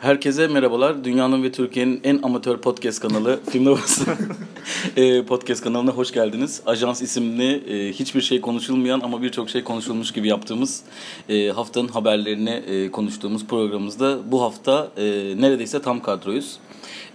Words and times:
Herkese 0.00 0.48
merhabalar. 0.48 1.04
Dünyanın 1.04 1.42
ve 1.42 1.52
Türkiye'nin 1.52 2.00
en 2.04 2.22
amatör 2.22 2.58
podcast 2.58 3.00
kanalı 3.00 3.40
Film 3.50 3.66
Lovers 3.66 4.02
e, 4.96 5.22
podcast 5.22 5.64
kanalına 5.64 5.90
hoş 5.90 6.12
geldiniz. 6.12 6.62
Ajans 6.66 7.02
isimli 7.02 7.52
e, 7.54 7.92
hiçbir 7.92 8.20
şey 8.20 8.40
konuşulmayan 8.40 9.00
ama 9.00 9.22
birçok 9.22 9.50
şey 9.50 9.64
konuşulmuş 9.64 10.12
gibi 10.12 10.28
yaptığımız 10.28 10.82
e, 11.28 11.48
haftanın 11.48 11.88
haberlerini 11.88 12.90
konuştuğumuz 12.92 13.46
programımızda 13.46 14.18
bu 14.32 14.42
hafta 14.42 14.90
neredeyse 15.36 15.82
tam 15.82 16.02
kadroyuz. 16.02 16.58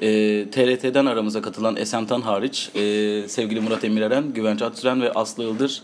E, 0.02 0.08
TRT'den 0.52 1.06
aramıza 1.06 1.42
katılan 1.42 1.76
Esemtan 1.76 2.22
hariç 2.22 2.70
e, 2.76 2.80
sevgili 3.28 3.60
Murat 3.60 3.84
Emireren, 3.84 4.34
Güvenç 4.34 4.62
Atıren 4.62 5.02
ve 5.02 5.12
Aslı 5.12 5.44
Ildır 5.44 5.82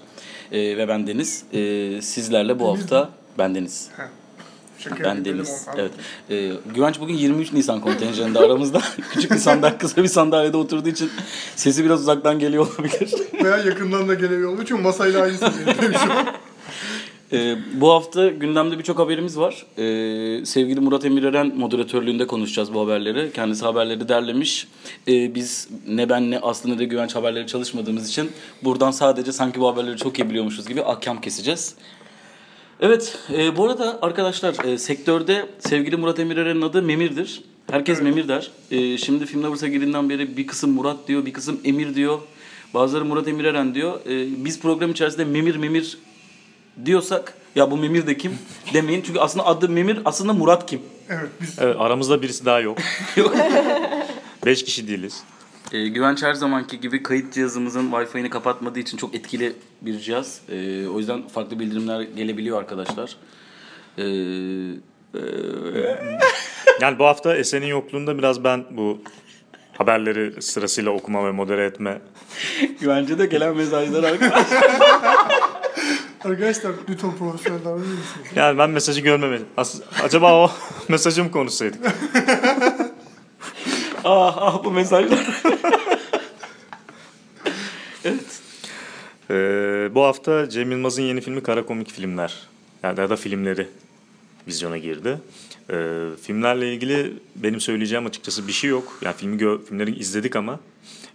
e, 0.51 0.77
ve 0.77 0.87
ben 0.87 1.07
Deniz. 1.07 1.43
E, 1.53 2.01
sizlerle 2.01 2.59
bu 2.59 2.67
hafta 2.67 3.09
ben 3.37 3.55
Deniz. 3.55 3.89
Şaka 4.79 5.03
Ben 5.03 5.25
Deniz. 5.25 5.67
Evet. 5.77 5.91
Ee, 6.29 6.51
Güvenç 6.75 6.99
bugün 6.99 7.13
23 7.13 7.53
Nisan 7.53 7.81
kontenjanında 7.81 8.39
aramızda. 8.39 8.81
Küçük 9.13 9.31
bir 9.31 9.37
sandalye, 9.37 9.77
kısa 9.77 10.03
bir 10.03 10.07
sandalyede 10.07 10.57
oturduğu 10.57 10.89
için 10.89 11.11
sesi 11.55 11.85
biraz 11.85 12.01
uzaktan 12.01 12.39
geliyor 12.39 12.67
olabilir. 12.67 13.13
Veya 13.43 13.57
yakından 13.57 14.07
da 14.07 14.13
gelebiliyor. 14.13 14.57
Çünkü 14.57 14.81
masayla 14.81 15.21
aynı 15.21 15.37
seviyede. 15.37 15.97
Ee, 17.33 17.55
bu 17.73 17.91
hafta 17.91 18.27
gündemde 18.27 18.77
birçok 18.77 18.99
haberimiz 18.99 19.37
var. 19.37 19.65
Ee, 19.77 20.45
sevgili 20.45 20.79
Murat 20.79 21.05
Emireren 21.05 21.57
moderatörlüğünde 21.57 22.27
konuşacağız 22.27 22.73
bu 22.73 22.81
haberleri. 22.81 23.31
Kendisi 23.33 23.65
haberleri 23.65 24.09
derlemiş. 24.09 24.67
Ee, 25.07 25.35
biz 25.35 25.67
ne 25.87 26.09
ben 26.09 26.31
ne 26.31 26.39
Aslı 26.39 26.69
ne 26.69 26.79
de 26.79 26.85
Güvenç 26.85 27.15
haberleri 27.15 27.47
çalışmadığımız 27.47 28.09
için 28.09 28.31
buradan 28.63 28.91
sadece 28.91 29.31
sanki 29.31 29.59
bu 29.59 29.67
haberleri 29.67 29.97
çok 29.97 30.19
iyi 30.19 30.29
biliyormuşuz 30.29 30.67
gibi 30.67 30.83
ahkam 30.83 31.21
keseceğiz. 31.21 31.75
Evet, 32.81 33.17
e, 33.33 33.57
bu 33.57 33.65
arada 33.65 33.99
arkadaşlar 34.01 34.65
e, 34.65 34.77
sektörde 34.77 35.49
sevgili 35.59 35.95
Murat 35.97 36.19
Emireren'in 36.19 36.61
adı 36.61 36.81
Memir'dir. 36.81 37.43
Herkes 37.71 38.01
Memir 38.01 38.27
der. 38.27 38.51
E, 38.71 38.97
şimdi 38.97 39.25
Film 39.25 39.43
Lovers'a 39.43 39.67
girdiğinden 39.67 40.09
beri 40.09 40.37
bir 40.37 40.47
kısım 40.47 40.71
Murat 40.71 41.07
diyor, 41.07 41.25
bir 41.25 41.33
kısım 41.33 41.59
Emir 41.63 41.95
diyor. 41.95 42.19
Bazıları 42.73 43.05
Murat 43.05 43.27
Emireren 43.27 43.75
diyor. 43.75 43.99
E, 44.05 44.45
biz 44.45 44.59
program 44.59 44.91
içerisinde 44.91 45.25
Memir 45.25 45.55
Memir 45.55 45.97
diyorsak 46.85 47.33
ya 47.55 47.71
bu 47.71 47.77
Memir 47.77 48.07
de 48.07 48.17
kim 48.17 48.37
demeyin. 48.73 49.01
Çünkü 49.05 49.19
aslında 49.19 49.45
adı 49.45 49.69
Memir, 49.69 49.99
aslında 50.05 50.33
Murat 50.33 50.65
kim? 50.69 50.81
Evet 51.09 51.29
biz 51.41 51.59
Evet, 51.59 51.75
aramızda 51.79 52.21
birisi 52.21 52.45
daha 52.45 52.59
yok. 52.59 52.77
Yok. 53.15 53.35
Beş 54.45 54.63
kişi 54.63 54.87
değiliz. 54.87 55.23
E, 55.71 55.87
Güvenç 55.87 56.23
her 56.23 56.33
zamanki 56.33 56.79
gibi 56.79 57.03
kayıt 57.03 57.33
cihazımızın 57.33 57.91
Wi-Fi'ni 57.91 58.29
kapatmadığı 58.29 58.79
için 58.79 58.97
çok 58.97 59.15
etkili 59.15 59.53
bir 59.81 59.99
cihaz. 59.99 60.41
E, 60.49 60.87
o 60.87 60.99
yüzden 60.99 61.27
farklı 61.27 61.59
bildirimler 61.59 62.01
gelebiliyor 62.01 62.59
arkadaşlar. 62.59 63.15
E, 63.97 64.03
Yani 66.81 66.99
bu 66.99 67.05
hafta 67.05 67.35
Esen'in 67.37 67.65
yokluğunda 67.67 68.17
biraz 68.17 68.43
ben 68.43 68.65
bu 68.71 69.01
haberleri 69.77 70.41
sırasıyla 70.41 70.91
okuma 70.91 71.25
ve 71.27 71.31
modere 71.31 71.65
etme. 71.65 72.01
Güvence 72.79 73.19
de 73.19 73.25
gelen 73.25 73.55
mesajlar 73.55 74.03
arkadaşlar. 74.03 74.63
arkadaşlar 76.25 76.71
lütfen 76.89 77.17
profesyonel 77.17 77.59
davranır 77.65 77.79
mısınız? 77.79 78.27
Yani 78.35 78.57
ben 78.57 78.69
mesajı 78.69 79.01
görmemedim. 79.01 79.45
As- 79.57 79.81
acaba 80.03 80.33
o 80.45 80.51
mesajı 80.89 81.23
mı 81.23 81.31
konuşsaydık? 81.31 81.79
ah 84.07 84.37
ah 84.41 84.63
bu 84.63 84.71
mesajlar. 84.71 85.19
evet. 88.05 88.41
Ee, 89.29 89.89
bu 89.95 90.03
hafta 90.03 90.49
Cem 90.49 90.71
Yılmaz'ın 90.71 91.01
yeni 91.01 91.21
filmi 91.21 91.43
Kara 91.43 91.65
Komik 91.65 91.91
Filmler. 91.91 92.47
Yani 92.83 92.99
ya 92.99 93.09
da 93.09 93.15
filmleri 93.15 93.67
vizyona 94.47 94.77
girdi. 94.77 95.17
Ee, 95.69 96.05
filmlerle 96.21 96.73
ilgili 96.73 97.13
benim 97.35 97.59
söyleyeceğim 97.61 98.05
açıkçası 98.05 98.47
bir 98.47 98.53
şey 98.53 98.69
yok. 98.69 98.97
Yani 99.01 99.15
filmi 99.15 99.37
gö- 99.37 99.65
filmleri 99.65 99.99
izledik 99.99 100.35
ama 100.35 100.59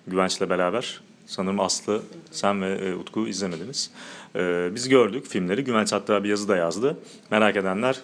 Güvenç'le 0.06 0.40
beraber. 0.40 1.00
Sanırım 1.26 1.60
Aslı, 1.60 2.02
sen 2.30 2.62
ve 2.62 2.72
e, 2.74 2.94
Utku 2.94 3.28
izlemediniz. 3.28 3.90
Ee, 4.36 4.70
biz 4.74 4.88
gördük 4.88 5.26
filmleri. 5.26 5.64
Güvenç 5.64 5.92
hatta 5.92 6.24
bir 6.24 6.28
yazı 6.28 6.48
da 6.48 6.56
yazdı. 6.56 6.98
Merak 7.30 7.56
edenler 7.56 8.00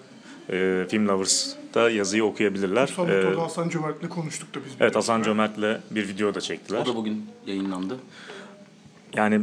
e, 0.51 0.87
Film 0.91 1.09
Lovers'ta 1.09 1.91
yazıyı 1.91 2.25
okuyabilirler. 2.25 2.87
Son 2.87 3.09
Ee, 3.09 3.35
Hasan 3.39 3.69
Cömert'le 3.69 4.09
konuştuk 4.09 4.55
da 4.55 4.59
biz. 4.67 4.73
evet 4.81 4.97
Hasan 4.97 5.23
Cömert'le 5.23 5.81
bir 5.91 6.09
video 6.09 6.35
da 6.35 6.41
çektiler. 6.41 6.81
O 6.83 6.87
da 6.87 6.95
bugün 6.97 7.27
yayınlandı. 7.47 7.97
Yani 9.15 9.41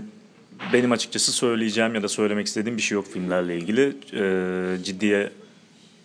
benim 0.74 0.92
açıkçası 0.92 1.32
söyleyeceğim 1.32 1.96
ya 1.96 2.04
da 2.04 2.08
söylemek 2.08 2.48
istediğim 2.48 2.78
bir 2.78 2.82
şey 2.82 2.96
yok 2.96 3.08
filmlerle 3.08 3.58
ilgili. 3.58 3.96
Ee, 4.14 4.84
ciddiye 4.84 5.32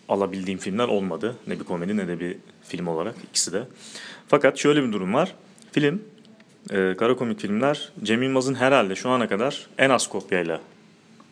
alabildiğim 0.09 0.59
filmler 0.59 0.87
olmadı. 0.87 1.35
Ne 1.47 1.59
bir 1.59 1.63
komedi 1.63 1.97
ne 1.97 2.07
de 2.07 2.19
bir 2.19 2.37
film 2.63 2.87
olarak 2.87 3.15
ikisi 3.29 3.53
de. 3.53 3.63
Fakat 4.27 4.57
şöyle 4.57 4.83
bir 4.87 4.91
durum 4.93 5.13
var. 5.13 5.35
Film, 5.71 6.01
e, 6.69 6.95
kara 6.97 7.15
komik 7.15 7.39
filmler 7.39 7.91
Cem 8.03 8.23
Yılmaz'ın 8.23 8.55
herhalde 8.55 8.95
şu 8.95 9.09
ana 9.09 9.27
kadar 9.29 9.67
en 9.77 9.89
az 9.89 10.07
kopyayla 10.09 10.61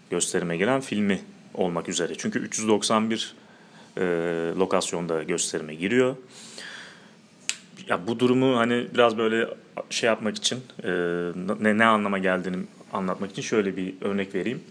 gösterime 0.09 0.57
giren 0.57 0.81
filmi 0.81 1.21
olmak 1.53 1.89
üzere. 1.89 2.13
Çünkü 2.17 2.39
391 2.39 3.33
e, 3.99 4.03
lokasyonda 4.57 5.23
gösterime 5.23 5.75
giriyor. 5.75 6.15
Ya 7.87 8.07
bu 8.07 8.19
durumu 8.19 8.57
hani 8.57 8.87
biraz 8.93 9.17
böyle 9.17 9.47
şey 9.89 10.07
yapmak 10.07 10.37
için 10.37 10.59
e, 10.83 10.89
ne, 11.59 11.77
ne 11.77 11.85
anlama 11.85 12.17
geldiğini 12.17 12.57
anlatmak 12.93 13.31
için 13.31 13.41
şöyle 13.41 13.77
bir 13.77 13.93
örnek 14.01 14.35
vereyim. 14.35 14.61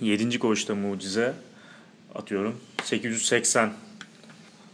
7. 0.00 0.38
koğuşta 0.38 0.74
mucize 0.74 1.34
atıyorum 2.14 2.56
880 2.84 3.72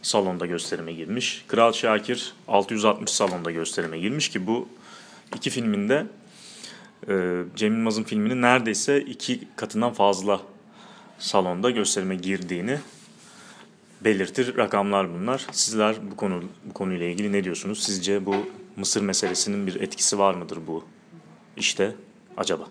salonda 0.03 0.47
gösterime 0.47 0.93
girmiş. 0.93 1.45
Kral 1.49 1.73
Şakir 1.73 2.33
660 2.49 3.11
salonda 3.11 3.51
gösterime 3.51 3.99
girmiş 3.99 4.29
ki 4.29 4.47
bu 4.47 4.69
iki 5.37 5.51
filminde 5.51 6.07
e, 7.09 7.43
Cem 7.57 7.75
Yılmaz'ın 7.75 8.03
filminin 8.03 8.43
neredeyse 8.43 9.01
iki 9.01 9.41
katından 9.57 9.93
fazla 9.93 10.41
salonda 11.19 11.71
gösterime 11.71 12.17
girdiğini 12.17 12.79
belirtir 14.05 14.57
rakamlar 14.57 15.15
bunlar. 15.15 15.47
Sizler 15.53 15.97
bu 16.11 16.17
konu 16.17 16.43
bu 16.65 16.75
konuyla 16.75 17.07
ilgili 17.07 17.33
ne 17.33 17.45
diyorsunuz? 17.45 17.83
Sizce 17.83 18.27
bu 18.27 18.35
Mısır 18.77 19.03
meselesinin 19.03 19.67
bir 19.67 19.81
etkisi 19.81 20.19
var 20.19 20.35
mıdır 20.35 20.59
bu 20.67 20.85
işte 21.57 21.95
acaba? 22.37 22.65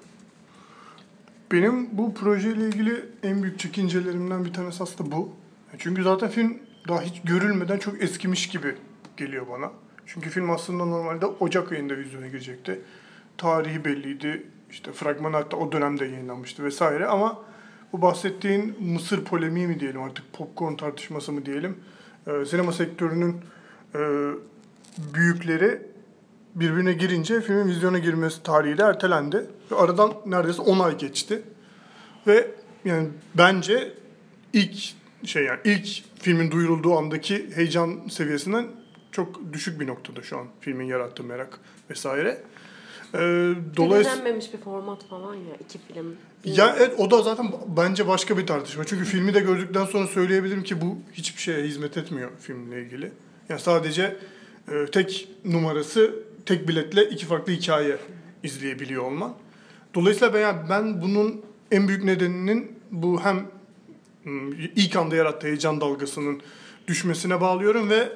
Benim 1.52 1.98
bu 1.98 2.14
projeyle 2.14 2.68
ilgili 2.68 3.06
en 3.24 3.44
büyük 3.44 3.60
çekincelerimden 3.60 4.46
bir 4.46 4.54
tanesi 4.54 4.84
aslında 4.84 5.12
bu. 5.12 5.36
Çünkü 5.78 6.04
zaten 6.04 6.30
film 6.30 6.58
daha 6.88 7.02
hiç 7.02 7.22
görülmeden 7.22 7.78
çok 7.78 8.04
eskimiş 8.04 8.50
gibi 8.50 8.76
geliyor 9.18 9.48
bana. 9.50 9.72
Çünkü 10.06 10.30
film 10.30 10.52
aslında 10.52 10.86
normalde 10.86 11.26
Ocak 11.26 11.72
ayında 11.72 11.98
vizyona 11.98 12.28
girecekti. 12.28 12.82
Tarihi 13.38 13.86
belliydi. 13.86 14.44
İşte 14.72 14.92
fragman 14.92 15.34
hatta 15.34 15.58
o 15.58 15.72
dönemde 15.72 16.06
yayınlanmıştı 16.06 16.64
vesaire 16.64 17.06
ama 17.06 17.40
bu 17.94 18.02
bahsettiğin 18.02 18.76
Mısır 18.80 19.24
polemiği 19.24 19.68
mi 19.68 19.80
diyelim 19.80 20.02
artık 20.02 20.34
popcorn 20.34 20.76
tartışması 20.76 21.32
mı 21.32 21.46
diyelim. 21.46 21.78
e, 22.28 22.46
sinema 22.46 22.72
sektörünün 22.72 23.38
e, 23.96 24.00
büyükleri 25.14 25.82
birbirine 26.56 26.94
girince 26.94 27.42
filmin 27.42 27.68
vizyona 27.68 28.00
girmesi 28.00 28.44
tarihi 28.44 28.78
de 28.78 28.84
ertelendi. 28.84 29.46
Ve 29.72 29.76
aradan 29.76 30.14
neredeyse 30.26 30.62
10 30.62 30.80
ay 30.80 30.98
geçti. 30.98 31.42
Ve 32.28 32.52
yani 32.86 33.08
bence 33.36 33.94
ilk 34.54 34.94
şey 35.26 35.44
yani 35.44 35.60
ilk 35.64 36.04
filmin 36.20 36.52
duyurulduğu 36.52 36.98
andaki 36.98 37.56
heyecan 37.56 38.08
seviyesinden 38.10 38.68
çok 39.12 39.54
düşük 39.54 39.80
bir 39.80 39.88
noktada 39.88 40.22
şu 40.22 40.38
an 40.38 40.48
filmin 40.60 40.86
yarattığı 40.86 41.24
merak 41.24 41.60
vesaire. 41.90 42.42
Ee, 43.14 43.54
dolayısıyla 43.78 44.36
bir 44.54 44.58
format 44.58 45.04
falan 45.04 45.36
ya 45.36 45.56
iki 45.66 45.80
film. 45.94 46.16
ya 46.44 46.76
evet, 46.78 46.96
o 46.98 47.12
da 47.12 47.22
zaten 47.22 47.52
bence 47.78 48.08
başka 48.08 48.38
bir 48.38 48.48
tartışma. 48.48 48.84
Çünkü 48.84 49.06
filmi 49.06 49.34
de 49.34 49.40
gördükten 49.40 49.86
sonra 49.86 50.08
söyleyebilirim 50.08 50.64
ki 50.64 50.82
bu 50.82 50.98
hiçbir 51.14 51.42
şeye 51.42 51.64
hizmet 51.64 51.98
etmiyor 51.98 52.32
filmle 52.40 52.82
ilgili. 52.82 53.12
Yani 53.50 53.60
sadece 53.60 54.18
e, 54.72 54.86
tek 54.92 55.28
numarası 55.46 56.16
tek 56.46 56.68
biletle 56.68 57.10
iki 57.10 57.26
farklı 57.26 57.54
hikaye 57.54 57.98
izleyebiliyor 58.44 59.04
olman. 59.04 59.34
Dolayısıyla 59.94 60.34
ben, 60.34 60.70
ben 60.70 61.02
bunun 61.02 61.42
en 61.72 61.88
büyük 61.88 62.04
nedeninin 62.04 62.80
bu 62.92 63.22
hem 63.22 63.48
ilk 64.76 64.96
anda 64.96 65.16
yarattığı 65.16 65.48
heyecan 65.48 65.82
dalgasının 65.82 66.42
düşmesine 66.88 67.42
bağlıyorum 67.42 67.90
ve 67.90 68.10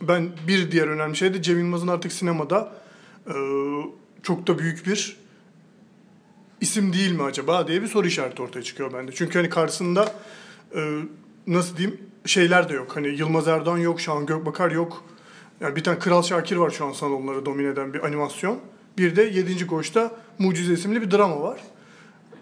ben 0.00 0.28
bir 0.48 0.70
diğer 0.70 0.88
önemli 0.88 1.16
şey 1.16 1.34
de 1.34 1.42
Cem 1.42 1.58
Yılmaz'ın 1.58 1.88
artık 1.88 2.12
sinemada 2.12 2.72
çok 4.22 4.46
da 4.46 4.58
büyük 4.58 4.86
bir 4.86 5.16
isim 6.60 6.92
değil 6.92 7.12
mi 7.12 7.22
acaba 7.22 7.68
diye 7.68 7.82
bir 7.82 7.86
soru 7.86 8.06
işareti 8.06 8.42
ortaya 8.42 8.62
çıkıyor 8.62 8.92
bende. 8.92 9.12
Çünkü 9.12 9.38
hani 9.38 9.48
karşısında 9.48 10.12
e, 10.74 11.00
nasıl 11.46 11.76
diyeyim 11.76 12.00
şeyler 12.24 12.68
de 12.68 12.74
yok. 12.74 12.96
Hani 12.96 13.08
Yılmaz 13.08 13.48
Erdoğan 13.48 13.78
yok, 13.78 14.00
Şahan 14.00 14.26
Gökbakar 14.26 14.70
yok. 14.70 15.04
Yani 15.60 15.76
bir 15.76 15.84
tane 15.84 15.98
Kral 15.98 16.22
Şakir 16.22 16.56
var 16.56 16.70
şu 16.70 16.86
an 16.86 16.92
salonları 16.92 17.46
domine 17.46 17.68
eden 17.68 17.94
bir 17.94 18.04
animasyon. 18.04 18.60
Bir 18.98 19.16
de 19.16 19.22
7. 19.22 19.66
Koğuş'ta 19.66 20.12
Mucize 20.38 20.72
isimli 20.72 21.02
bir 21.02 21.10
drama 21.10 21.42
var. 21.42 21.60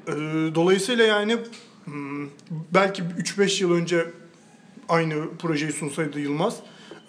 E, 0.07 0.13
dolayısıyla 0.55 1.05
yani 1.05 1.37
hmm, 1.85 2.29
belki 2.75 3.03
3-5 3.03 3.63
yıl 3.63 3.73
önce 3.73 4.11
aynı 4.89 5.37
projeyi 5.39 5.73
sunsaydı 5.73 6.21
Yılmaz 6.21 6.57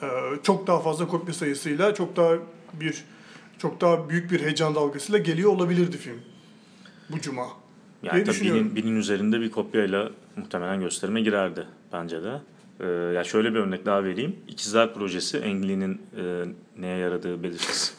e, 0.02 0.08
çok 0.44 0.68
daha 0.68 0.80
fazla 0.80 1.08
kopya 1.08 1.34
sayısıyla 1.34 1.94
çok 1.94 2.16
daha 2.16 2.34
bir 2.74 3.04
çok 3.58 3.82
daha 3.82 4.10
büyük 4.10 4.32
bir 4.32 4.42
heyecan 4.42 4.76
dalgasıyla 4.76 5.20
geliyor 5.20 5.52
olabilirdi 5.52 5.98
film 5.98 6.22
bu 7.10 7.22
cuma. 7.22 7.48
Yani 8.04 8.24
tabii 8.24 8.42
binin, 8.42 8.76
binin 8.76 8.96
üzerinde 8.96 9.42
bir 9.42 9.52
kopyayla 9.52 10.12
muhtemelen 10.36 10.80
gösterime 10.80 11.22
girerdi 11.22 11.68
bence 11.94 12.24
de. 12.24 12.42
Ee, 12.80 12.86
ya 12.88 13.24
şöyle 13.24 13.54
bir 13.54 13.60
örnek 13.60 13.86
daha 13.86 14.04
vereyim. 14.04 14.36
İkizler 14.48 14.94
Projesi, 14.94 15.38
Ang 15.38 15.66
Lee'nin 15.66 16.02
e, 16.18 16.46
neye 16.78 16.98
yaradığı 16.98 17.44
belirsiz. 17.44 17.96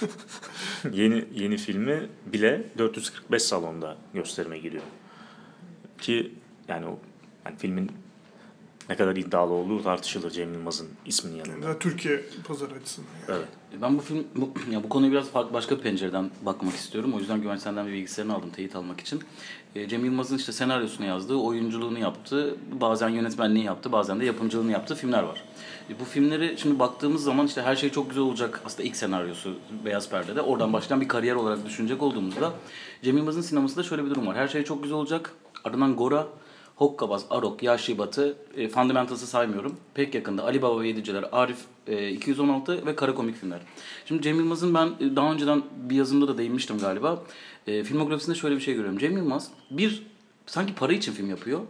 yeni 0.92 1.24
yeni 1.34 1.56
filmi 1.56 2.08
bile 2.26 2.64
445 2.78 3.42
salonda 3.42 3.96
gösterime 4.14 4.58
giriyor. 4.58 4.82
Ki 5.98 6.32
yani 6.68 6.86
o 6.86 6.98
yani 7.46 7.56
filmin 7.58 7.90
ne 8.88 8.96
kadar 8.96 9.16
iddialı 9.16 9.52
olduğu 9.52 9.82
tartışılır 9.82 10.30
Cem 10.30 10.54
Yılmaz'ın 10.54 10.88
isminin 11.06 11.36
yanında. 11.36 11.66
Yani 11.66 11.78
Türkiye 11.78 12.20
pazarı 12.48 12.74
açısından. 12.74 13.10
Evet. 13.28 13.48
Ben 13.82 13.98
bu 13.98 14.02
film 14.02 14.24
bu, 14.36 14.52
ya 14.70 14.82
bu 14.82 14.88
konuyu 14.88 15.12
biraz 15.12 15.28
farklı 15.30 15.52
başka 15.52 15.76
bir 15.76 15.82
pencereden 15.82 16.30
bakmak 16.42 16.74
istiyorum. 16.74 17.12
O 17.14 17.18
yüzden 17.18 17.40
Güvenç 17.42 17.60
senden 17.60 17.86
bir 17.86 17.92
bilgisayarını 17.92 18.34
aldım 18.34 18.50
teyit 18.50 18.76
almak 18.76 19.00
için. 19.00 19.20
E, 19.74 19.88
Cem 19.88 20.04
Yılmaz'ın 20.04 20.36
işte 20.36 20.52
senaryosunu 20.52 21.06
yazdığı, 21.06 21.36
oyunculuğunu 21.36 21.98
yaptığı, 21.98 22.56
bazen 22.80 23.08
yönetmenliği 23.08 23.64
yaptı, 23.64 23.92
bazen 23.92 24.20
de 24.20 24.24
yapımcılığını 24.24 24.72
yaptığı 24.72 24.94
filmler 24.94 25.22
var. 25.22 25.44
E, 25.90 26.00
bu 26.00 26.04
filmleri 26.04 26.54
şimdi 26.58 26.78
baktığımız 26.78 27.24
zaman 27.24 27.46
işte 27.46 27.62
her 27.62 27.76
şey 27.76 27.90
çok 27.90 28.08
güzel 28.08 28.24
olacak. 28.24 28.62
Aslında 28.64 28.88
ilk 28.88 28.96
senaryosu 28.96 29.54
Beyaz 29.84 30.10
Perde'de. 30.10 30.40
Oradan 30.40 30.72
başlayan 30.72 31.00
bir 31.00 31.08
kariyer 31.08 31.34
olarak 31.34 31.66
düşünecek 31.66 32.02
olduğumuzda 32.02 32.52
Cem 33.02 33.16
Yılmaz'ın 33.16 33.40
sinemasında 33.40 33.82
şöyle 33.82 34.04
bir 34.04 34.10
durum 34.10 34.26
var. 34.26 34.36
Her 34.36 34.48
şey 34.48 34.64
çok 34.64 34.82
güzel 34.82 34.98
olacak. 34.98 35.32
Ardından 35.64 35.96
Gora, 35.96 36.26
Hokkabaz, 36.76 37.26
Arok, 37.30 37.62
Yaşlı 37.62 37.98
Batı, 37.98 38.36
e, 38.56 38.68
Fundamentals'ı 38.68 39.26
saymıyorum. 39.26 39.76
Pek 39.94 40.14
yakında 40.14 40.44
Ali 40.44 40.62
Baba 40.62 40.80
ve 40.80 40.88
Yediciler, 40.88 41.24
Arif, 41.32 41.58
e, 41.86 42.10
216 42.10 42.86
ve 42.86 42.96
kara 42.96 43.14
komik 43.14 43.36
filmler. 43.36 43.60
Şimdi 44.06 44.22
Cem 44.22 44.36
Yılmaz'ın 44.36 44.74
ben 44.74 44.86
e, 44.86 45.16
daha 45.16 45.32
önceden 45.32 45.62
bir 45.76 45.96
yazımda 45.96 46.28
da 46.28 46.38
değinmiştim 46.38 46.78
galiba. 46.78 47.22
E, 47.66 47.84
filmografisinde 47.84 48.36
şöyle 48.36 48.56
bir 48.56 48.60
şey 48.60 48.74
görüyorum. 48.74 48.98
Cem 48.98 49.16
Yılmaz 49.16 49.50
bir 49.70 50.06
sanki 50.46 50.74
para 50.74 50.92
için 50.92 51.12
film 51.12 51.30
yapıyor, 51.30 51.60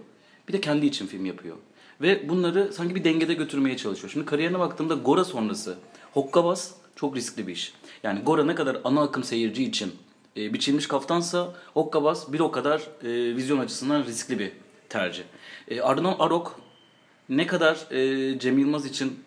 bir 0.49 0.53
de 0.53 0.61
kendi 0.61 0.87
için 0.87 1.07
film 1.07 1.27
yapıyor. 1.27 1.57
Ve 2.01 2.29
bunları 2.29 2.73
sanki 2.73 2.95
bir 2.95 3.05
dengede 3.05 3.35
götürmeye 3.35 3.77
çalışıyor. 3.77 4.11
Şimdi 4.13 4.27
kariyerine 4.27 4.59
baktığımda 4.59 4.95
Gora 4.95 5.25
sonrası 5.25 5.77
Hokkabaz 6.13 6.75
çok 6.97 7.17
riskli 7.17 7.47
bir 7.47 7.53
iş. 7.53 7.73
Yani 8.03 8.21
Gora 8.21 8.45
ne 8.45 8.55
kadar 8.55 8.79
ana 8.85 9.03
akım 9.03 9.25
seyirci 9.25 9.65
için 9.65 9.93
e, 10.37 10.55
biçilmiş 10.55 10.87
kaftansa 10.87 11.55
Hokkabaz 11.75 12.33
bir 12.33 12.41
o 12.41 12.51
kadar 12.51 12.81
e, 13.03 13.37
vizyon 13.37 13.59
açısından 13.59 14.05
riskli 14.05 14.39
bir 14.39 14.53
tercih. 14.95 15.25
E, 15.69 15.81
ardından 15.81 16.17
Arok 16.19 16.61
ne 17.29 17.47
kadar 17.47 17.93
e, 17.93 18.39
Cem 18.39 18.59
Yılmaz 18.59 18.87
için 18.87 19.25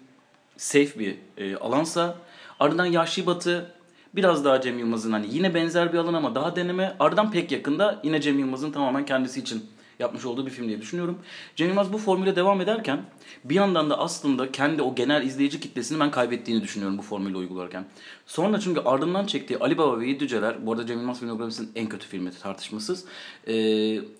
safe 0.57 0.99
bir 0.99 1.15
e, 1.37 1.55
alansa 1.55 2.15
ardından 2.59 2.85
Yahşi 2.85 3.25
Batı 3.25 3.71
biraz 4.15 4.45
daha 4.45 4.61
Cem 4.61 4.79
Yılmaz'ın 4.79 5.11
hani 5.11 5.27
yine 5.29 5.53
benzer 5.53 5.93
bir 5.93 5.97
alan 5.97 6.13
ama 6.13 6.35
daha 6.35 6.55
deneme 6.55 6.95
ardından 6.99 7.31
pek 7.31 7.51
yakında 7.51 7.99
yine 8.03 8.21
Cem 8.21 8.39
Yılmaz'ın 8.39 8.71
tamamen 8.71 9.05
kendisi 9.05 9.39
için 9.39 9.65
yapmış 9.99 10.25
olduğu 10.25 10.45
bir 10.45 10.51
film 10.51 10.67
diye 10.67 10.81
düşünüyorum. 10.81 11.17
Cem 11.55 11.67
Yılmaz 11.67 11.93
bu 11.93 11.97
formüle 11.97 12.35
devam 12.35 12.61
ederken 12.61 13.01
bir 13.43 13.55
yandan 13.55 13.89
da 13.89 13.99
aslında 13.99 14.51
kendi 14.51 14.81
o 14.81 14.95
genel 14.95 15.25
izleyici 15.25 15.59
kitlesini 15.59 15.99
ben 15.99 16.11
kaybettiğini 16.11 16.63
düşünüyorum 16.63 16.97
bu 16.97 17.01
formülü 17.01 17.37
uygularken. 17.37 17.85
Sonra 18.25 18.59
çünkü 18.59 18.79
ardından 18.79 19.25
çektiği 19.25 19.57
Ali 19.57 19.77
Baba 19.77 19.99
ve 19.99 20.07
Yedi 20.07 20.41
bu 20.61 20.71
arada 20.71 20.85
Cem 20.85 20.99
Yılmaz 20.99 21.19
filmografisinin 21.19 21.71
en 21.75 21.89
kötü 21.89 22.07
filmi 22.07 22.31
tartışmasız. 22.31 23.05
e, 23.47 23.53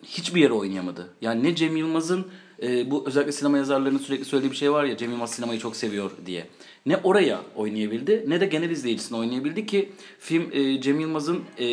hiçbir 0.04 0.42
yere 0.42 0.54
oynayamadı. 0.54 1.10
Yani 1.22 1.44
ne 1.44 1.56
Cem 1.56 1.78
Yılmaz'ın 1.78 2.28
e, 2.62 2.92
bu 2.92 3.04
özellikle 3.08 3.32
sinema 3.32 3.58
yazarlarının 3.58 4.00
sürekli 4.00 4.26
söylediği 4.26 4.52
bir 4.52 4.58
şey 4.58 4.72
var 4.72 4.84
ya 4.84 4.98
Cem 4.98 5.12
Yılmaz 5.12 5.32
sinemayı 5.32 5.60
çok 5.60 5.76
seviyor 5.76 6.12
diye. 6.26 6.48
Ne 6.86 6.98
oraya 6.98 7.42
oynayabildi 7.56 8.26
ne 8.28 8.42
de 8.42 8.46
genel 8.46 8.70
izleyicisine 8.70 9.18
oynayabildi 9.18 9.66
ki 9.66 9.92
film 10.20 10.50
e, 10.52 10.82
Cem 10.82 11.00
Yılmaz'ın 11.00 11.44
e, 11.58 11.66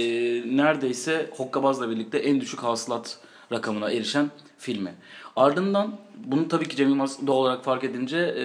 neredeyse 0.56 1.30
Hokkabaz'la 1.36 1.90
birlikte 1.90 2.18
en 2.18 2.40
düşük 2.40 2.62
hasılat 2.62 3.18
rakamına 3.54 3.90
erişen 3.90 4.30
filmi. 4.58 4.94
Ardından 5.36 5.96
bunu 6.24 6.48
tabii 6.48 6.68
ki 6.68 6.76
Cem 6.76 6.88
Yılmaz 6.88 7.26
doğal 7.26 7.36
olarak 7.36 7.64
fark 7.64 7.84
edince 7.84 8.18
e, 8.18 8.44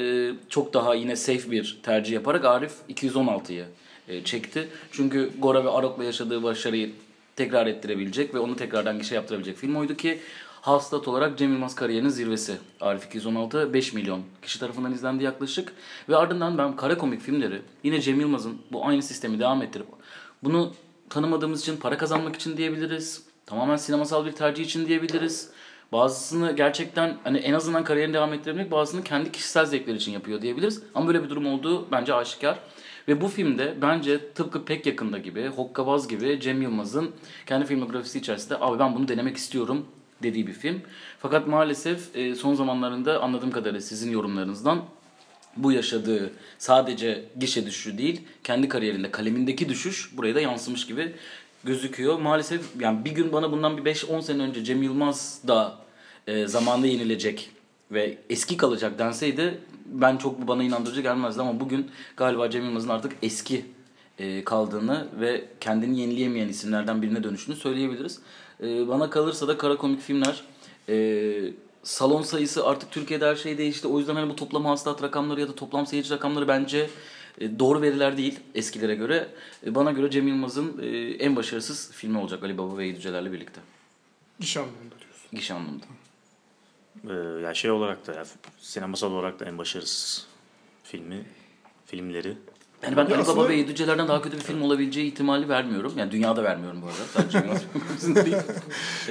çok 0.49 0.73
daha 0.73 0.95
yine 0.95 1.15
safe 1.15 1.51
bir 1.51 1.79
tercih 1.83 2.13
yaparak 2.13 2.45
Arif 2.45 2.73
216'yı 2.89 3.65
e, 4.07 4.23
çekti. 4.23 4.67
Çünkü 4.91 5.31
Gora 5.39 5.65
ve 5.65 5.69
Arok'la 5.69 6.03
yaşadığı 6.03 6.43
başarıyı 6.43 6.91
tekrar 7.35 7.67
ettirebilecek 7.67 8.33
ve 8.33 8.39
onu 8.39 8.55
tekrardan 8.55 8.99
gişe 8.99 9.15
yaptırabilecek 9.15 9.57
film 9.57 9.75
oydu 9.75 9.95
ki 9.95 10.19
hasılat 10.61 11.07
olarak 11.07 11.37
Cem 11.37 11.53
Yılmaz 11.53 11.75
kariyerinin 11.75 12.09
zirvesi. 12.09 12.57
Arif 12.81 13.05
216 13.05 13.73
5 13.73 13.93
milyon 13.93 14.21
kişi 14.41 14.59
tarafından 14.59 14.93
izlendi 14.93 15.23
yaklaşık. 15.23 15.73
Ve 16.09 16.15
ardından 16.15 16.57
ben 16.57 16.75
kara 16.75 16.97
komik 16.97 17.21
filmleri 17.21 17.61
yine 17.83 18.01
Cem 18.01 18.19
Yılmaz'ın 18.19 18.57
bu 18.71 18.85
aynı 18.85 19.03
sistemi 19.03 19.39
devam 19.39 19.61
ettirip 19.61 19.87
bunu 20.43 20.73
tanımadığımız 21.09 21.61
için 21.61 21.77
para 21.77 21.97
kazanmak 21.97 22.35
için 22.35 22.57
diyebiliriz. 22.57 23.28
Tamamen 23.49 23.75
sinemasal 23.75 24.25
bir 24.25 24.31
tercih 24.31 24.65
için 24.65 24.87
diyebiliriz. 24.87 25.49
Bazısını 25.91 26.51
gerçekten 26.55 27.17
hani 27.23 27.37
en 27.37 27.53
azından 27.53 27.83
kariyerini 27.83 28.13
devam 28.13 28.33
ettirebilmek 28.33 28.71
bazısını 28.71 29.03
kendi 29.03 29.31
kişisel 29.31 29.65
zevkleri 29.65 29.95
için 29.95 30.11
yapıyor 30.11 30.41
diyebiliriz. 30.41 30.83
Ama 30.95 31.07
böyle 31.07 31.23
bir 31.23 31.29
durum 31.29 31.45
olduğu 31.45 31.91
bence 31.91 32.13
aşikar. 32.13 32.59
Ve 33.07 33.21
bu 33.21 33.27
filmde 33.27 33.73
bence 33.81 34.33
tıpkı 34.33 34.65
pek 34.65 34.85
yakında 34.85 35.17
gibi, 35.17 35.47
Hokkabaz 35.47 36.07
gibi 36.07 36.39
Cem 36.39 36.61
Yılmaz'ın 36.61 37.11
kendi 37.45 37.65
filmografisi 37.65 38.19
içerisinde 38.19 38.57
abi 38.59 38.79
ben 38.79 38.95
bunu 38.95 39.07
denemek 39.07 39.37
istiyorum 39.37 39.85
dediği 40.23 40.47
bir 40.47 40.53
film. 40.53 40.81
Fakat 41.19 41.47
maalesef 41.47 42.15
e, 42.15 42.35
son 42.35 42.53
zamanlarında 42.53 43.21
anladığım 43.21 43.51
kadarıyla 43.51 43.81
sizin 43.81 44.11
yorumlarınızdan 44.11 44.81
bu 45.57 45.71
yaşadığı 45.71 46.31
sadece 46.57 47.25
gişe 47.39 47.65
düşüşü 47.65 47.97
değil, 47.97 48.21
kendi 48.43 48.67
kariyerinde 48.67 49.11
kalemindeki 49.11 49.69
düşüş 49.69 50.17
buraya 50.17 50.35
da 50.35 50.41
yansımış 50.41 50.87
gibi 50.87 51.15
gözüküyor. 51.63 52.19
Maalesef 52.19 52.61
yani 52.79 53.05
bir 53.05 53.11
gün 53.11 53.31
bana 53.31 53.51
bundan 53.51 53.77
bir 53.77 53.95
5-10 53.95 54.21
sene 54.21 54.41
önce 54.41 54.63
Cem 54.63 54.83
Yılmaz 54.83 55.41
da 55.47 55.77
e, 56.27 56.47
zamanında 56.47 56.87
yenilecek 56.87 57.49
ve 57.91 58.17
eski 58.29 58.57
kalacak 58.57 58.99
denseydi 58.99 59.59
ben 59.85 60.17
çok 60.17 60.47
bana 60.47 60.63
inandırıcı 60.63 61.01
gelmezdi 61.01 61.41
ama 61.41 61.59
bugün 61.59 61.91
galiba 62.17 62.49
Cem 62.49 62.65
Yılmaz'ın 62.65 62.89
artık 62.89 63.11
eski 63.21 63.65
e, 64.19 64.43
kaldığını 64.43 65.07
ve 65.19 65.45
kendini 65.59 65.99
yenileyemeyen 65.99 66.47
isimlerden 66.47 67.01
birine 67.01 67.23
dönüşünü 67.23 67.55
söyleyebiliriz. 67.55 68.19
E, 68.63 68.87
bana 68.87 69.09
kalırsa 69.09 69.47
da 69.47 69.57
kara 69.57 69.77
komik 69.77 70.01
filmler 70.01 70.43
e, 70.89 71.53
salon 71.83 72.21
sayısı 72.21 72.65
artık 72.65 72.91
Türkiye'de 72.91 73.25
her 73.25 73.35
şey 73.35 73.57
değişti. 73.57 73.87
O 73.87 73.99
yüzden 73.99 74.15
hani 74.15 74.29
bu 74.29 74.35
toplam 74.35 74.65
hasılat 74.65 75.03
rakamları 75.03 75.41
ya 75.41 75.47
da 75.47 75.55
toplam 75.55 75.87
seyirci 75.87 76.09
rakamları 76.09 76.47
bence 76.47 76.89
doğru 77.59 77.81
veriler 77.81 78.17
değil 78.17 78.39
eskilere 78.55 78.95
göre. 78.95 79.27
E, 79.65 79.75
bana 79.75 79.91
göre 79.91 80.11
Cem 80.11 80.27
Yılmaz'ın 80.27 80.79
e, 80.81 80.87
en 81.13 81.35
başarısız 81.35 81.91
filmi 81.91 82.17
olacak 82.17 82.43
Ali 82.43 82.57
Baba 82.57 82.77
ve 82.77 82.87
Yedüceler'le 82.87 83.31
birlikte. 83.31 83.61
İş 84.39 84.57
anlamında 84.57 84.99
diyorsun. 84.99 85.29
Gişe 85.31 85.53
anlamında. 85.53 85.85
Ee, 87.09 87.41
ya 87.43 87.53
şey 87.53 87.71
olarak 87.71 88.07
da 88.07 88.13
ya, 88.13 88.25
sinemasal 88.59 89.11
olarak 89.11 89.39
da 89.39 89.45
en 89.45 89.57
başarısız 89.57 90.27
filmi, 90.83 91.25
filmleri. 91.85 92.37
Yani 92.83 92.97
ben 92.97 93.05
Ali 93.05 93.15
aslında- 93.15 93.37
Baba 93.37 93.49
ve 93.49 93.55
Yedüceler'den 93.55 94.07
daha 94.07 94.21
kötü 94.21 94.37
bir 94.37 94.41
film 94.43 94.61
olabileceği 94.61 95.07
ihtimali 95.11 95.49
vermiyorum. 95.49 95.93
Yani 95.97 96.11
dünyada 96.11 96.43
vermiyorum 96.43 96.81
bu 96.81 96.85
arada. 96.85 96.97
Sadece 97.13 97.31
Cem 97.31 97.43
Yılmaz 97.47 98.25
değil. 98.25 98.37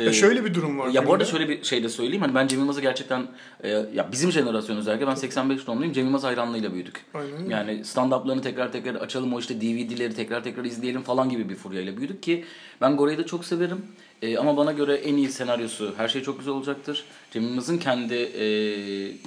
Ya 0.06 0.12
şöyle 0.12 0.44
bir 0.44 0.54
durum 0.54 0.78
var. 0.78 0.88
Ya 0.88 1.06
bu 1.06 1.12
arada 1.12 1.25
şöyle 1.25 1.48
bir 1.48 1.64
şey 1.64 1.82
de 1.82 1.88
söyleyeyim. 1.88 2.22
Hani 2.22 2.34
ben 2.34 2.46
Cem 2.46 2.58
Yılmaz'ı 2.58 2.80
gerçekten 2.80 3.26
e, 3.62 3.68
ya 3.68 4.08
bizim 4.12 4.32
jenerasyon 4.32 4.76
özellikle 4.76 5.06
ben 5.06 5.14
85 5.14 5.66
doğumluyum. 5.66 5.92
Cem 5.92 6.04
Yılmaz 6.04 6.25
hayranlığıyla 6.25 6.72
büyüdük. 6.75 7.04
Aynen. 7.14 7.50
Yani 7.50 7.80
stand-up'larını 7.84 8.42
tekrar 8.42 8.72
tekrar 8.72 8.94
açalım 8.94 9.34
o 9.34 9.38
işte 9.38 9.60
DVD'leri 9.60 10.14
tekrar 10.14 10.44
tekrar 10.44 10.64
izleyelim 10.64 11.02
falan 11.02 11.28
gibi 11.28 11.48
bir 11.48 11.54
furyayla 11.56 11.96
büyüdük 11.96 12.22
ki 12.22 12.44
ben 12.80 12.96
Gora'yı 12.96 13.18
da 13.18 13.26
çok 13.26 13.44
severim. 13.44 13.82
E, 14.22 14.38
ama 14.38 14.56
bana 14.56 14.72
göre 14.72 14.94
en 14.94 15.16
iyi 15.16 15.28
senaryosu 15.28 15.94
her 15.96 16.08
şey 16.08 16.22
çok 16.22 16.38
güzel 16.38 16.54
olacaktır. 16.54 17.04
Cem 17.30 17.42
Yılmaz'ın 17.42 17.78
kendi 17.78 18.14
e, 18.14 18.42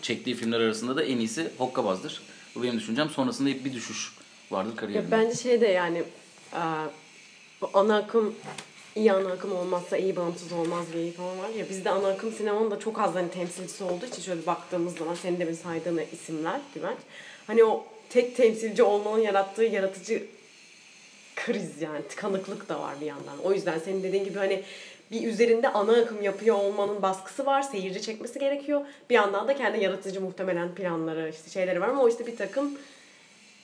çektiği 0.02 0.36
filmler 0.36 0.60
arasında 0.60 0.96
da 0.96 1.04
en 1.04 1.18
iyisi 1.18 1.48
Hokkabaz'dır. 1.58 2.22
Bu 2.56 2.64
benim 2.64 2.78
düşüncem. 2.78 3.10
Sonrasında 3.10 3.50
hep 3.50 3.66
bir 3.66 3.74
düşüş 3.74 4.12
vardır 4.52 4.70
Ya 4.72 4.76
kariyerinde. 4.76 5.12
bence 5.12 5.36
şey 5.36 5.62
de 5.62 5.68
yani 5.68 6.04
e, 6.54 6.62
bu 7.62 7.70
ana 7.74 7.98
akım 7.98 8.36
iyi 8.96 9.12
ana 9.14 9.32
akım 9.32 9.56
olmazsa 9.56 9.98
iyi 9.98 10.16
bağımsız 10.16 10.52
olmaz 10.52 10.86
diye 10.94 11.12
falan 11.12 11.40
var 11.40 11.50
ya 11.50 11.70
bizde 11.70 11.90
ana 11.90 12.08
akım 12.08 12.32
sinemanın 12.32 12.72
da 12.72 12.80
çok 12.80 13.00
az 13.00 13.16
hani 13.16 13.30
temsilcisi 13.32 13.84
olduğu 13.84 14.06
için 14.06 14.22
şöyle 14.22 14.46
baktığımız 14.46 14.98
zaman 14.98 15.16
senin 15.16 15.40
de 15.40 15.48
bir 15.48 15.54
saydığın 15.54 16.02
isimler 16.14 16.60
Güvenç. 16.76 16.98
Hani 17.48 17.64
o 17.64 17.86
tek 18.10 18.38
temsilci 18.38 18.84
olmanın 18.84 19.22
yarattığı 19.22 19.64
yaratıcı 19.64 20.24
kriz 21.36 21.82
yani 21.82 22.02
tıkanıklık 22.08 22.70
da 22.70 22.80
var 22.80 22.96
bir 23.02 23.06
yandan. 23.06 23.38
O 23.44 23.54
yüzden 23.54 23.80
senin 23.80 24.04
dediğin 24.04 24.24
gibi 24.24 24.38
hani 24.38 24.64
bir 25.12 25.28
üzerinde 25.28 25.68
ana 25.70 25.92
akım 26.02 26.22
yapıyor 26.22 26.56
olmanın 26.56 27.02
baskısı 27.02 27.46
var. 27.46 27.62
Seyirci 27.62 28.02
çekmesi 28.02 28.40
gerekiyor. 28.40 28.82
Bir 29.10 29.16
yandan 29.16 29.48
da 29.48 29.56
kendi 29.58 29.84
yaratıcı 29.84 30.22
muhtemelen 30.22 30.76
planları 30.76 31.30
işte 31.30 31.50
şeyleri 31.50 31.82
var 31.82 31.88
ama 31.90 32.04
o 32.04 32.10
işte 32.10 32.28
bir 32.28 32.38
takım 32.38 32.78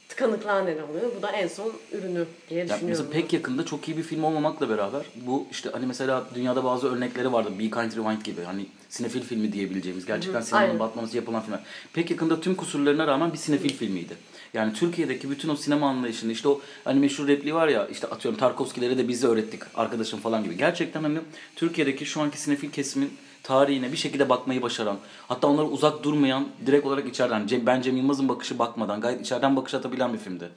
tıkanıklığa 0.10 0.62
neden 0.64 0.84
oluyor. 0.84 1.12
Bu 1.18 1.22
da 1.22 1.32
en 1.32 1.48
son 1.48 1.74
ürünü 1.92 2.26
diye 2.50 2.60
Ya 2.60 2.66
düşünüyorum. 2.66 2.88
mesela 2.90 3.10
pek 3.10 3.34
yakında 3.34 3.66
çok 3.66 3.88
iyi 3.88 3.98
bir 3.98 4.04
film 4.04 4.24
olmamakla 4.24 4.70
beraber 4.70 5.06
bu 5.16 5.48
işte 5.52 5.70
hani 5.74 5.86
mesela 5.86 6.26
dünyada 6.36 6.64
bazı 6.64 6.88
örnekleri 6.96 7.34
vardı. 7.34 7.50
Be 7.60 7.64
Kind 7.64 7.92
Rewind 7.92 8.22
gibi 8.24 8.44
hani 8.44 8.66
sinefil 8.90 9.22
filmi 9.22 9.54
diyebileceğimiz 9.54 10.06
gerçekten 10.06 10.42
sinemanın 10.42 10.68
aynen. 10.68 10.80
batmaması 10.80 11.18
yapılan 11.18 11.42
filmler. 11.42 11.60
Pek 11.94 12.12
yakında 12.12 12.42
tüm 12.42 12.56
kusurlarına 12.56 13.08
rağmen 13.08 13.34
bir 13.34 13.38
sinefil 13.38 13.74
filmiydi. 13.74 14.14
Yani 14.54 14.74
Türkiye'deki 14.74 15.30
bütün 15.30 15.50
o 15.50 15.56
sinema 15.56 15.90
anlayışını 15.90 16.32
işte 16.32 16.48
o 16.48 16.62
hani 16.84 17.00
meşhur 17.00 17.28
repliği 17.28 17.56
var 17.56 17.68
ya 17.68 17.88
işte 17.88 18.08
atıyorum 18.08 18.40
Tarkovskileri 18.40 18.98
de 18.98 19.08
biz 19.08 19.24
öğrettik 19.24 19.62
arkadaşım 19.76 20.20
falan 20.20 20.44
gibi. 20.44 20.58
Gerçekten 20.58 21.04
hani 21.04 21.20
Türkiye'deki 21.56 22.06
şu 22.06 22.22
anki 22.22 22.42
sinefil 22.42 22.72
kesimin 22.72 23.14
tarihine 23.48 23.92
bir 23.92 23.98
şekilde 23.98 24.30
bakmayı 24.30 24.62
başaran, 24.62 24.98
hatta 25.28 25.48
onlara 25.48 25.66
uzak 25.66 26.04
durmayan, 26.04 26.48
direkt 26.66 26.86
olarak 26.86 27.08
içeriden, 27.08 27.66
ben 27.66 27.82
Cem 27.82 27.98
Yılmaz'ın 27.98 28.30
bakışı 28.30 28.60
bakmadan 28.60 29.02
gayet 29.02 29.22
içeriden 29.22 29.56
bakış 29.56 29.74
atabilen 29.74 30.14
bir 30.14 30.18
filmdi. 30.18 30.50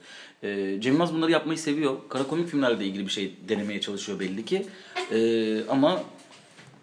Ee, 0.43 0.77
Cem 0.81 0.93
Yılmaz 0.93 1.13
bunları 1.13 1.31
yapmayı 1.31 1.59
seviyor. 1.59 1.95
Kara 2.09 2.23
komik 2.23 2.49
filmlerle 2.49 2.85
ilgili 2.85 3.05
bir 3.05 3.11
şey 3.11 3.35
denemeye 3.49 3.81
çalışıyor 3.81 4.19
belli 4.19 4.45
ki. 4.45 4.65
Ee, 5.11 5.67
ama 5.69 6.03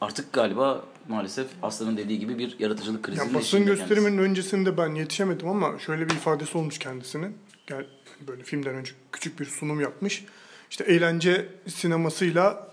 artık 0.00 0.32
galiba 0.32 0.84
maalesef 1.08 1.46
Aslı'nın 1.62 1.96
dediği 1.96 2.18
gibi 2.18 2.38
bir 2.38 2.56
yaratıcılık 2.58 3.02
krizi. 3.02 3.18
Ya 3.18 3.34
basın 3.34 3.66
gösteriminin 3.66 4.18
öncesinde 4.18 4.78
ben 4.78 4.94
yetişemedim 4.94 5.48
ama 5.48 5.78
şöyle 5.78 6.08
bir 6.08 6.14
ifadesi 6.14 6.58
olmuş 6.58 6.78
kendisinin. 6.78 7.36
Gel 7.66 7.86
böyle 8.28 8.42
filmden 8.42 8.74
önce 8.74 8.92
küçük 9.12 9.40
bir 9.40 9.44
sunum 9.44 9.80
yapmış. 9.80 10.24
İşte 10.70 10.84
eğlence 10.84 11.48
sinemasıyla 11.66 12.68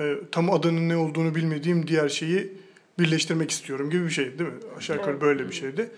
e, 0.00 0.14
tam 0.32 0.50
adının 0.50 0.88
ne 0.88 0.96
olduğunu 0.96 1.34
bilmediğim 1.34 1.86
diğer 1.86 2.08
şeyi 2.08 2.65
birleştirmek 2.98 3.50
istiyorum 3.50 3.90
gibi 3.90 4.04
bir 4.04 4.10
şey 4.10 4.38
değil 4.38 4.50
mi? 4.50 4.56
Aşağı 4.76 4.96
yukarı 4.96 5.20
böyle 5.20 5.48
bir 5.48 5.54
şeydi. 5.54 5.90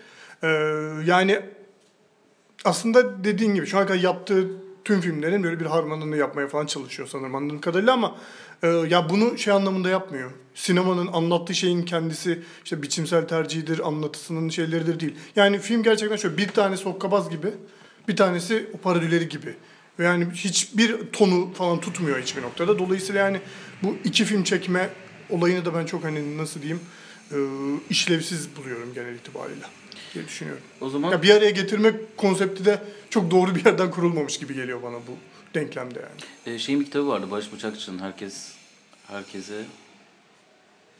Ee, 0.43 0.49
yani 1.05 1.41
aslında 2.65 3.25
dediğin 3.25 3.55
gibi 3.55 3.67
şu 3.67 3.79
ana 3.79 3.87
kadar 3.87 3.99
yaptığı 3.99 4.49
tüm 4.85 5.01
filmlerin 5.01 5.43
böyle 5.43 5.61
bir 5.61 5.67
harmanını 5.67 6.17
yapmaya 6.17 6.49
falan 6.49 6.67
çalışıyor 6.67 7.09
sanırım 7.09 7.35
anladığım 7.35 7.61
kadarıyla 7.61 7.93
ama 7.93 8.17
e, 8.63 8.67
ya 8.67 9.11
bunu 9.11 9.39
şey 9.39 9.53
anlamında 9.53 9.89
yapmıyor. 9.89 10.31
Sinemanın 10.55 11.07
anlattığı 11.07 11.55
şeyin 11.55 11.83
kendisi 11.83 12.43
işte 12.65 12.83
biçimsel 12.83 13.29
tercihidir, 13.29 13.89
anlatısının 13.89 14.49
şeyleridir 14.49 15.01
değil. 15.01 15.15
Yani 15.37 15.59
film 15.59 15.83
gerçekten 15.83 16.17
şöyle 16.17 16.37
bir 16.37 16.49
tanesi 16.49 16.85
hokkabaz 16.85 17.31
gibi, 17.31 17.49
bir 18.09 18.17
tanesi 18.17 18.67
o 18.75 18.79
parodüleri 18.79 19.29
gibi. 19.29 19.55
Yani 19.99 20.27
hiçbir 20.35 20.97
tonu 21.13 21.53
falan 21.55 21.81
tutmuyor 21.81 22.19
hiçbir 22.19 22.43
noktada. 22.43 22.79
Dolayısıyla 22.79 23.25
yani 23.25 23.41
bu 23.83 23.97
iki 24.05 24.25
film 24.25 24.45
çekme 24.45 24.89
olayını 25.31 25.65
da 25.65 25.75
ben 25.75 25.87
çok 25.87 26.05
hani 26.05 26.39
nasıl 26.39 26.63
diyeyim 26.63 26.81
e, 27.33 27.37
işlevsiz 27.91 28.57
buluyorum 28.57 28.95
genel 28.95 29.15
itibariyle 29.15 29.65
diye 30.15 30.25
düşünüyorum. 30.27 30.63
O 30.81 30.91
zaman 30.91 31.11
Ya 31.13 31.23
bir 31.23 31.31
araya 31.31 31.51
getirmek 31.51 32.17
konsepti 32.17 32.65
de 32.65 32.83
çok 33.11 33.31
doğru 33.31 33.55
bir 33.55 33.65
yerden 33.65 33.91
kurulmamış 33.91 34.39
gibi 34.39 34.55
geliyor 34.55 34.83
bana 34.83 34.97
bu 34.97 35.13
denklemde 35.55 35.99
yani. 36.01 36.55
e, 36.55 36.59
şeyin 36.59 36.81
bir 36.81 36.85
kitabı 36.85 37.09
vardı 37.09 37.27
Barış 37.31 37.53
Bıçakçı'nın 37.53 37.99
herkes 37.99 38.53
herkese 39.07 39.65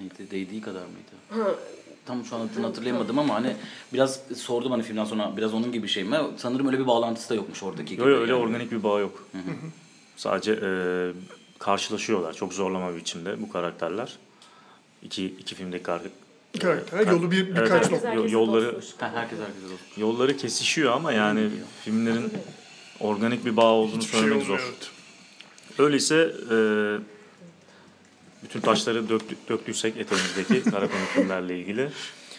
neydi 0.01 0.31
değdiği 0.31 0.61
kadar 0.61 0.83
mıydı? 0.83 1.45
Ha, 1.45 1.55
Tam 2.07 2.25
şu 2.25 2.37
an 2.37 2.41
adını 2.41 2.67
hatırlayamadım 2.67 3.19
ama 3.19 3.35
hani 3.35 3.57
biraz 3.93 4.21
sordum 4.37 4.71
hani 4.71 4.83
filmden 4.83 5.05
sonra 5.05 5.37
biraz 5.37 5.55
onun 5.55 5.73
gibi 5.73 5.89
şey 5.89 6.05
mi? 6.05 6.17
Sanırım 6.37 6.67
öyle 6.67 6.79
bir 6.79 6.87
bağlantısı 6.87 7.31
da 7.31 7.35
yokmuş 7.35 7.63
oradaki 7.63 7.91
gibi. 7.95 8.03
Öyle, 8.05 8.17
öyle 8.17 8.33
yani. 8.33 8.43
organik 8.43 8.73
bir 8.73 8.83
bağ 8.83 9.01
yok. 9.01 9.25
Sadece 10.17 10.53
e, 10.53 10.69
karşılaşıyorlar 11.59 12.33
çok 12.35 12.55
zorlama 12.55 12.93
bir 12.93 12.97
biçimde 12.97 13.43
bu 13.43 13.53
karakterler. 13.53 14.17
İki, 15.03 15.25
iki 15.27 15.55
filmdeki 15.55 15.83
kar- 15.83 16.03
Karakterler 16.61 17.05
kar- 17.05 17.13
yolu 17.13 17.31
bir 17.31 17.47
birkaç 17.49 17.59
evet. 17.61 17.71
Herkes 17.73 17.91
nokta. 17.93 18.09
Herkese 18.11 18.29
yolları 18.35 18.67
dostmuş. 18.77 19.03
Ha, 19.03 19.11
herkes 19.15 19.39
herkese 19.39 19.65
dost. 19.65 19.99
yolları 19.99 20.37
kesişiyor 20.37 20.93
ama 20.93 21.13
yani 21.13 21.49
filmlerin 21.85 22.33
organik 23.01 23.45
bir 23.45 23.57
bağ 23.57 23.73
olduğunu 23.73 24.01
Hiçbir 24.01 24.11
şey 24.13 24.21
söylemek 24.21 24.43
olmuyor. 24.43 24.59
zor. 24.61 24.67
evet. 24.69 24.91
Öyleyse 25.79 26.33
e, 26.51 26.57
bütün 28.45 28.61
taşları 28.61 29.09
döktü, 29.09 29.37
döktüysek 29.49 29.97
eteğimizdeki 29.97 30.71
kara 30.71 30.89
filmlerle 31.15 31.59
ilgili. 31.59 31.81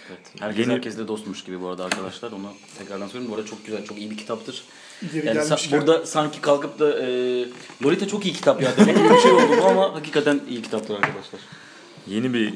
Evet. 0.10 0.20
Herkes 0.40 0.60
Yeni- 0.66 0.74
herkesle 0.74 1.08
dostmuş 1.08 1.44
gibi 1.44 1.62
bu 1.62 1.68
arada 1.68 1.86
arkadaşlar. 1.86 2.32
Onu 2.32 2.54
tekrardan 2.78 3.08
söyleyeyim. 3.08 3.32
Bu 3.32 3.36
arada 3.36 3.48
çok 3.48 3.66
güzel, 3.66 3.86
çok 3.86 3.98
iyi 3.98 4.12
bir 4.12 4.18
kitaptır. 4.18 4.64
Geri 5.14 5.28
Yani 5.28 5.40
sa- 5.40 5.72
burada 5.72 6.06
sanki 6.06 6.42
kalkıp 6.42 6.80
da 6.80 7.00
e, 7.00 7.06
Lolita 7.84 8.08
çok 8.08 8.26
iyi 8.26 8.34
kitap 8.34 8.62
ya 8.62 8.78
demek 8.78 8.98
gibi 8.98 9.10
bir 9.10 9.20
şey 9.20 9.32
oldu 9.32 9.58
bu 9.62 9.66
ama 9.66 9.94
hakikaten 9.96 10.42
iyi 10.50 10.62
kitaptır 10.62 10.96
arkadaşlar. 10.96 11.42
Yeni 12.08 12.34
bir 12.34 12.54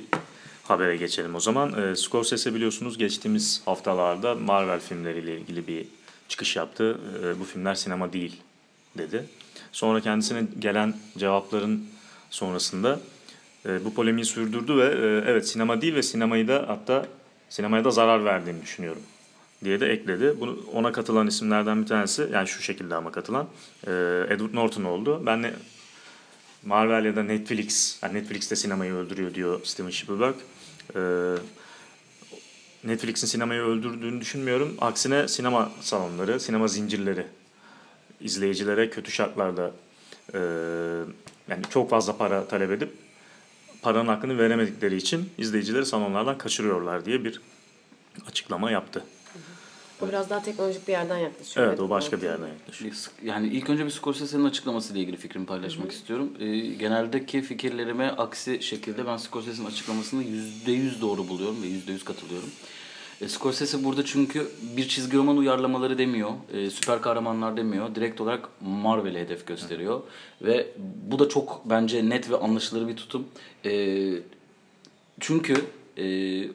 habere 0.63 0.97
geçelim 0.97 1.35
o 1.35 1.39
zaman. 1.39 1.91
E, 1.91 1.95
Scorsese 1.95 2.53
biliyorsunuz 2.55 2.97
geçtiğimiz 2.97 3.61
haftalarda 3.65 4.35
Marvel 4.35 4.79
filmleriyle 4.79 5.37
ilgili 5.37 5.67
bir 5.67 5.85
çıkış 6.27 6.55
yaptı. 6.55 6.97
E, 7.23 7.39
bu 7.39 7.43
filmler 7.43 7.75
sinema 7.75 8.13
değil 8.13 8.41
dedi. 8.97 9.25
Sonra 9.71 10.01
kendisine 10.01 10.43
gelen 10.59 10.93
cevapların 11.17 11.85
sonrasında 12.29 12.99
e, 13.65 13.85
bu 13.85 13.93
polemiği 13.93 14.25
sürdürdü 14.25 14.77
ve 14.77 14.85
e, 14.85 15.31
evet 15.31 15.47
sinema 15.47 15.81
değil 15.81 15.95
ve 15.95 16.03
sinemayı 16.03 16.47
da 16.47 16.65
hatta 16.67 17.05
sinemaya 17.49 17.85
da 17.85 17.91
zarar 17.91 18.25
verdiğini 18.25 18.61
düşünüyorum 18.61 19.01
diye 19.63 19.79
de 19.79 19.91
ekledi. 19.91 20.39
Bunu 20.39 20.57
ona 20.73 20.91
katılan 20.91 21.27
isimlerden 21.27 21.81
bir 21.81 21.87
tanesi 21.87 22.29
yani 22.33 22.47
şu 22.47 22.61
şekilde 22.61 22.95
ama 22.95 23.11
katılan 23.11 23.47
e, 23.87 23.91
Edward 24.29 24.53
Norton 24.53 24.83
oldu. 24.83 25.23
Ben 25.25 25.41
ne 25.41 25.53
Marvel 26.65 27.05
ya 27.05 27.15
da 27.15 27.23
Netflix, 27.23 27.99
yani 28.03 28.13
Netflix'te 28.13 28.55
sinemayı 28.55 28.93
öldürüyor 28.93 29.33
diyor 29.33 29.61
Steven 29.63 29.89
Spielberg. 29.89 30.35
Ee, 30.95 31.35
Netflix'in 32.83 33.27
sinemayı 33.27 33.61
öldürdüğünü 33.61 34.21
düşünmüyorum. 34.21 34.77
Aksine 34.81 35.27
sinema 35.27 35.71
salonları, 35.81 36.39
sinema 36.39 36.67
zincirleri 36.67 37.25
izleyicilere 38.21 38.89
kötü 38.89 39.11
şartlarda 39.11 39.71
e, 40.33 40.39
yani 41.47 41.63
çok 41.69 41.89
fazla 41.89 42.17
para 42.17 42.47
talep 42.47 42.71
edip 42.71 42.89
paranın 43.81 44.07
hakkını 44.07 44.37
veremedikleri 44.37 44.95
için 44.95 45.29
izleyicileri 45.37 45.85
salonlardan 45.85 46.37
kaçırıyorlar 46.37 47.05
diye 47.05 47.23
bir 47.23 47.41
açıklama 48.27 48.71
yaptı. 48.71 49.05
O 50.03 50.07
biraz 50.07 50.29
daha 50.29 50.43
teknolojik 50.43 50.87
bir 50.87 50.91
yerden 50.91 51.17
yaklaşıyor. 51.17 51.67
Evet 51.67 51.79
o 51.79 51.89
başka 51.89 52.17
bir 52.17 52.25
yerden 52.25 52.47
yaklaşıyor. 52.47 52.93
Yani 53.23 53.47
ilk 53.47 53.69
önce 53.69 53.85
bir 53.85 53.89
Scorsese'nin 53.89 54.45
açıklamasıyla 54.45 55.01
ilgili 55.01 55.17
fikrimi 55.17 55.45
paylaşmak 55.45 55.91
istiyorum. 55.91 56.29
E, 56.39 56.57
geneldeki 56.59 57.41
fikirlerime 57.41 58.07
aksi 58.07 58.63
şekilde 58.63 59.07
ben 59.07 59.17
Scorsese'nin 59.17 59.67
açıklamasını 59.67 60.23
%100 60.23 61.01
doğru 61.01 61.27
buluyorum 61.27 61.63
ve 61.63 61.67
%100 61.67 62.03
katılıyorum. 62.03 62.49
E, 63.21 63.27
Scorsese 63.27 63.83
burada 63.83 64.05
çünkü 64.05 64.47
bir 64.77 64.87
çizgi 64.87 65.17
roman 65.17 65.37
uyarlamaları 65.37 65.97
demiyor, 65.97 66.31
e, 66.53 66.69
süper 66.69 67.01
kahramanlar 67.01 67.57
demiyor. 67.57 67.95
Direkt 67.95 68.21
olarak 68.21 68.49
Marvel'e 68.61 69.19
hedef 69.19 69.47
gösteriyor. 69.47 70.01
Ve 70.41 70.67
bu 71.11 71.19
da 71.19 71.29
çok 71.29 71.61
bence 71.65 72.09
net 72.09 72.29
ve 72.29 72.37
anlaşılır 72.37 72.87
bir 72.87 72.95
tutum. 72.95 73.25
E, 73.65 74.13
çünkü 75.19 75.55
e, 75.97 76.03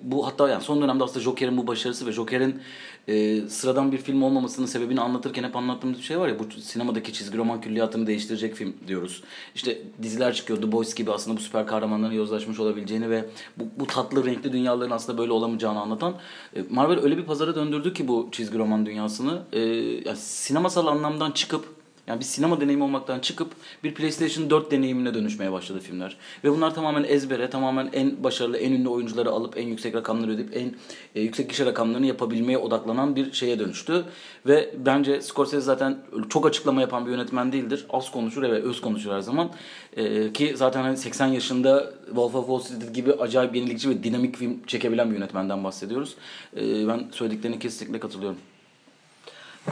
bu 0.02 0.26
hatta 0.26 0.48
yani 0.48 0.62
son 0.62 0.82
dönemde 0.82 1.04
aslında 1.04 1.20
Joker'in 1.20 1.56
bu 1.56 1.66
başarısı 1.66 2.06
ve 2.06 2.12
Joker'in 2.12 2.62
e, 3.08 3.40
sıradan 3.48 3.92
bir 3.92 3.98
film 3.98 4.22
olmamasının 4.22 4.66
sebebini 4.66 5.00
anlatırken 5.00 5.44
hep 5.44 5.56
anlattığımız 5.56 5.98
bir 5.98 6.02
şey 6.02 6.18
var 6.18 6.28
ya 6.28 6.38
bu 6.38 6.60
sinemadaki 6.60 7.12
çizgi 7.12 7.38
roman 7.38 7.60
külliyatını 7.60 8.06
değiştirecek 8.06 8.54
film 8.54 8.74
diyoruz. 8.86 9.22
İşte 9.54 9.82
diziler 10.02 10.34
çıkıyor 10.34 10.62
The 10.62 10.72
Boys 10.72 10.94
gibi 10.94 11.12
aslında 11.12 11.36
bu 11.36 11.40
süper 11.40 11.66
kahramanların 11.66 12.14
yozlaşmış 12.14 12.60
olabileceğini 12.60 13.10
ve 13.10 13.24
bu, 13.56 13.64
bu 13.78 13.86
tatlı 13.86 14.26
renkli 14.26 14.52
dünyaların 14.52 14.90
aslında 14.90 15.18
böyle 15.18 15.32
olamayacağını 15.32 15.80
anlatan 15.80 16.14
e, 16.56 16.62
Marvel 16.70 17.02
öyle 17.02 17.18
bir 17.18 17.24
pazara 17.24 17.54
döndürdü 17.54 17.92
ki 17.92 18.08
bu 18.08 18.28
çizgi 18.32 18.58
roman 18.58 18.86
dünyasını 18.86 19.42
e, 19.52 19.60
yani 20.04 20.16
sinemasal 20.16 20.86
anlamdan 20.86 21.30
çıkıp 21.30 21.77
yani 22.08 22.20
bir 22.20 22.24
sinema 22.24 22.60
deneyimi 22.60 22.84
olmaktan 22.84 23.20
çıkıp 23.20 23.48
bir 23.84 23.94
PlayStation 23.94 24.50
4 24.50 24.70
deneyimine 24.70 25.14
dönüşmeye 25.14 25.52
başladı 25.52 25.80
filmler. 25.80 26.16
Ve 26.44 26.50
bunlar 26.50 26.74
tamamen 26.74 27.04
ezbere, 27.04 27.50
tamamen 27.50 27.90
en 27.92 28.24
başarılı, 28.24 28.58
en 28.58 28.72
ünlü 28.72 28.88
oyuncuları 28.88 29.30
alıp 29.30 29.58
en 29.58 29.66
yüksek 29.66 29.94
rakamları 29.94 30.30
ödeyip 30.30 30.56
en 30.56 30.74
e, 31.14 31.20
yüksek 31.20 31.50
kişi 31.50 31.66
rakamlarını 31.66 32.06
yapabilmeye 32.06 32.58
odaklanan 32.58 33.16
bir 33.16 33.32
şeye 33.32 33.58
dönüştü. 33.58 34.04
Ve 34.46 34.74
bence 34.78 35.22
Scorsese 35.22 35.60
zaten 35.60 35.98
çok 36.28 36.46
açıklama 36.46 36.80
yapan 36.80 37.06
bir 37.06 37.10
yönetmen 37.10 37.52
değildir. 37.52 37.86
Az 37.90 38.10
konuşur 38.10 38.42
ve 38.42 38.62
öz 38.62 38.80
konuşur 38.80 39.12
her 39.12 39.20
zaman. 39.20 39.50
E, 39.96 40.32
ki 40.32 40.54
zaten 40.56 40.82
hani 40.82 40.96
80 40.96 41.26
yaşında 41.26 41.94
Wolf 42.06 42.34
of 42.34 42.46
Wall 42.46 42.58
Street 42.58 42.94
gibi 42.94 43.12
acayip 43.12 43.56
yenilikçi 43.56 43.90
ve 43.90 44.04
dinamik 44.04 44.36
film 44.36 44.66
çekebilen 44.66 45.10
bir 45.10 45.14
yönetmenden 45.14 45.64
bahsediyoruz. 45.64 46.14
E, 46.56 46.88
ben 46.88 47.08
söylediklerine 47.12 47.58
kesinlikle 47.58 48.00
katılıyorum. 48.00 48.38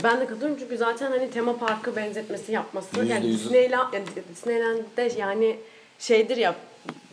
Ben 0.05 0.21
de 0.21 0.26
katılıyorum 0.26 0.57
çünkü 0.61 0.76
zaten 0.76 1.11
hani 1.11 1.31
tema 1.31 1.59
parkı 1.59 1.97
benzetmesi 1.97 2.52
yapması 2.52 3.00
Yüzde 3.00 3.14
yani 3.14 3.26
yüz. 3.26 3.45
Disneyland, 3.45 3.93
yani 3.93 4.07
Disneyland'de 4.35 5.12
yani 5.19 5.57
şeydir 5.99 6.37
ya 6.37 6.55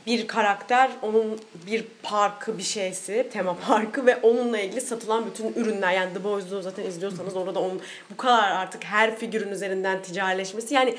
bir 0.08 0.28
karakter 0.28 0.92
onun 1.02 1.40
bir 1.68 1.86
parkı 2.04 2.58
bir 2.58 2.64
şeysi 2.64 3.28
tema 3.34 3.58
parkı 3.68 4.06
ve 4.06 4.16
onunla 4.16 4.60
ilgili 4.60 4.82
satılan 4.82 5.26
bütün 5.26 5.54
ürünler 5.54 5.94
yani 5.94 6.14
The 6.14 6.24
Boys'u 6.24 6.62
zaten 6.62 6.84
izliyorsanız 6.84 7.36
orada 7.36 7.60
onun 7.60 7.82
bu 8.12 8.18
kadar 8.18 8.52
artık 8.52 8.84
her 8.84 9.18
figürün 9.18 9.52
üzerinden 9.52 10.02
ticarileşmesi 10.02 10.74
yani 10.74 10.96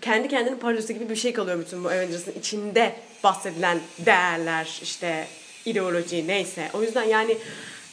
kendi 0.00 0.28
kendinin 0.28 0.58
parodisi 0.58 0.94
gibi 0.94 1.10
bir 1.10 1.16
şey 1.16 1.32
kalıyor 1.32 1.58
bütün 1.58 1.84
bu 1.84 1.88
Avengers'ın 1.88 2.32
içinde 2.32 2.92
bahsedilen 3.24 3.80
değerler 3.98 4.80
işte 4.82 5.26
ideoloji 5.64 6.28
neyse. 6.28 6.68
O 6.74 6.82
yüzden 6.82 7.04
yani 7.04 7.36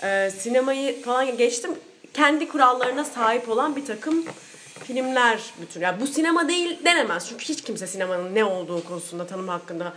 e, 0.03 0.31
sinemayı 0.37 1.01
falan 1.01 1.37
geçtim 1.37 1.71
kendi 2.13 2.47
kurallarına 2.47 3.03
sahip 3.03 3.49
olan 3.49 3.75
bir 3.75 3.85
takım 3.85 4.25
filmler 4.83 5.39
bütün. 5.61 5.81
Yani 5.81 6.01
bu 6.01 6.07
sinema 6.07 6.47
değil 6.49 6.85
denemez. 6.85 7.29
Çünkü 7.29 7.45
hiç 7.45 7.61
kimse 7.63 7.87
sinemanın 7.87 8.35
ne 8.35 8.43
olduğu 8.45 8.83
konusunda 8.83 9.27
tanım 9.27 9.47
hakkında 9.47 9.93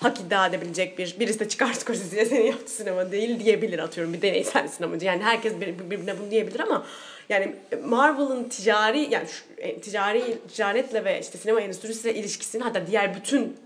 hak 0.00 0.20
iddia 0.20 0.46
edebilecek 0.46 0.98
bir 0.98 1.16
birisi 1.20 1.40
de 1.40 1.48
çıkar 1.48 1.72
Scorsese'ye 1.72 2.26
senin 2.26 2.46
yaptığı 2.46 2.72
sinema 2.72 3.12
değil 3.12 3.40
diyebilir 3.44 3.78
atıyorum 3.78 4.12
bir 4.12 4.22
deneysel 4.22 4.68
sinemacı. 4.68 5.06
Yani 5.06 5.22
herkes 5.22 5.60
bir- 5.60 5.78
birbirine 5.78 6.18
bunu 6.18 6.30
diyebilir 6.30 6.60
ama 6.60 6.86
yani 7.28 7.56
Marvel'ın 7.84 8.44
ticari 8.48 9.08
yani 9.10 9.28
şu, 9.28 9.44
e, 9.62 9.80
ticari 9.80 10.38
ticaretle 10.54 11.04
ve 11.04 11.20
işte 11.20 11.38
sinema 11.38 11.60
endüstrisiyle 11.60 12.14
ilişkisini 12.18 12.62
hatta 12.62 12.86
diğer 12.86 13.14
bütün 13.14 13.56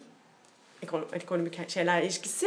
ekono- 0.87 1.05
ekonomik 1.17 1.71
şeyler 1.71 2.03
ilişkisi 2.03 2.47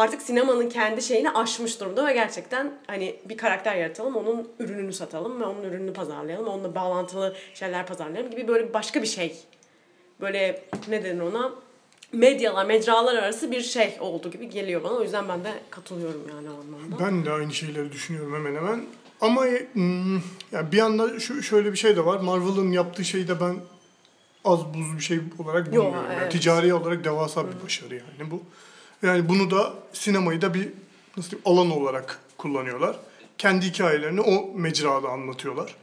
artık 0.00 0.22
sinemanın 0.22 0.68
kendi 0.68 1.02
şeyini 1.02 1.30
aşmış 1.30 1.80
durumda 1.80 2.06
ve 2.06 2.12
gerçekten 2.12 2.72
hani 2.86 3.16
bir 3.24 3.36
karakter 3.36 3.76
yaratalım, 3.76 4.16
onun 4.16 4.48
ürününü 4.58 4.92
satalım 4.92 5.40
ve 5.40 5.44
onun 5.44 5.62
ürününü 5.62 5.92
pazarlayalım, 5.92 6.48
onunla 6.48 6.74
bağlantılı 6.74 7.36
şeyler 7.54 7.86
pazarlayalım 7.86 8.30
gibi 8.30 8.48
böyle 8.48 8.74
başka 8.74 9.02
bir 9.02 9.06
şey. 9.06 9.36
Böyle 10.20 10.62
ne 10.88 11.04
denir 11.04 11.20
ona? 11.20 11.52
Medyalar, 12.12 12.66
mecralar 12.66 13.14
arası 13.14 13.50
bir 13.50 13.60
şey 13.60 13.96
oldu 14.00 14.30
gibi 14.30 14.50
geliyor 14.50 14.84
bana. 14.84 14.92
O 14.92 15.02
yüzden 15.02 15.28
ben 15.28 15.44
de 15.44 15.52
katılıyorum 15.70 16.22
yani 16.28 16.48
o 16.50 16.52
anlamda. 16.52 17.04
Ben 17.04 17.24
de 17.24 17.32
aynı 17.32 17.52
şeyleri 17.52 17.92
düşünüyorum 17.92 18.34
hemen 18.34 18.54
hemen. 18.54 18.84
Ama 19.20 19.44
hmm, 19.72 20.16
ya 20.52 20.72
bir 20.72 20.78
anda 20.78 21.20
şu 21.20 21.42
şöyle 21.42 21.72
bir 21.72 21.78
şey 21.78 21.96
de 21.96 22.06
var. 22.06 22.20
Marvel'ın 22.20 22.72
yaptığı 22.72 23.04
şeyi 23.04 23.28
de 23.28 23.40
ben 23.40 23.56
az 24.44 24.74
buz 24.74 24.96
bir 24.96 25.02
şey 25.02 25.20
olarak 25.38 25.74
Yo, 25.74 25.84
bulmuyorum. 25.84 26.10
Yani 26.10 26.20
evet. 26.22 26.32
ticari 26.32 26.74
olarak 26.74 27.04
devasa 27.04 27.44
bir 27.46 27.64
başarı 27.64 27.94
yani 27.94 28.30
bu. 28.30 28.42
Yani 29.02 29.28
bunu 29.28 29.50
da 29.50 29.74
sinemayı 29.92 30.42
da 30.42 30.54
bir 30.54 30.68
nasıl 31.16 31.30
diyeyim, 31.30 31.48
alan 31.48 31.70
olarak 31.70 32.18
kullanıyorlar. 32.38 32.96
Kendi 33.38 33.66
hikayelerini 33.66 34.20
o 34.20 34.54
mecrada 34.54 35.08
anlatıyorlar. 35.08 35.74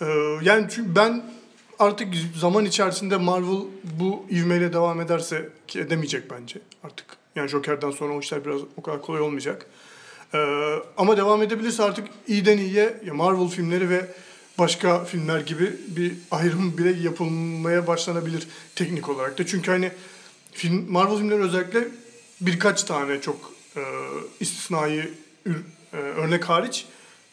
Ee, 0.00 0.06
yani 0.42 0.66
çünkü 0.70 0.96
ben 0.96 1.24
artık 1.78 2.08
zaman 2.36 2.64
içerisinde 2.64 3.16
Marvel 3.16 3.64
bu 3.84 4.26
ivmeyle 4.30 4.72
devam 4.72 5.00
ederse 5.00 5.48
ki 5.66 5.80
edemeyecek 5.80 6.30
bence 6.30 6.60
artık. 6.84 7.06
Yani 7.36 7.48
Joker'den 7.48 7.90
sonra 7.90 8.14
o 8.14 8.20
işler 8.20 8.44
biraz 8.44 8.60
o 8.76 8.82
kadar 8.82 9.02
kolay 9.02 9.20
olmayacak. 9.20 9.66
Ee, 10.34 10.74
ama 10.96 11.16
devam 11.16 11.42
edebilirse 11.42 11.82
artık 11.82 12.08
iyiden 12.28 12.58
iyiye 12.58 13.00
Marvel 13.12 13.48
filmleri 13.48 13.90
ve 13.90 14.06
başka 14.58 15.04
filmler 15.04 15.40
gibi 15.40 15.72
bir 15.88 16.12
ayrım 16.30 16.78
bile 16.78 16.92
yapılmaya 17.02 17.86
başlanabilir 17.86 18.48
teknik 18.74 19.08
olarak 19.08 19.38
da. 19.38 19.46
Çünkü 19.46 19.70
hani 19.70 19.92
film 20.52 20.92
Marvel 20.92 21.16
filmleri 21.16 21.42
özellikle 21.42 21.88
birkaç 22.40 22.82
tane 22.82 23.20
çok 23.20 23.36
e, 23.76 23.80
istisnai 24.40 25.10
ür- 25.46 25.62
e, 25.92 25.96
örnek 25.96 26.44
hariç 26.44 26.86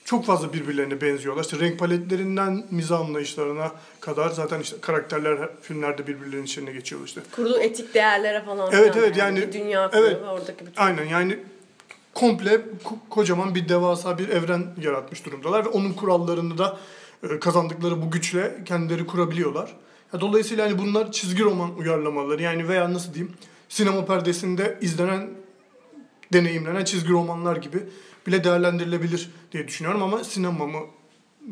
çok 0.05 0.25
fazla 0.25 0.53
birbirlerine 0.53 1.01
benziyorlar. 1.01 1.43
İşte 1.43 1.59
renk 1.59 1.79
paletlerinden 1.79 2.65
mizah 2.71 2.99
anlayışlarına 2.99 3.71
kadar 3.99 4.29
zaten 4.29 4.59
işte 4.59 4.75
karakterler 4.81 5.49
filmlerde 5.61 6.07
birbirlerinin 6.07 6.45
içine 6.45 6.71
geçiyor 6.71 7.01
işte. 7.05 7.21
Kurduğu 7.35 7.59
etik 7.59 7.93
değerlere 7.93 8.41
falan 8.45 8.71
Evet, 8.73 8.95
evet, 8.97 9.17
yani- 9.17 9.41
bir 9.41 9.53
dünya 9.53 9.89
evet. 9.93 10.21
ve 10.21 10.25
oradaki 10.29 10.65
bütün 10.65 10.81
Aynen 10.81 11.05
yani 11.05 11.39
komple 12.13 12.49
ko- 12.83 13.09
kocaman 13.09 13.55
bir 13.55 13.69
devasa 13.69 14.17
bir 14.17 14.29
evren 14.29 14.65
yaratmış 14.81 15.25
durumdalar 15.25 15.65
ve 15.65 15.69
onun 15.69 15.93
kurallarını 15.93 16.57
da 16.57 16.77
e, 17.29 17.39
kazandıkları 17.39 18.01
bu 18.01 18.11
güçle 18.11 18.57
kendileri 18.65 19.07
kurabiliyorlar. 19.07 19.73
Dolayısıyla 20.19 20.65
hani 20.69 20.77
bunlar 20.79 21.11
çizgi 21.11 21.43
roman 21.43 21.75
uyarlamaları 21.77 22.41
yani 22.41 22.67
veya 22.67 22.93
nasıl 22.93 23.13
diyeyim 23.13 23.33
sinema 23.71 24.05
perdesinde 24.05 24.77
izlenen 24.81 25.29
deneyimlenen 26.33 26.85
çizgi 26.85 27.09
romanlar 27.09 27.55
gibi 27.55 27.77
bile 28.27 28.43
değerlendirilebilir 28.43 29.29
diye 29.51 29.67
düşünüyorum 29.67 30.03
ama 30.03 30.23
sinema 30.23 30.67
mı 30.67 30.79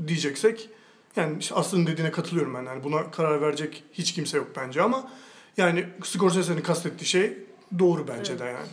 diyeceksek 0.07 0.69
yani 1.15 1.37
işte 1.39 1.55
Aslı'nın 1.55 1.87
dediğine 1.87 2.11
katılıyorum 2.11 2.53
ben. 2.53 2.63
Yani 2.63 2.83
buna 2.83 3.11
karar 3.11 3.41
verecek 3.41 3.83
hiç 3.93 4.13
kimse 4.13 4.37
yok 4.37 4.47
bence 4.55 4.81
ama 4.81 5.11
yani 5.57 5.85
Scorsese'nin 6.03 6.61
kastettiği 6.61 7.07
şey 7.07 7.37
doğru 7.79 8.07
bence 8.07 8.39
de 8.39 8.43
yani. 8.43 8.67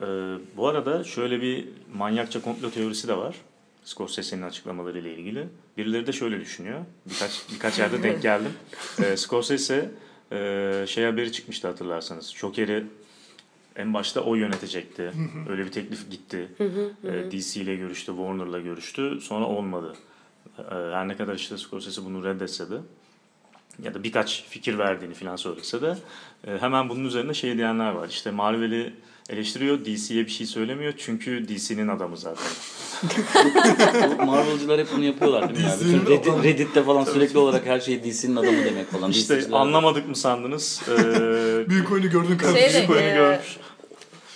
Ee, 0.00 0.38
bu 0.56 0.68
arada 0.68 1.04
şöyle 1.04 1.40
bir 1.42 1.68
manyakça 1.94 2.42
komplo 2.42 2.70
teorisi 2.70 3.08
de 3.08 3.16
var. 3.16 3.36
Scorsese'nin 3.84 4.42
açıklamaları 4.42 4.98
ile 4.98 5.14
ilgili. 5.14 5.48
Birileri 5.76 6.06
de 6.06 6.12
şöyle 6.12 6.40
düşünüyor. 6.40 6.80
Birkaç 7.06 7.42
birkaç 7.52 7.78
yerde 7.78 8.02
denk 8.02 8.22
geldim. 8.28 8.52
Ee, 9.02 9.16
Scorsese 9.16 9.90
e, 10.34 10.84
şey 10.86 11.04
haberi 11.04 11.32
çıkmıştı 11.32 11.68
hatırlarsanız. 11.68 12.34
Joker'i 12.34 12.84
en 13.76 13.94
başta 13.94 14.20
o 14.20 14.34
yönetecekti. 14.34 15.12
Öyle 15.48 15.64
bir 15.64 15.70
teklif 15.72 16.10
gitti. 16.10 16.48
Ee, 17.04 17.30
DC 17.30 17.60
ile 17.60 17.76
görüştü, 17.76 18.12
Warner'la 18.12 18.60
görüştü. 18.60 19.18
Sonra 19.20 19.44
olmadı. 19.44 19.94
Ee, 20.58 20.62
her 20.74 21.08
ne 21.08 21.16
kadar 21.16 21.34
işte 21.34 21.58
Scorsese 21.58 22.04
bunu 22.04 22.24
reddetse 22.24 22.70
de 22.70 22.76
ya 23.82 23.94
da 23.94 24.02
birkaç 24.04 24.44
fikir 24.48 24.78
verdiğini 24.78 25.14
falan 25.14 25.36
söylese 25.36 25.82
de 25.82 25.96
e, 26.46 26.58
hemen 26.58 26.88
bunun 26.88 27.04
üzerine 27.04 27.34
şey 27.34 27.56
diyenler 27.56 27.90
var. 27.90 28.08
İşte 28.08 28.30
Marvel'i 28.30 28.94
eleştiriyor, 29.30 29.84
DC'ye 29.84 30.26
bir 30.26 30.30
şey 30.30 30.46
söylemiyor 30.46 30.92
çünkü 30.98 31.48
DC'nin 31.48 31.88
adamı 31.88 32.16
zaten. 32.16 32.44
Marvel'cılar 34.26 34.80
hep 34.80 34.86
bunu 34.96 35.04
yapıyorlar 35.04 35.48
değil 35.48 35.60
mi? 35.60 35.70
ya? 35.70 35.76
DC'nin 35.78 36.00
Bütün 36.06 36.10
Reddit. 36.16 36.44
Reddit'te 36.44 36.82
falan 36.82 37.04
sürekli 37.04 37.38
olarak 37.38 37.66
her 37.66 37.80
şey 37.80 38.04
DC'nin 38.04 38.36
adamı 38.36 38.64
demek 38.64 38.90
falan. 38.90 39.10
İşte 39.10 39.36
DC'ciler. 39.40 39.56
anlamadık 39.58 40.08
mı 40.08 40.16
sandınız? 40.16 40.82
Ee, 40.88 40.94
Büyük 41.68 41.92
oyunu 41.92 42.10
gördün 42.10 42.28
Şey 42.28 42.36
kardeşim. 42.36 42.72
de- 42.74 42.78
Büyük 42.78 42.90
oyunu 42.90 43.08
e, 43.10 43.14
görmüş. 43.14 43.56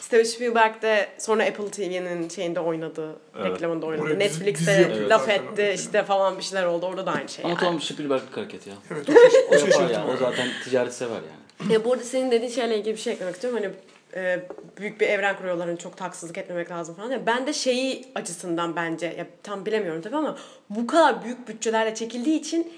Steven 0.00 0.24
Spielberg 0.24 0.82
de 0.82 1.08
sonra 1.18 1.44
Apple 1.44 1.70
TV'nin 1.70 2.28
şeyinde 2.28 2.60
oynadı, 2.60 3.16
Evet. 3.38 3.50
reklamında 3.52 3.86
oynadı. 3.86 4.02
Oraya 4.02 4.14
dizi- 4.14 4.18
Netflix'te 4.18 4.70
dizi 4.72 4.80
yapıyor 4.82 5.08
laf 5.10 5.28
etti 5.28 5.72
işte 5.74 6.02
falan 6.04 6.38
bir 6.38 6.42
şeyler 6.42 6.64
oldu. 6.64 6.86
Orada 6.86 7.06
da 7.06 7.12
aynı 7.12 7.28
şey. 7.28 7.44
Ama 7.44 7.50
yani. 7.52 7.60
tamam 7.60 7.80
Spielberg'lik 7.80 8.36
hareket 8.36 8.66
ya. 8.66 8.74
Evet 8.92 9.08
o, 9.10 9.12
O 9.12 9.54
o 9.54 9.66
yapar 9.66 9.90
yani. 9.90 10.10
O 10.12 10.16
zaten 10.16 10.48
ticaret 10.64 10.94
sever 10.94 11.14
yani. 11.60 11.72
Ya 11.72 11.84
bu 11.84 11.92
arada 11.92 12.04
senin 12.04 12.30
dediğin 12.30 12.52
şeyle 12.52 12.78
ilgili 12.78 12.94
bir 12.94 13.00
şey 13.00 13.12
eklemek 13.12 13.34
istiyorum. 13.34 13.60
Hani 13.62 13.72
e, 14.14 14.40
büyük 14.76 15.00
bir 15.00 15.08
evren 15.08 15.36
kuruyorlar. 15.36 15.68
Hani 15.68 15.78
çok 15.78 16.00
haksızlık 16.00 16.38
etmemek 16.38 16.70
lazım 16.70 16.94
falan. 16.94 17.10
Ya 17.10 17.26
ben 17.26 17.46
de 17.46 17.52
şeyi 17.52 18.04
açısından 18.14 18.76
bence 18.76 19.06
ya 19.06 19.26
tam 19.42 19.66
bilemiyorum 19.66 20.02
tabii 20.02 20.16
ama 20.16 20.38
bu 20.70 20.86
kadar 20.86 21.24
büyük 21.24 21.48
bütçelerle 21.48 21.94
çekildiği 21.94 22.40
için 22.40 22.72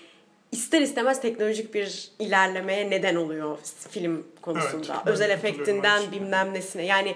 ister 0.53 0.81
istemez 0.81 1.21
teknolojik 1.21 1.75
bir 1.75 2.11
ilerlemeye 2.19 2.90
neden 2.90 3.16
oluyor 3.16 3.59
film 3.90 4.27
konusunda. 4.43 4.95
Evet, 4.95 5.07
Özel 5.07 5.31
efektinden 5.31 6.03
bilmem 6.12 6.55
nesine. 6.55 6.87
Yani 6.87 7.14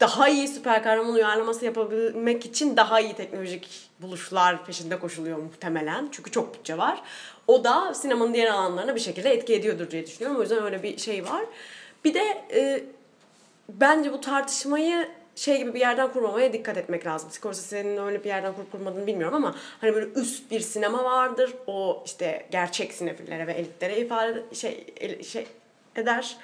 daha 0.00 0.28
iyi 0.28 0.48
süper 0.48 0.82
kahraman 0.82 1.12
uyarlaması 1.12 1.64
yapabilmek 1.64 2.46
için 2.46 2.76
daha 2.76 3.00
iyi 3.00 3.14
teknolojik 3.14 3.90
buluşlar 3.98 4.66
peşinde 4.66 4.98
koşuluyor 4.98 5.38
muhtemelen. 5.38 6.08
Çünkü 6.12 6.30
çok 6.30 6.54
bütçe 6.54 6.78
var. 6.78 7.02
O 7.46 7.64
da 7.64 7.94
sinemanın 7.94 8.34
diğer 8.34 8.46
alanlarına 8.46 8.94
bir 8.94 9.00
şekilde 9.00 9.30
etki 9.32 9.54
ediyordur 9.54 9.90
diye 9.90 10.06
düşünüyorum. 10.06 10.38
O 10.38 10.42
yüzden 10.42 10.62
öyle 10.62 10.82
bir 10.82 10.98
şey 10.98 11.24
var. 11.24 11.44
Bir 12.04 12.14
de 12.14 12.44
e, 12.54 12.84
bence 13.80 14.12
bu 14.12 14.20
tartışmayı 14.20 15.08
şey 15.34 15.58
gibi 15.58 15.74
bir 15.74 15.80
yerden 15.80 16.12
kurmamaya 16.12 16.52
dikkat 16.52 16.76
etmek 16.76 17.06
lazım. 17.06 17.30
Scorsese'nin 17.30 17.96
öyle 17.96 18.24
bir 18.24 18.28
yerden 18.28 18.52
kurup 18.54 18.72
kurmadığını 18.72 19.06
bilmiyorum 19.06 19.34
ama 19.34 19.54
hani 19.80 19.94
böyle 19.94 20.06
üst 20.20 20.50
bir 20.50 20.60
sinema 20.60 21.04
vardır. 21.04 21.54
O 21.66 22.02
işte 22.06 22.46
gerçek 22.50 22.92
sinefillere 22.92 23.46
ve 23.46 23.52
elitlere 23.52 24.00
ifade 24.00 24.42
şey 24.54 24.94
şey 25.22 25.46
eder. 25.96 26.36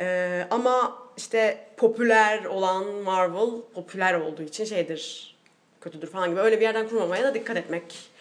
Ee, 0.00 0.46
ama 0.50 0.98
işte 1.16 1.66
popüler 1.76 2.44
olan 2.44 2.86
Marvel 2.86 3.50
popüler 3.74 4.14
olduğu 4.14 4.42
için 4.42 4.64
şeydir 4.64 5.34
kötüdür 5.80 6.10
falan 6.10 6.30
gibi 6.30 6.40
öyle 6.40 6.56
bir 6.56 6.62
yerden 6.62 6.88
kurmamaya 6.88 7.24
da 7.24 7.34
dikkat 7.34 7.56
etmek 7.56 8.13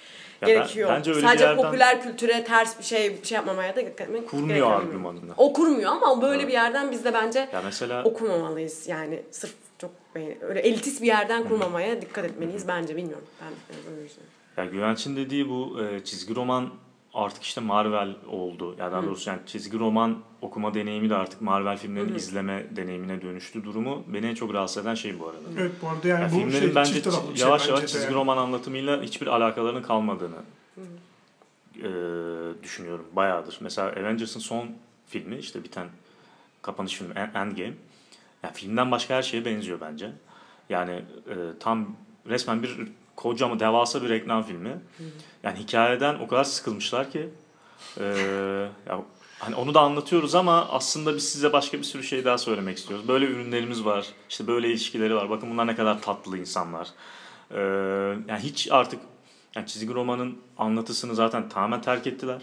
Ya 0.49 0.55
ben- 0.55 0.61
gerekiyor. 0.61 0.89
bence 0.89 1.11
öyle 1.11 1.21
bir 1.21 1.27
Sadece 1.27 1.43
yerden- 1.45 1.63
popüler 1.63 2.01
kültüre 2.01 2.43
ters 2.43 2.79
bir 2.79 2.83
şey 2.83 3.21
bir 3.21 3.27
şey 3.27 3.35
yapmamaya 3.35 3.75
da 3.75 3.79
dikkat 3.81 4.01
etmek 4.01 4.29
Kurmuyor 4.29 4.71
argümanını. 4.71 5.31
O 5.37 5.53
kurmuyor 5.53 5.91
ama 5.91 6.21
böyle 6.21 6.35
Evet. 6.37 6.47
bir 6.47 6.53
yerden 6.53 6.91
biz 6.91 7.05
de 7.05 7.13
bence 7.13 7.39
Ya 7.53 7.61
mesela 7.63 8.03
okumamalıyız. 8.03 8.87
Yani 8.87 9.21
sırf 9.31 9.53
çok 9.77 9.91
beğeni, 10.15 10.37
öyle 10.41 10.59
elitist 10.59 11.01
bir 11.01 11.07
yerden 11.07 11.47
kurmamaya 11.47 12.01
dikkat 12.01 12.25
etmeliyiz 12.25 12.67
bence 12.67 12.95
bilmiyorum. 12.95 13.25
Ben 13.41 13.49
ben 13.69 13.93
öyle 13.93 14.05
düşünüyorum. 14.05 14.33
ya 14.57 14.65
Güvenç'in 14.65 15.15
dediği 15.15 15.49
bu 15.49 15.77
e, 15.83 16.03
çizgi 16.03 16.35
roman 16.35 16.69
artık 17.13 17.43
işte 17.43 17.61
Marvel 17.61 18.15
oldu. 18.27 18.75
Ya 18.79 18.91
daha 18.91 19.03
doğrusu 19.03 19.29
yani 19.29 19.39
çizgi 19.45 19.79
roman 19.79 20.17
okuma 20.41 20.73
deneyimi 20.73 21.09
de 21.09 21.15
artık 21.15 21.41
Marvel 21.41 21.77
filmlerini 21.77 22.17
izleme 22.17 22.65
deneyimine 22.75 23.21
dönüştü 23.21 23.63
durumu 23.63 24.03
beni 24.07 24.25
en 24.25 24.35
çok 24.35 24.53
rahatsız 24.53 24.83
eden 24.85 24.95
şey 24.95 25.19
bu 25.19 25.27
arada. 25.27 25.39
Evet 25.59 25.71
bu 25.81 25.89
arada 25.89 26.07
yani 26.07 26.21
Ya 26.23 26.31
bu 26.31 26.35
filmlerin 26.35 26.65
şey 26.65 26.75
bence 26.75 26.95
bir 26.95 27.01
şey 27.03 27.11
yavaş 27.35 27.61
bence 27.61 27.69
yavaş 27.71 27.83
de 27.83 27.87
çizgi 27.87 28.03
yani. 28.05 28.13
roman 28.15 28.37
anlatımıyla 28.37 29.01
hiçbir 29.01 29.27
alakalarının 29.27 29.81
kalmadığını 29.81 30.35
e, 31.77 31.89
düşünüyorum. 32.63 33.05
Bayağıdır. 33.13 33.57
Mesela 33.61 33.87
Avengers'ın 33.89 34.39
son 34.39 34.67
filmi 35.07 35.37
işte 35.37 35.63
biten 35.63 35.87
kapanış 36.61 36.93
filmi 36.95 37.13
En- 37.13 37.31
Endgame. 37.39 37.73
Yani 38.43 38.53
filmden 38.53 38.91
başka 38.91 39.15
her 39.15 39.21
şeye 39.21 39.45
benziyor 39.45 39.81
bence. 39.81 40.11
Yani 40.69 40.91
e, 41.29 41.35
tam 41.59 41.95
resmen 42.29 42.63
bir 42.63 42.77
kocaman 43.15 43.59
devasa 43.59 44.03
bir 44.03 44.09
reklam 44.09 44.43
filmi. 44.43 44.81
Yani 45.43 45.59
hikayeden 45.59 46.15
o 46.15 46.27
kadar 46.27 46.43
sıkılmışlar 46.43 47.11
ki 47.11 47.29
e, 47.99 48.03
ya 48.87 49.01
hani 49.39 49.55
onu 49.55 49.73
da 49.73 49.81
anlatıyoruz 49.81 50.35
ama 50.35 50.67
aslında 50.69 51.15
biz 51.15 51.29
size 51.29 51.53
başka 51.53 51.77
bir 51.77 51.83
sürü 51.83 52.03
şey 52.03 52.25
daha 52.25 52.37
söylemek 52.37 52.77
istiyoruz. 52.77 53.07
Böyle 53.07 53.25
ürünlerimiz 53.25 53.85
var. 53.85 54.07
işte 54.29 54.47
böyle 54.47 54.69
ilişkileri 54.69 55.15
var. 55.15 55.29
Bakın 55.29 55.51
bunlar 55.51 55.67
ne 55.67 55.75
kadar 55.75 56.01
tatlı 56.01 56.37
insanlar. 56.37 56.87
E, 57.51 57.59
yani 58.27 58.39
hiç 58.39 58.71
artık 58.71 58.99
Yani 59.55 59.67
çizgi 59.67 59.93
romanın 59.93 60.37
anlatısını 60.57 61.15
zaten 61.15 61.49
tamamen 61.49 61.81
terk 61.81 62.07
ettiler. 62.07 62.41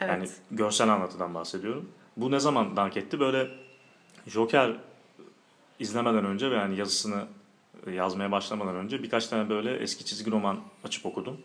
Evet. 0.00 0.10
Yani 0.10 0.28
görsel 0.50 0.88
anlatıdan 0.88 1.34
bahsediyorum. 1.34 1.88
Bu 2.16 2.30
ne 2.30 2.40
zaman 2.40 2.76
dank 2.76 2.96
etti? 2.96 3.20
Böyle 3.20 3.48
Joker 4.26 4.76
izlemeden 5.78 6.24
önce 6.24 6.50
ve 6.50 6.54
yani 6.54 6.76
yazısını 6.76 7.24
yazmaya 7.94 8.32
başlamadan 8.32 8.76
önce 8.76 9.02
birkaç 9.02 9.26
tane 9.26 9.48
böyle 9.48 9.76
eski 9.76 10.04
çizgi 10.04 10.30
roman 10.30 10.60
açıp 10.84 11.06
okudum. 11.06 11.36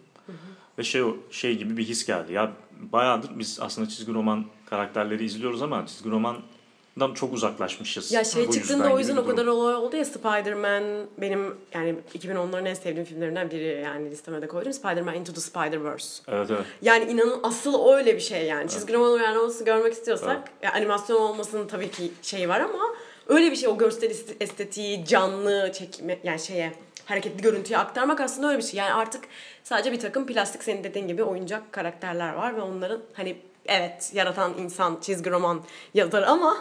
Ve 0.78 0.84
şey 0.84 1.04
şey 1.32 1.58
gibi 1.58 1.78
bir 1.78 1.84
his 1.84 2.06
geldi. 2.06 2.34
Ya 2.34 2.52
bayağıdır 2.72 3.30
biz 3.40 3.60
aslında 3.62 3.90
çizgi 3.90 4.14
roman 4.14 4.46
karakterleri 4.66 5.26
izliyoruz 5.26 5.62
ama 5.62 5.86
çizgi 5.88 6.10
romandan 6.10 7.14
çok 7.16 7.34
uzaklaşmışız. 7.34 8.12
Ya 8.12 8.24
şey 8.24 8.50
çıktığında 8.50 8.94
o 8.94 9.00
yüzden 9.00 9.18
o 9.18 9.26
kadar 9.26 9.46
olay 9.46 9.76
oldu 9.76 9.96
ya 9.96 10.06
Spider-Man 10.06 10.84
benim 11.18 11.56
yani 11.74 11.96
2010'ların 12.18 12.70
en 12.70 12.74
sevdiğim 12.74 13.06
filmlerinden 13.06 13.52
biri 13.52 13.82
yani 13.86 14.12
listeme 14.12 14.42
de 14.42 14.48
koydum. 14.48 14.74
Spider-Man 14.74 15.16
Into 15.16 15.34
the 15.34 15.42
Spider-Verse. 15.42 16.22
Evet 16.28 16.52
evet. 16.52 16.66
Yani 16.82 17.12
inanın 17.12 17.40
asıl 17.44 17.94
öyle 17.94 18.16
bir 18.16 18.22
şey 18.22 18.46
yani. 18.46 18.70
Çizgi 18.70 18.94
roman 18.94 19.12
uyarlaması 19.12 19.66
görmek 19.66 19.94
istiyorsak 19.94 20.52
ya 20.62 20.74
animasyon 20.74 21.22
olmasının 21.22 21.68
tabii 21.68 21.92
ki 21.92 22.12
şeyi 22.22 22.50
var 22.50 22.60
ama 22.60 22.84
öyle 23.28 23.52
bir 23.52 23.56
şey 23.56 23.70
o 23.70 23.78
görsel 23.78 24.10
est- 24.12 24.36
estetiği 24.40 25.06
canlı 25.06 25.72
çekme 25.74 26.20
yani 26.24 26.40
şeye 26.40 26.74
hareketli 27.06 27.42
görüntüye 27.42 27.78
aktarmak 27.80 28.22
aslında 28.22 28.48
öyle 28.48 28.58
bir 28.58 28.64
şey. 28.64 28.78
Yani 28.78 28.94
artık 28.94 29.24
sadece 29.64 29.92
bir 29.92 30.00
takım 30.00 30.28
plastik 30.28 30.64
senin 30.64 30.84
dediğin 30.84 31.08
gibi 31.08 31.24
oyuncak 31.24 31.72
karakterler 31.72 32.34
var 32.34 32.56
ve 32.58 32.62
onların 32.62 33.02
hani 33.14 33.38
evet 33.66 34.12
yaratan 34.14 34.54
insan 34.58 34.98
çizgi 35.02 35.30
roman 35.32 35.62
yazar 35.94 36.24
ama 36.24 36.58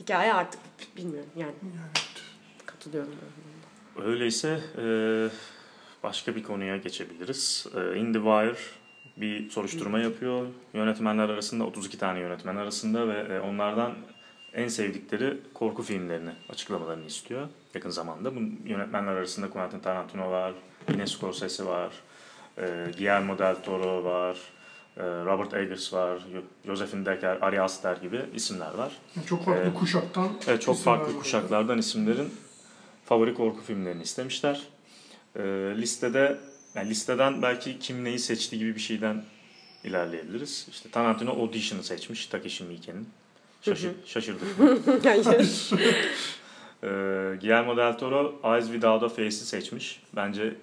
hikaye 0.00 0.34
artık 0.34 0.60
bilmiyorum 0.96 1.30
yani. 1.36 1.52
Katılıyorum. 2.66 3.14
Öyleyse 4.04 4.60
e, 4.78 4.84
başka 6.02 6.36
bir 6.36 6.42
konuya 6.42 6.76
geçebiliriz. 6.76 7.66
E, 7.76 7.98
In 7.98 8.12
the 8.12 8.18
Wire 8.18 8.56
bir 9.16 9.50
soruşturma 9.50 9.98
yapıyor. 9.98 10.46
Yönetmenler 10.74 11.28
arasında 11.28 11.64
32 11.64 11.98
tane 11.98 12.20
yönetmen 12.20 12.56
arasında 12.56 13.08
ve 13.08 13.34
e, 13.34 13.40
onlardan 13.40 13.94
en 14.54 14.68
sevdikleri 14.68 15.36
korku 15.54 15.82
filmlerini 15.82 16.30
açıklamalarını 16.48 17.06
istiyor 17.06 17.48
yakın 17.74 17.90
zamanda. 17.90 18.36
Bu 18.36 18.40
yönetmenler 18.64 19.12
arasında 19.12 19.50
Quentin 19.50 19.78
Tarantino 19.80 20.30
var, 20.30 20.52
yine 20.92 21.06
Scorsese 21.06 21.66
var, 21.66 21.92
e, 22.58 22.62
Guillermo 22.96 23.38
del 23.38 23.62
Toro 23.62 24.04
var, 24.04 24.38
e, 24.96 25.02
Robert 25.02 25.54
Eggers 25.54 25.92
var, 25.92 26.16
Jo- 26.16 26.66
Josephine 26.66 27.06
Decker, 27.06 27.38
Ari 27.40 27.60
Aster 27.60 27.96
gibi 27.96 28.20
isimler 28.34 28.74
var. 28.74 28.92
Çok 29.28 29.44
farklı 29.44 29.62
Evet. 29.62 29.74
kuşaktan 29.74 30.28
Evet, 30.46 30.62
çok 30.62 30.78
farklı 30.78 31.14
var. 31.14 31.20
kuşaklardan 31.22 31.78
isimlerin 31.78 32.34
favori 33.04 33.34
korku 33.34 33.62
filmlerini 33.62 34.02
istemişler. 34.02 34.62
Ee, 35.36 35.42
listede 35.76 36.38
yani 36.74 36.90
listeden 36.90 37.42
belki 37.42 37.78
kim 37.78 38.04
neyi 38.04 38.18
seçti 38.18 38.58
gibi 38.58 38.74
bir 38.74 38.80
şeyden 38.80 39.24
ilerleyebiliriz. 39.84 40.66
İşte 40.70 40.90
Tarantino 40.90 41.30
Audition'ı 41.30 41.82
seçmiş 41.84 42.26
Takeshi 42.26 42.64
Miike'nin. 42.64 43.08
Şaşır, 43.66 43.90
şaşırdık. 44.06 44.42
Hayır. 45.04 45.70
Ee, 46.82 46.88
Guillermo 47.40 47.76
del 47.76 47.98
Toro 47.98 48.34
Eyes 48.44 48.64
Without 48.66 49.02
a 49.02 49.08
Face'i 49.08 49.30
seçmiş. 49.32 50.02
Bence 50.16 50.54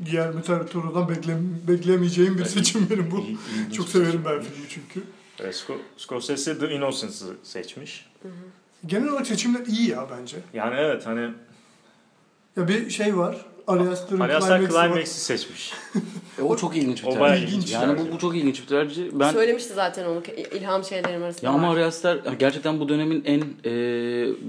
Guillermo 0.00 0.42
del 0.46 0.66
Toro'dan 0.66 1.08
beklem, 1.08 1.60
beklemeyeceğim 1.68 2.34
bir 2.34 2.38
Evet. 2.40 2.50
seçim 2.50 2.86
benim 2.90 3.10
bu. 3.10 3.20
iyi- 3.20 3.38
Çok 3.76 3.88
severim 3.88 4.22
ben 4.24 4.40
filmi 4.40 4.66
çünkü. 4.68 5.02
Ee, 5.40 5.42
Sco- 5.42 5.78
Scorsese 5.96 6.58
The 6.58 6.70
Innocence'ı 6.70 7.28
seçmiş. 7.42 8.06
Genel 8.86 9.08
olarak 9.08 9.26
seçimler 9.26 9.66
iyi 9.66 9.88
ya 9.90 10.06
bence. 10.20 10.36
Yani 10.54 10.74
evet 10.78 11.06
hani 11.06 11.30
Ya 12.56 12.68
bir 12.68 12.90
şey 12.90 13.16
var. 13.16 13.46
Aster 13.66 14.08
Climax'ı 14.08 14.48
var. 14.50 14.58
Climax'i 14.60 15.20
seçmiş. 15.20 15.72
E, 16.38 16.42
o 16.42 16.56
çok 16.56 16.76
ilginç 16.76 17.02
bir 17.02 17.08
O 17.08 17.12
tercih. 17.14 17.42
ilginç 17.48 17.72
yani 17.72 17.96
tercih. 17.96 18.10
bu, 18.10 18.14
bu 18.14 18.18
çok 18.18 18.36
ilginç 18.36 18.62
bir 18.62 18.66
tercih. 18.66 19.04
Ben 19.12 19.32
Söylemişti 19.32 19.74
zaten 19.74 20.04
onu 20.06 20.22
ilham 20.54 20.84
şeylerim 20.84 21.22
arasında. 21.22 21.46
Ya 21.46 21.52
ama 21.52 21.68
var. 21.70 21.74
Ari 21.76 21.84
Aster 21.84 22.16
gerçekten 22.38 22.80
bu 22.80 22.88
dönemin 22.88 23.22
en 23.26 23.40
e, 23.40 23.70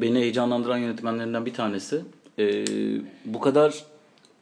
beni 0.02 0.20
heyecanlandıran 0.20 0.78
yönetmenlerinden 0.78 1.46
bir 1.46 1.54
tanesi. 1.54 2.02
E, 2.40 2.66
bu 3.26 3.40
kadar 3.40 3.84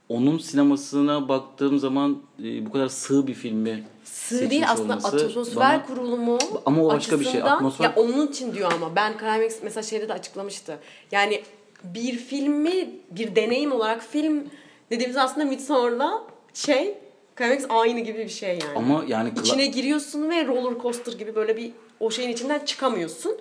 onun 0.09 0.37
sinemasına 0.37 1.29
baktığım 1.29 1.79
zaman 1.79 2.17
e, 2.43 2.65
bu 2.65 2.71
kadar 2.71 2.87
sığ 2.87 3.27
bir 3.27 3.33
filmi 3.33 3.83
Sığ 4.03 4.49
değil 4.49 4.63
aslında 4.69 4.93
atmosfer 4.93 5.55
bana- 5.55 5.85
kurulumu 5.85 6.37
Ama 6.65 6.83
o 6.83 6.87
başka 6.87 7.19
bir 7.19 7.25
şey, 7.25 7.41
atmosfer- 7.41 7.83
Ya 7.83 7.93
onun 7.95 8.27
için 8.27 8.53
diyor 8.53 8.71
ama 8.75 8.95
ben 8.95 9.13
Climax 9.19 9.53
mesela 9.63 9.83
şeyde 9.83 10.09
de 10.09 10.13
açıklamıştı. 10.13 10.79
Yani 11.11 11.41
bir 11.83 12.17
filmi 12.17 12.89
bir 13.11 13.35
deneyim 13.35 13.71
olarak 13.71 14.03
film 14.03 14.43
dediğimiz 14.91 15.17
aslında 15.17 15.45
Midsommar'la 15.45 16.23
şey 16.53 16.97
Climax 17.37 17.65
aynı 17.69 17.99
gibi 17.99 18.19
bir 18.19 18.29
şey 18.29 18.49
yani. 18.49 18.77
Ama 18.77 19.03
yani 19.07 19.31
İçine 19.39 19.65
giriyorsun 19.65 20.29
ve 20.29 20.47
roller 20.47 20.81
coaster 20.81 21.13
gibi 21.13 21.35
böyle 21.35 21.57
bir 21.57 21.71
o 21.99 22.11
şeyin 22.11 22.29
içinden 22.29 22.65
çıkamıyorsun. 22.65 23.37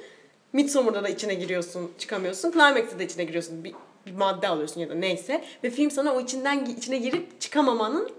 Midsommar'da 0.53 1.05
da 1.05 1.09
içine 1.09 1.35
giriyorsun, 1.35 1.91
çıkamıyorsun. 1.99 2.53
Climax'ta 2.53 2.99
da 2.99 3.03
içine 3.03 3.25
giriyorsun. 3.25 3.65
Bir, 3.65 3.75
bir 4.07 4.13
madde 4.13 4.49
alıyorsun 4.49 4.81
ya 4.81 4.91
da 4.91 4.95
neyse. 4.95 5.45
Ve 5.65 5.71
film 5.71 5.91
sana 5.91 6.15
o 6.15 6.21
içinden 6.21 6.65
içine 6.65 6.99
girip 6.99 7.41
çıkamamanın 7.41 8.11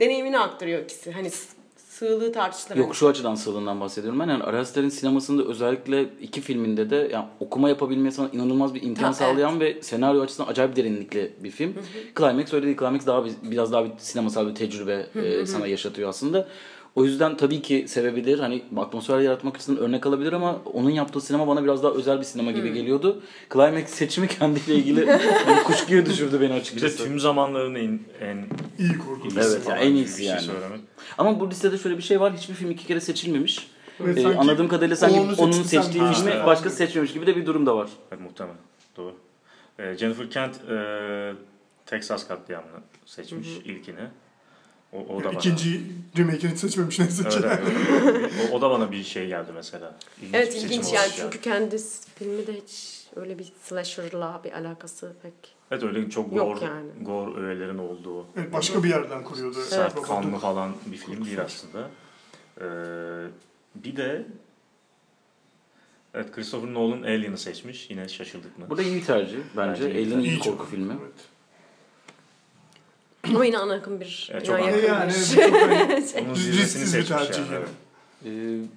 deneyimini 0.00 0.38
aktarıyor 0.38 0.82
ikisi. 0.82 1.12
Hani 1.12 1.30
sığlığı 1.98 2.32
tartışılır. 2.32 2.76
Yok 2.76 2.94
şu 2.96 3.08
açıdan 3.08 3.34
sığlığından 3.34 3.80
bahsediyorum 3.80 4.20
ben. 4.20 4.28
Yani 4.28 4.44
Ari 4.44 4.56
Aster'in 4.58 4.88
sinemasında 4.88 5.42
özellikle 5.44 6.02
iki 6.20 6.40
filminde 6.40 6.90
de 6.90 7.08
yani 7.12 7.24
okuma 7.40 7.68
yapabilmeye 7.68 8.10
sana 8.10 8.28
inanılmaz 8.32 8.74
bir 8.74 8.82
imkan 8.82 9.04
Ha, 9.04 9.12
sağlayan 9.12 9.60
ve 9.60 9.82
senaryo 9.82 10.22
açısından 10.22 10.48
acayip 10.48 10.76
derinlikli 10.76 11.32
bir 11.40 11.50
film. 11.50 11.74
Climax 12.18 12.52
öyle 12.52 12.66
değil. 12.66 12.78
Climax 12.78 13.06
daha 13.06 13.24
bir- 13.24 13.32
biraz 13.42 13.72
daha 13.72 13.84
bir 13.84 13.90
sinemasal 13.98 14.48
bir 14.48 14.54
tecrübe 14.54 15.06
e, 15.14 15.46
sana 15.46 15.66
yaşatıyor 15.66 16.08
aslında. 16.08 16.48
O 16.96 17.04
yüzden 17.04 17.36
tabii 17.36 17.62
ki 17.62 17.84
sevebilir. 17.88 18.38
Hani 18.38 18.62
atmosfer 18.76 19.18
yaratmak 19.20 19.56
için 19.56 19.76
örnek 19.76 20.06
alabilir 20.06 20.32
ama 20.32 20.60
onun 20.72 20.90
yaptığı 20.90 21.20
sinema 21.20 21.46
bana 21.46 21.64
biraz 21.64 21.82
daha 21.82 21.92
özel 21.92 22.18
bir 22.18 22.24
sinema 22.24 22.50
gibi 22.52 22.72
geliyordu. 22.72 23.22
Climax 23.52 23.88
seçimi 23.90 24.28
kendiyle 24.28 24.74
ilgili 24.74 25.10
hani 25.46 25.62
kuşkuya 25.62 26.06
düşürdü 26.06 26.40
beni 26.40 26.48
Bir 26.48 26.54
de 26.54 26.60
açıkçası. 26.60 27.04
tüm 27.04 27.20
zamanların 27.20 27.74
en, 27.74 28.00
en 28.20 28.36
İyi 28.78 28.98
korku. 28.98 29.28
iyisi 29.28 29.40
Evet, 29.40 29.62
falan 29.62 29.76
ya 29.76 29.82
en 29.82 29.94
iyisi 29.94 30.12
bir 30.18 30.22
şey 30.22 30.26
yani. 30.26 30.40
söylemek. 30.40 30.80
Ama 31.18 31.40
bu 31.40 31.50
listede 31.50 31.78
şöyle 31.78 31.96
bir 31.98 32.02
şey 32.02 32.20
var. 32.20 32.32
Hiçbir 32.36 32.54
film 32.54 32.70
iki 32.70 32.86
kere 32.86 33.00
seçilmemiş. 33.00 33.68
Ve 34.00 34.20
Ee, 34.20 34.26
anladığım 34.36 34.68
kadarıyla 34.68 34.96
sanki 34.96 35.20
onu 35.20 35.34
onun 35.38 35.52
seçtiği 35.52 36.04
filmi 36.12 36.30
Ha, 36.30 36.46
başkası 36.46 36.76
seçmemiş 36.76 37.12
gibi 37.12 37.26
de 37.26 37.36
bir 37.36 37.46
durum 37.46 37.66
da 37.66 37.76
var. 37.76 37.88
Evet 38.12 38.22
muhtemelen. 38.22 38.56
Doğru. 38.96 39.14
Ee, 39.78 39.94
Jennifer 39.98 40.30
Kent 40.30 40.54
e, 40.70 41.32
Texas 41.86 42.28
katliamını 42.28 42.76
seçmiş 43.06 43.48
ilkini. 43.48 44.00
O, 44.92 44.98
o 44.98 45.20
da 45.20 45.24
bana. 45.24 45.38
İkinci 45.38 45.80
remake'ini 46.18 46.56
seçmemiş 46.58 46.98
neyse 46.98 47.28
ki. 47.28 47.38
Evet, 47.44 47.60
evet, 47.66 47.76
evet. 48.16 48.32
o, 48.52 48.56
o 48.56 48.60
da 48.60 48.70
bana 48.70 48.92
bir 48.92 49.02
şey 49.04 49.26
geldi 49.28 49.50
mesela. 49.54 49.94
İlginç 50.22 50.34
Evet 50.34 50.54
ilginç 50.56 50.84
yani 50.92 50.92
geldi. 51.08 51.12
çünkü 51.16 51.40
kendi 51.40 51.76
filmi 52.14 52.46
de 52.46 52.52
hiç 52.52 53.04
öyle 53.16 53.38
bir 53.38 53.52
slasher'la 53.62 54.40
bir 54.44 54.52
alakası 54.52 55.12
pek. 55.22 55.32
Evet 55.70 55.82
öyle 55.82 56.10
çok 56.10 56.32
Yok 56.32 56.58
gore, 56.58 56.64
yani. 56.64 56.90
gore 57.04 57.40
öğelerin 57.40 57.78
olduğu. 57.78 58.26
Evet, 58.36 58.52
başka 58.52 58.82
bir 58.84 58.88
yerden 58.88 59.24
kuruyordu. 59.24 59.62
Sert 59.62 59.90
Babadook. 59.96 60.06
kanlı 60.06 60.38
falan 60.38 60.72
bir 60.86 60.96
film 60.96 61.24
değil 61.24 61.40
aslında. 61.40 61.88
Ee, 62.60 62.64
bir 63.74 63.96
de 63.96 64.26
Evet 66.14 66.32
Christopher 66.32 66.74
Nolan 66.74 67.02
Alien'ı 67.02 67.38
seçmiş. 67.38 67.90
Yine 67.90 68.08
şaşırdık 68.08 68.58
mı? 68.58 68.66
Bu 68.70 68.76
da 68.76 68.82
iyi 68.82 68.94
bir 68.96 69.04
tercih 69.04 69.38
bence. 69.56 69.84
Bence 69.84 69.94
iyi 70.00 70.06
Alien 70.06 70.18
iyi 70.18 70.26
İyi 70.28 70.36
bir 70.36 70.38
korku 70.40 70.56
çok. 70.58 70.70
filmi. 70.70 70.92
Evet. 71.02 71.12
Ama 73.34 73.44
yine 73.44 73.58
ana 73.58 73.74
akım 73.74 74.00
bir 74.00 74.28
bina 74.30 74.40
çok 74.44 74.66
yakın 74.66 74.86
yani 74.86 75.12
çok 75.12 76.36
risksiz 76.36 76.96
bir 76.96 77.06
tercih 77.06 77.42
yani. 77.52 77.64
Ee, 78.24 78.30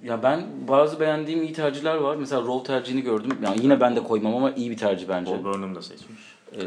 ya 0.08 0.22
ben 0.22 0.46
bazı 0.68 1.00
beğendiğim 1.00 1.42
iyi 1.42 1.52
tercihler 1.52 1.94
var. 1.94 2.16
Mesela 2.16 2.42
rol 2.42 2.64
tercihini 2.64 3.02
gördüm. 3.02 3.30
Yani 3.42 3.56
yine 3.62 3.80
ben 3.80 3.96
de 3.96 4.02
koymam 4.02 4.36
ama 4.36 4.50
iyi 4.50 4.70
bir 4.70 4.76
tercih 4.76 5.08
bence. 5.08 5.30
Paul 5.30 5.44
Burnham 5.44 5.74
da 5.74 5.82
seçmiş. 5.82 6.20
Ee, 6.52 6.60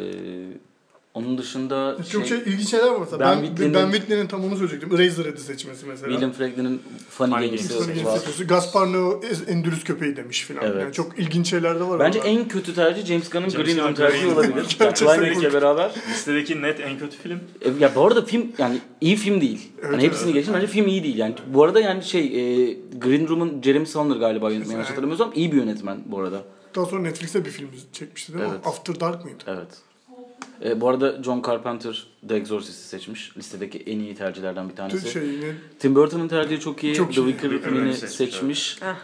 onun 1.13 1.37
dışında 1.37 1.97
Çok 2.11 2.25
şey, 2.25 2.43
şey, 2.43 2.53
ilginç 2.53 2.69
şeyler 2.69 2.87
var 2.87 2.99
mesela. 2.99 3.19
Ben 3.19 3.37
Ben, 3.37 3.41
Whitney'nin- 3.47 3.73
ben 3.73 3.91
Whitney'nin 3.91 4.27
tam 4.27 4.43
onu 4.45 4.57
söyleyecektim. 4.57 4.95
Eraserhead'i 4.99 5.41
seçmesi 5.41 5.85
mesela. 5.85 6.09
William 6.11 6.31
Franklin'in 6.31 6.81
Funny 7.09 7.29
Funny 7.31 7.45
Games'i 7.45 7.75
var. 8.05 8.17
seçmesi. 8.17 8.47
Gaspar 8.47 8.87
Noé 8.87 9.49
Endülüs 9.49 9.83
köpeği 9.83 10.15
demiş 10.17 10.45
filan. 10.45 10.65
Evet. 10.65 10.81
Yani 10.81 10.93
çok 10.93 11.19
ilginç 11.19 11.49
şeyler 11.49 11.79
de 11.79 11.83
var. 11.83 11.99
Bence 11.99 12.19
orada. 12.19 12.29
en 12.29 12.47
kötü 12.47 12.75
tercih 12.75 13.05
James 13.05 13.29
Gunn'ın 13.29 13.49
Green 13.49 13.77
Room 13.77 13.93
tercihi 13.93 14.27
olabilir. 14.27 14.53
Yani 14.79 14.93
Gerçekten 14.93 15.53
beraber. 15.53 15.91
Listedeki 16.09 16.61
net 16.61 16.79
en 16.79 16.99
kötü 16.99 17.17
film. 17.17 17.39
E, 17.61 17.69
Ya 17.79 17.95
bu 17.95 18.05
arada 18.07 18.25
film 18.25 18.47
yani 18.57 18.77
iyi 19.01 19.15
film 19.15 19.41
değil. 19.41 19.71
Evet, 19.81 19.93
hani 19.93 20.03
hepsini 20.03 20.25
evet. 20.25 20.33
geçtim 20.33 20.53
bence 20.53 20.67
film 20.67 20.87
iyi 20.87 21.03
değil. 21.03 21.17
Yani 21.17 21.35
bu 21.53 21.63
arada 21.63 21.79
yani 21.79 22.03
şey 22.03 22.21
e, 22.25 22.73
Green 23.01 23.27
Room'un 23.27 23.61
Jeremy 23.61 23.85
Saulnier 23.85 24.15
galiba 24.17 24.51
yönetmeni 24.51 24.73
yanlış 24.73 24.89
hatırlamıyorsam 24.89 25.31
iyi 25.35 25.51
bir 25.51 25.57
yönetmen 25.57 25.97
bu 26.05 26.19
arada. 26.19 26.43
Daha 26.75 26.85
sonra 26.85 27.01
Netflix'te 27.01 27.45
bir 27.45 27.49
film 27.49 27.69
çekmişti 27.93 28.33
değil 28.33 28.45
mi? 28.45 28.51
Evet. 28.55 28.67
After 28.67 28.99
Dark 28.99 29.25
mıydı? 29.25 29.43
Evet. 29.47 29.67
E, 30.65 30.81
bu 30.81 30.89
arada 30.89 31.23
John 31.23 31.41
Carpenter 31.47 32.07
The 32.27 32.35
Exorcist'i 32.35 32.87
seçmiş. 32.87 33.37
Listedeki 33.37 33.77
en 33.79 33.99
iyi 33.99 34.15
tercihlerden 34.15 34.69
bir 34.69 34.75
tanesi. 34.75 35.11
Şey, 35.11 35.21
ne- 35.23 35.55
Tim 35.79 35.95
Burton'ın 35.95 36.27
tercihi 36.27 36.59
çok 36.59 36.83
iyi. 36.83 36.95
Çok 36.95 37.13
The. 37.13 37.31
Wicker 37.31 37.49
Wicker'ı 37.49 37.93
seçmiş. 37.93 38.11
seçmiş, 38.15 38.79
Ah. 38.81 38.95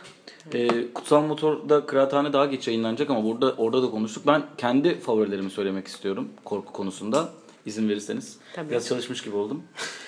E, 0.53 0.93
Kutsal 0.93 1.21
Motor'da 1.21 1.85
Kıraathane 1.85 2.33
daha 2.33 2.45
geç 2.45 2.67
yayınlanacak 2.67 3.09
ama 3.09 3.23
burada 3.23 3.53
orada 3.57 3.83
da 3.83 3.89
konuştuk. 3.91 4.27
Ben 4.27 4.43
kendi 4.57 4.99
favorilerimi 4.99 5.49
söylemek 5.49 5.87
istiyorum 5.87 6.27
korku 6.43 6.73
konusunda. 6.73 7.29
izin 7.65 7.89
verirseniz. 7.89 8.37
Tabii. 8.55 8.69
Biraz 8.69 8.87
çalışmış 8.87 9.21
gibi 9.21 9.35
oldum. 9.35 9.63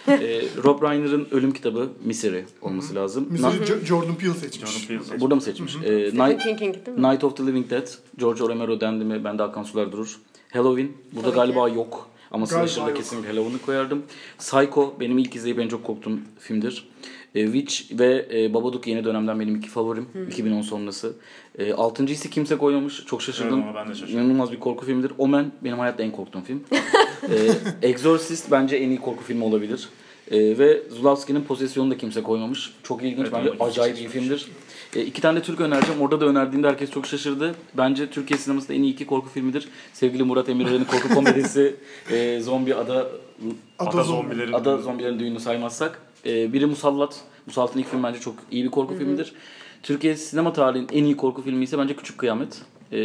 ee, 0.07 0.41
Rob 0.63 0.83
Reiner'ın 0.83 1.27
ölüm 1.31 1.51
kitabı 1.53 1.89
Misery 2.05 2.41
olması 2.61 2.95
lazım. 2.95 3.27
Mesela 3.31 3.49
Na- 3.49 3.55
Jo- 3.55 3.85
Jordan 3.85 4.15
Peele 4.15 4.33
seçmiş. 4.33 4.71
Jordan 4.71 4.87
Peele 4.87 4.99
seçmiş. 5.03 5.21
Burada 5.21 5.35
mı 5.35 5.41
seçmiş? 5.41 5.71
Stephen 5.73 6.29
Night? 6.29 6.45
Night 6.97 7.23
of 7.23 7.37
the 7.37 7.45
Living 7.47 7.69
Dead, 7.69 7.87
George 8.17 8.39
Romero 8.39 8.81
dendi 8.81 9.05
mi 9.05 9.23
bende 9.23 9.43
akan 9.43 9.63
sular 9.63 9.91
durur. 9.91 10.19
Halloween, 10.53 10.91
burada 11.11 11.27
Tabii 11.27 11.35
galiba 11.35 11.69
ki. 11.69 11.75
yok. 11.75 12.09
Ama 12.31 12.45
Galiba 12.45 12.67
Slasher'da 12.67 12.93
kesinlikle 12.93 13.27
Halloween'ı 13.29 13.61
koyardım. 13.61 14.03
Psycho 14.37 14.95
benim 14.99 15.17
ilk 15.17 15.35
izleyip 15.35 15.59
en 15.59 15.67
çok 15.67 15.83
korktuğum 15.83 16.19
filmdir. 16.39 16.87
E, 17.35 17.45
Witch 17.45 17.99
ve 17.99 18.27
e, 18.33 18.53
Babadook 18.53 18.87
yeni 18.87 19.03
dönemden 19.03 19.39
benim 19.39 19.55
iki 19.55 19.69
favorim. 19.69 20.07
2010 20.27 20.61
sonrası. 20.61 21.13
E, 21.59 21.73
altıncısı 21.73 22.29
kimse 22.29 22.57
koymamış. 22.57 23.05
Çok 23.05 23.21
şaşırdım. 23.21 23.63
Evet, 23.65 23.75
ben 23.75 23.89
de 23.89 23.93
şaşırdım. 23.93 24.15
İnanılmaz 24.21 24.51
bir 24.51 24.59
korku 24.59 24.85
filmidir. 24.85 25.11
Omen 25.17 25.51
benim 25.63 25.79
hayatta 25.79 26.03
en 26.03 26.11
korktuğum 26.11 26.41
film. 26.41 26.63
e, 27.81 27.87
Exorcist 27.87 28.51
bence 28.51 28.75
en 28.75 28.89
iyi 28.89 28.99
korku 28.99 29.23
filmi 29.23 29.43
olabilir. 29.43 29.89
E, 30.31 30.57
ve 30.57 30.83
Zulawski'nin 30.89 31.41
Posesyon'u 31.43 31.91
da 31.91 31.97
kimse 31.97 32.23
koymamış. 32.23 32.73
Çok 32.83 33.03
ilginç. 33.03 33.19
Evet, 33.19 33.31
bence 33.33 33.51
acayip 33.63 33.95
seçmiş. 33.97 34.13
filmdir. 34.13 34.47
E, 34.95 35.01
iki 35.05 35.21
tane 35.21 35.39
de 35.39 35.43
Türk 35.43 35.61
önereceğim. 35.61 36.01
Orada 36.01 36.21
da 36.21 36.25
önerdiğinde 36.25 36.67
herkes 36.67 36.91
çok 36.91 37.05
şaşırdı. 37.07 37.55
Bence 37.77 38.09
Türkiye 38.09 38.37
sinemasında 38.37 38.73
en 38.73 38.83
iyi 38.83 38.93
iki 38.93 39.05
korku 39.05 39.29
filmidir. 39.29 39.69
Sevgili 39.93 40.23
Murat 40.23 40.49
Emirer'in 40.49 40.83
korku 40.83 41.09
komedisi 41.15 41.75
e, 42.11 42.39
Zombi 42.39 42.75
Ada 42.75 42.93
Ada 42.93 43.09
Ada 43.79 44.03
Zombi. 44.03 44.07
zombilerin 44.07 44.53
Ada 44.53 44.77
Zombilerin 44.77 45.19
Düğünü 45.19 45.39
saymazsak. 45.39 46.01
E, 46.25 46.53
biri 46.53 46.65
Musallat. 46.65 47.21
Musallat'ın 47.45 47.79
ilk 47.79 47.87
filmi 47.89 48.03
bence 48.03 48.19
çok 48.19 48.35
iyi 48.51 48.63
bir 48.63 48.71
korku 48.71 48.95
filmidir. 48.97 49.33
Türkiye 49.83 50.15
sinema 50.15 50.53
tarihinin 50.53 50.89
en 50.93 51.03
iyi 51.03 51.17
korku 51.17 51.41
filmi 51.41 51.63
ise 51.63 51.77
bence 51.77 51.95
Küçük 51.95 52.17
Kıyamet. 52.17 52.61
E, 52.91 52.99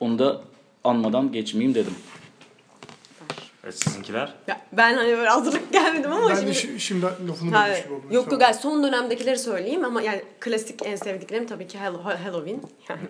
onu 0.00 0.18
da 0.18 0.40
anmadan 0.84 1.32
geçmeyeyim 1.32 1.74
dedim. 1.74 1.94
Evet, 3.64 3.74
sizinkiler. 3.84 4.34
Ya 4.48 4.60
ben 4.72 4.94
hani 4.94 5.08
böyle 5.16 5.28
hazırlık 5.28 5.72
gelmedim 5.72 6.12
ama 6.12 6.30
Ben 6.30 6.34
şimdi... 6.34 6.46
de 6.46 6.52
şi- 6.52 6.78
şimdi 6.78 7.02
lafını 7.28 7.50
Ha, 7.56 7.66
bölmüş 7.66 7.82
gibi 7.82 7.92
oldum. 7.94 8.12
yok 8.12 8.32
yok 8.32 8.42
yani 8.42 8.54
son 8.54 8.84
dönemdekileri 8.84 9.38
söyleyeyim 9.38 9.84
ama 9.84 10.02
yani 10.02 10.22
klasik 10.40 10.86
en 10.86 10.96
sevdiklerim 10.96 11.46
tabii 11.46 11.66
ki 11.66 11.78
Hall- 11.78 12.16
Halloween. 12.24 12.62
Yani, 12.88 13.00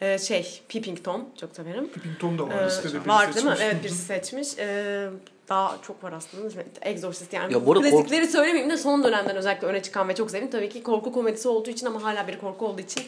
Ee, 0.00 0.18
şey 0.18 0.62
Peeping 0.68 1.04
Tom 1.04 1.24
çok 1.40 1.56
severim. 1.56 1.88
Peeping 1.88 2.18
Tom 2.18 2.38
da 2.38 2.46
var 2.48 2.62
Ee, 2.62 2.66
listede. 2.66 3.06
var 3.08 3.34
değil 3.34 3.46
mi? 3.46 3.54
Evet 3.60 3.76
birisi 3.84 3.98
seçmiş. 4.04 4.48
Ee, 4.58 5.08
daha 5.50 5.78
çok 5.86 6.04
var 6.04 6.12
aslında. 6.12 6.62
Exorcist 6.82 7.32
yani. 7.32 7.52
Ya 7.52 7.66
bu 7.66 7.72
arada 7.72 7.90
Klasikleri 7.90 8.26
söylemeyeyim 8.26 8.70
de 8.70 8.76
son 8.76 9.04
dönemden 9.04 9.36
özellikle 9.36 9.66
öne 9.66 9.82
çıkan 9.82 10.08
ve 10.08 10.14
çok 10.14 10.30
sevdim. 10.30 10.50
Tabii 10.50 10.68
ki 10.68 10.82
korku 10.82 11.12
komedisi 11.12 11.48
olduğu 11.48 11.70
için 11.70 11.86
ama 11.86 12.02
hala 12.02 12.28
bir 12.28 12.38
korku 12.38 12.66
olduğu 12.66 12.80
için. 12.80 13.02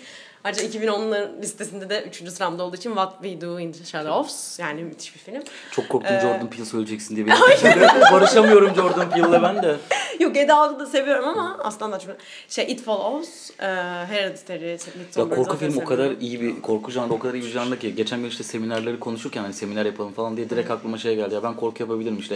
Ayrıca 0.45 0.65
2010'ların 0.65 1.43
listesinde 1.43 1.91
de 1.91 2.03
3. 2.03 2.29
sıramda 2.29 2.63
olduğu 2.63 2.77
için 2.77 2.91
What 2.91 3.13
We 3.23 3.41
Do 3.41 3.61
in 3.61 3.73
the 3.73 3.85
Shadows. 3.85 4.59
Yani 4.59 4.85
müthiş 4.85 5.15
bir 5.15 5.21
film. 5.21 5.43
Çok 5.71 5.89
korktum 5.89 6.17
Ee, 6.17 6.21
Jordan 6.21 6.51
Peele 6.51 6.65
söyleyeceksin 6.65 7.17
diye. 7.17 7.27
Barışamıyorum 8.13 8.75
Jordan 8.75 9.11
Peele'le 9.11 9.43
ben 9.43 9.63
de. 9.63 9.77
Yok 10.21 10.35
Get 10.35 10.51
Out'u 10.51 10.81
da 10.81 10.87
seviyorum 10.87 11.29
ama 11.29 11.59
aslan 11.65 11.93
da 11.93 11.99
çok... 11.99 12.11
Şey 12.49 12.73
It 12.73 12.83
Follows, 12.83 13.51
e, 13.51 13.67
Hereditary, 14.07 14.79
Ya 15.17 15.29
korku 15.29 15.57
film 15.57 15.79
o 15.79 15.85
kadar 15.85 16.11
iyi 16.21 16.41
bir 16.41 16.63
korku 16.63 16.91
janrı 16.91 17.13
o 17.13 17.19
kadar 17.19 17.35
iyi 17.35 17.43
bir 17.43 17.49
janrı 17.49 17.79
ki 17.79 17.95
geçen 17.95 18.21
gün 18.21 18.29
işte 18.29 18.45
seminerleri 18.45 19.01
konuşurken 19.01 19.43
hani 19.43 19.55
seminer 19.55 19.87
yapalım 19.87 20.13
falan 20.13 20.37
diye 20.37 20.51
direkt 20.51 20.71
aklıma 20.71 20.99
şey 20.99 21.17
geldi 21.17 21.35
ya 21.35 21.43
ben 21.43 21.57
korku 21.57 21.83
yapabilirim 21.83 22.19
işte 22.19 22.32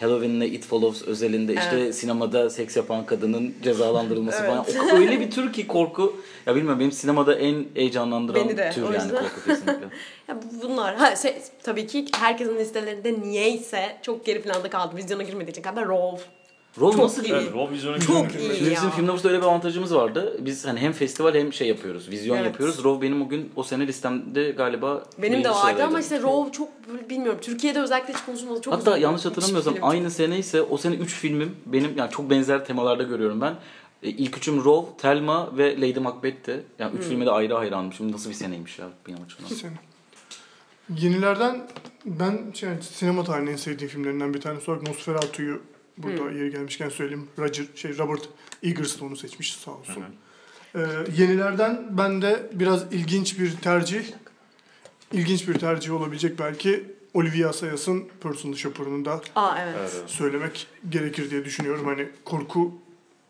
Halloween'le 0.00 0.40
It 0.44 0.64
Follows 0.66 1.02
özelinde 1.02 1.54
işte 1.54 1.92
sinemada 1.92 2.50
seks 2.50 2.76
yapan 2.76 3.06
kadının 3.06 3.54
cezalandırılması 3.62 4.42
falan 4.44 4.58
O- 4.92 4.96
öyle 4.96 5.20
bir 5.20 5.30
tür 5.36 5.52
ki 5.52 5.66
korku 5.66 6.16
ya 6.46 6.54
bilmiyorum 6.56 6.80
benim 6.80 6.92
sinemada 6.92 7.34
en 7.34 7.64
heyecanlandıran 7.74 8.48
Beni 8.48 8.56
de, 8.56 8.70
tür 8.74 8.82
yani 8.82 8.94
yüzden. 8.94 9.10
korku 9.10 9.44
kesinlikle. 9.46 9.86
Ya 10.28 10.36
bu- 10.42 10.62
bunlar 10.68 10.96
ha, 10.96 11.16
şey, 11.16 11.34
tabii 11.62 11.86
ki 11.86 12.04
herkesin 12.20 12.58
listelerinde 12.58 13.20
niyeyse 13.20 13.96
çok 14.02 14.26
geri 14.26 14.42
planda 14.42 14.70
kaldı. 14.70 14.96
Vizyona 14.96 15.22
girmediği 15.22 15.50
için 15.50 15.62
galiba 15.62 15.84
Rove. 15.84 16.20
Rol 16.80 16.92
Çok 16.92 17.00
nasıl 17.00 17.24
iyi. 17.24 17.32
Evet, 17.32 17.52
Rob 17.54 17.72
Vizyon'a 17.72 17.98
Çok 18.00 18.34
iyi. 18.34 18.56
Şimdi 18.56 18.70
bizim 18.70 18.90
filmde 18.90 19.28
öyle 19.28 19.38
bir 19.38 19.42
avantajımız 19.42 19.94
vardı. 19.94 20.36
Biz 20.40 20.66
hani 20.66 20.80
hem 20.80 20.92
festival 20.92 21.34
hem 21.34 21.52
şey 21.52 21.68
yapıyoruz. 21.68 22.10
Vizyon 22.10 22.36
Evet. 22.36 22.46
yapıyoruz. 22.46 22.84
Rov 22.84 23.02
benim 23.02 23.22
o 23.22 23.28
gün 23.28 23.52
o 23.56 23.62
sene 23.62 23.86
listemde 23.86 24.50
galiba 24.50 25.04
Benim 25.18 25.44
de 25.44 25.48
vardı 25.48 25.58
sıradaydı. 25.58 25.84
ama 25.84 26.00
işte 26.00 26.22
Rove 26.22 26.52
çok 26.52 26.68
bilmiyorum. 27.10 27.38
Türkiye'de 27.42 27.80
özellikle 27.80 28.14
hiç 28.14 28.20
konuşulmadı. 28.26 28.60
Çok 28.60 28.74
Hatta 28.74 28.98
yanlış 28.98 29.24
hatırlamıyorsam 29.24 29.74
aynı 29.82 30.10
sene 30.10 30.38
ise 30.38 30.62
o 30.62 30.76
sene 30.76 30.94
3 30.94 31.14
filmim 31.14 31.56
benim 31.66 31.96
yani 31.96 32.10
çok 32.10 32.30
benzer 32.30 32.64
temalarda 32.64 33.02
görüyorum 33.02 33.40
ben. 33.40 33.54
E, 34.02 34.08
İlk 34.08 34.36
üçüm 34.36 34.64
Rov, 34.64 34.84
Thelma 34.98 35.56
ve 35.58 35.76
Lady 35.80 35.98
Macbeth'ti. 36.00 36.62
Yani 36.78 36.92
Hmm. 36.92 36.98
üç 37.00 37.04
filme 37.06 37.26
de 37.26 37.30
ayrı 37.30 37.54
hayranmışım. 37.54 38.12
Nasıl 38.12 38.30
bir 38.30 38.34
seneymiş 38.34 38.78
ya 38.78 38.86
benim 39.08 39.18
açımdan. 39.24 39.54
Seni. 39.54 39.72
Yenilerden 41.00 41.66
ben 42.04 42.52
şey, 42.54 42.68
sinema 42.80 43.24
tarihinin 43.24 43.52
en 43.52 43.56
sevdiğim 43.56 43.90
filmlerinden 43.92 44.34
bir 44.34 44.40
tanesi 44.40 44.70
olarak 44.70 44.86
Nosferatu'yu 44.86 45.60
burada 46.02 46.30
yeri 46.30 46.50
gelmişken 46.50 46.88
söyleyeyim. 46.88 47.28
Roger, 47.38 47.64
şey 47.74 47.98
Robert 47.98 48.28
Eggers 48.62 49.00
de 49.00 49.04
onu 49.04 49.16
seçmiş 49.16 49.56
sağ 49.56 49.70
olsun. 49.70 50.04
Ee, 50.74 50.80
yenilerden 51.16 51.98
ben 51.98 52.22
de 52.22 52.50
biraz 52.52 52.92
ilginç 52.92 53.38
bir 53.38 53.56
tercih, 53.56 54.04
ilginç 55.12 55.48
bir 55.48 55.54
tercih 55.54 55.94
olabilecek 55.94 56.38
belki 56.38 56.84
Olivia 57.14 57.48
Assayas'ın 57.48 58.08
Personal 58.20 58.54
Shopper'ını 58.54 59.04
da 59.04 59.20
Aa 59.36 59.58
evet. 59.62 59.74
Evet, 59.78 59.92
evet. 59.98 60.10
söylemek 60.10 60.66
gerekir 60.88 61.30
diye 61.30 61.44
düşünüyorum. 61.44 61.86
Hani 61.86 62.08
korku 62.24 62.78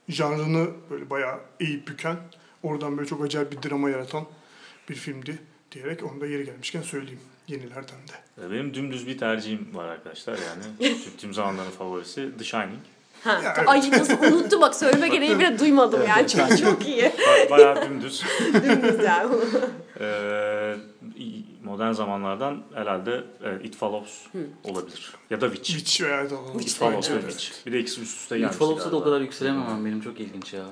janrını 0.09 0.69
böyle 0.91 1.11
bayağı 1.11 1.41
eğip 1.61 1.89
büken, 1.89 2.17
oradan 2.63 2.97
böyle 2.97 3.09
çok 3.09 3.25
acayip 3.25 3.53
bir 3.53 3.71
drama 3.71 3.91
yaratan 3.91 4.25
bir 4.89 4.95
filmdi 4.95 5.39
diyerek 5.73 6.03
onu 6.05 6.21
da 6.21 6.27
yeri 6.27 6.45
gelmişken 6.45 6.83
söyleyeyim 6.83 7.21
yenilerden 7.51 7.99
de. 8.09 8.47
Ee, 8.47 8.51
Benim 8.51 8.75
dümdüz 8.75 9.07
bir 9.07 9.19
tercihim 9.19 9.69
var 9.75 9.85
arkadaşlar 9.85 10.33
yani. 10.39 10.97
Tüm, 11.19 11.35
zamanların 11.35 11.71
favorisi 11.71 12.31
The 12.39 12.45
Shining. 12.45 12.79
Ha, 13.25 13.41
Ya, 13.45 13.55
evet. 13.59 13.69
Ay 13.69 13.91
nasıl 13.91 14.23
unuttum 14.23 14.61
bak 14.61 14.75
söyleme 14.75 15.09
gereği 15.09 15.39
bile 15.39 15.59
duymadım 15.59 16.01
yani. 16.09 16.29
Çünkü 16.29 16.57
çok 16.57 16.87
iyi. 16.89 17.03
Ba- 17.03 17.51
Bayağı 17.51 17.83
dümdüz. 17.91 18.23
Dümdüz 18.55 19.05
yani. 19.05 19.35
Ee, 20.01 20.77
modern 21.65 21.93
zamanlardan 21.93 22.63
herhalde 22.75 23.25
evet, 23.45 23.65
It 23.65 23.77
Follows 23.77 24.27
olabilir. 24.65 25.13
Ya 25.31 25.41
da 25.41 25.47
Witch. 25.51 25.71
Witch 25.71 26.03
veya 26.03 26.31
da 26.31 26.35
It 26.61 26.75
Follows 26.75 27.11
ve 27.11 27.15
Evet. 27.15 27.31
Witch. 27.31 27.67
Bir 27.67 27.73
de 27.73 27.81
ikisi 27.81 28.01
üst 28.01 28.17
üste 28.21 28.37
It 28.37 28.41
gelmiş. 28.41 28.57
Follows'ta 28.57 28.93
da 28.93 28.97
o 28.97 29.05
kadar 29.05 29.21
yükselemem 29.21 29.65
ben. 29.71 29.85
Benim 29.85 30.01
çok 30.01 30.21
ilginç 30.21 30.53
ya. 30.53 30.63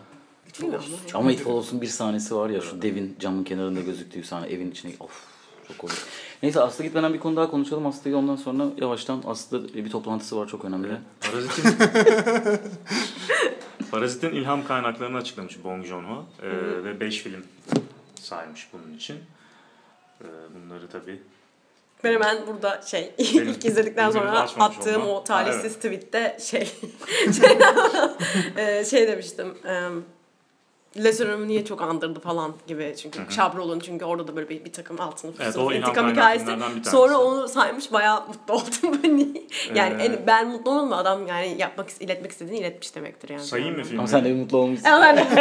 Bilmiyorum 0.61 0.85
ama. 0.89 1.19
Ama 1.21 1.33
It 1.33 1.41
Follows'un 1.41 1.81
bir 1.81 1.87
sahnesi 1.87 2.37
var 2.37 2.51
ya 2.51 2.61
şu 2.61 2.83
devin 2.83 3.17
camın 3.21 3.45
kenarında 3.45 3.81
gözüktüğü 3.81 4.25
sahne 4.25 4.49
evin 4.49 4.71
içine. 4.71 4.93
Of 5.01 5.23
çok 5.69 5.79
komik. 5.79 5.97
Neyse 6.43 6.61
Aslı 6.61 6.85
gitmeden 6.85 7.15
bir 7.15 7.19
konu 7.21 7.37
daha 7.37 7.51
konuşalım. 7.51 7.87
Aslı'yı 7.87 8.17
ondan 8.17 8.37
sonra 8.37 8.65
yavaştan 8.81 9.23
Aslı 9.27 9.75
bir 9.75 9.91
toplantısı 9.91 10.37
var 10.37 10.49
çok 10.49 10.65
önemli. 10.65 10.89
Parazit'in 11.21 11.71
Parazit'in 13.91 14.31
ilham 14.31 14.67
kaynaklarını 14.67 15.17
açıklamış 15.17 15.65
Bong 15.65 15.87
Joon-ho 15.87 16.25
Ee, 16.43 16.85
ve 16.85 17.01
5 17.01 17.23
film 17.23 17.45
saymış 18.21 18.69
bunun 18.73 18.97
için. 18.97 19.17
Ee, 20.21 20.25
bunları 20.55 20.89
tabii 20.89 21.23
Ben 22.05 22.13
hemen 22.13 22.47
burada 22.47 22.83
şey 22.83 23.15
Benim- 23.19 23.49
ilk 23.49 23.65
izledikten 23.65 24.11
sonra 24.11 24.41
attığım 24.59 25.03
olmam. 25.03 25.17
o 25.17 25.25
talihsiz 25.25 25.63
Ha, 25.63 25.67
evet. 25.67 25.75
tweette 26.03 26.39
şey 26.41 26.65
şey, 27.33 27.59
e, 28.57 28.85
şey 28.85 29.09
demiştim. 29.09 29.55
E, 29.67 29.89
Les 30.97 31.21
niye 31.47 31.65
çok 31.65 31.83
andırdı 31.83 32.21
falan 32.21 32.53
gibi 32.67 32.95
çünkü 33.03 33.19
Chabrol'un 33.31 33.81
çünkü 33.81 34.05
orada 34.05 34.29
da 34.29 34.37
böyle 34.37 34.49
bir, 34.49 34.65
bir 34.65 34.73
takım 34.73 35.01
altın 35.01 35.35
Evet, 35.41 35.53
sınıf 35.53 35.67
o 35.67 35.73
ilham 35.73 35.83
intikam 35.91 36.11
hikayesi. 36.11 36.47
Sonra 36.85 37.19
onu 37.19 37.49
saymış 37.49 37.93
bayağı 37.93 38.27
mutlu 38.29 38.55
oldum 38.55 38.99
ben. 39.03 39.37
yani 39.75 40.03
Ee, 40.03 40.05
en- 40.05 40.27
ben 40.27 40.49
mutlu 40.49 40.71
olmadım 40.71 40.93
adam 40.93 41.27
yani 41.27 41.57
yapmak 41.59 41.87
iletmek 42.01 42.31
istediğini 42.33 42.59
iletmiş 42.59 42.95
demektir 42.95 43.29
yani. 43.29 43.43
sayayım 43.43 43.77
mı 43.77 43.85
filmi? 43.85 43.99
Ama 43.99 44.09
sen 44.09 44.25
de 44.25 44.29
bir 44.31 44.35
mutlu 44.35 44.59
olmuşsun. 44.59 44.85
Ama 44.89 45.05
ben 45.05 45.17
de 45.17 45.41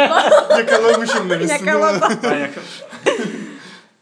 Yakalamışım 0.58 1.30
demişsin 1.30 1.48
değil 1.48 1.62
mi? 1.62 1.68
yakaladım. 1.68 2.18
Ben 2.22 2.38
yakın. 2.38 2.62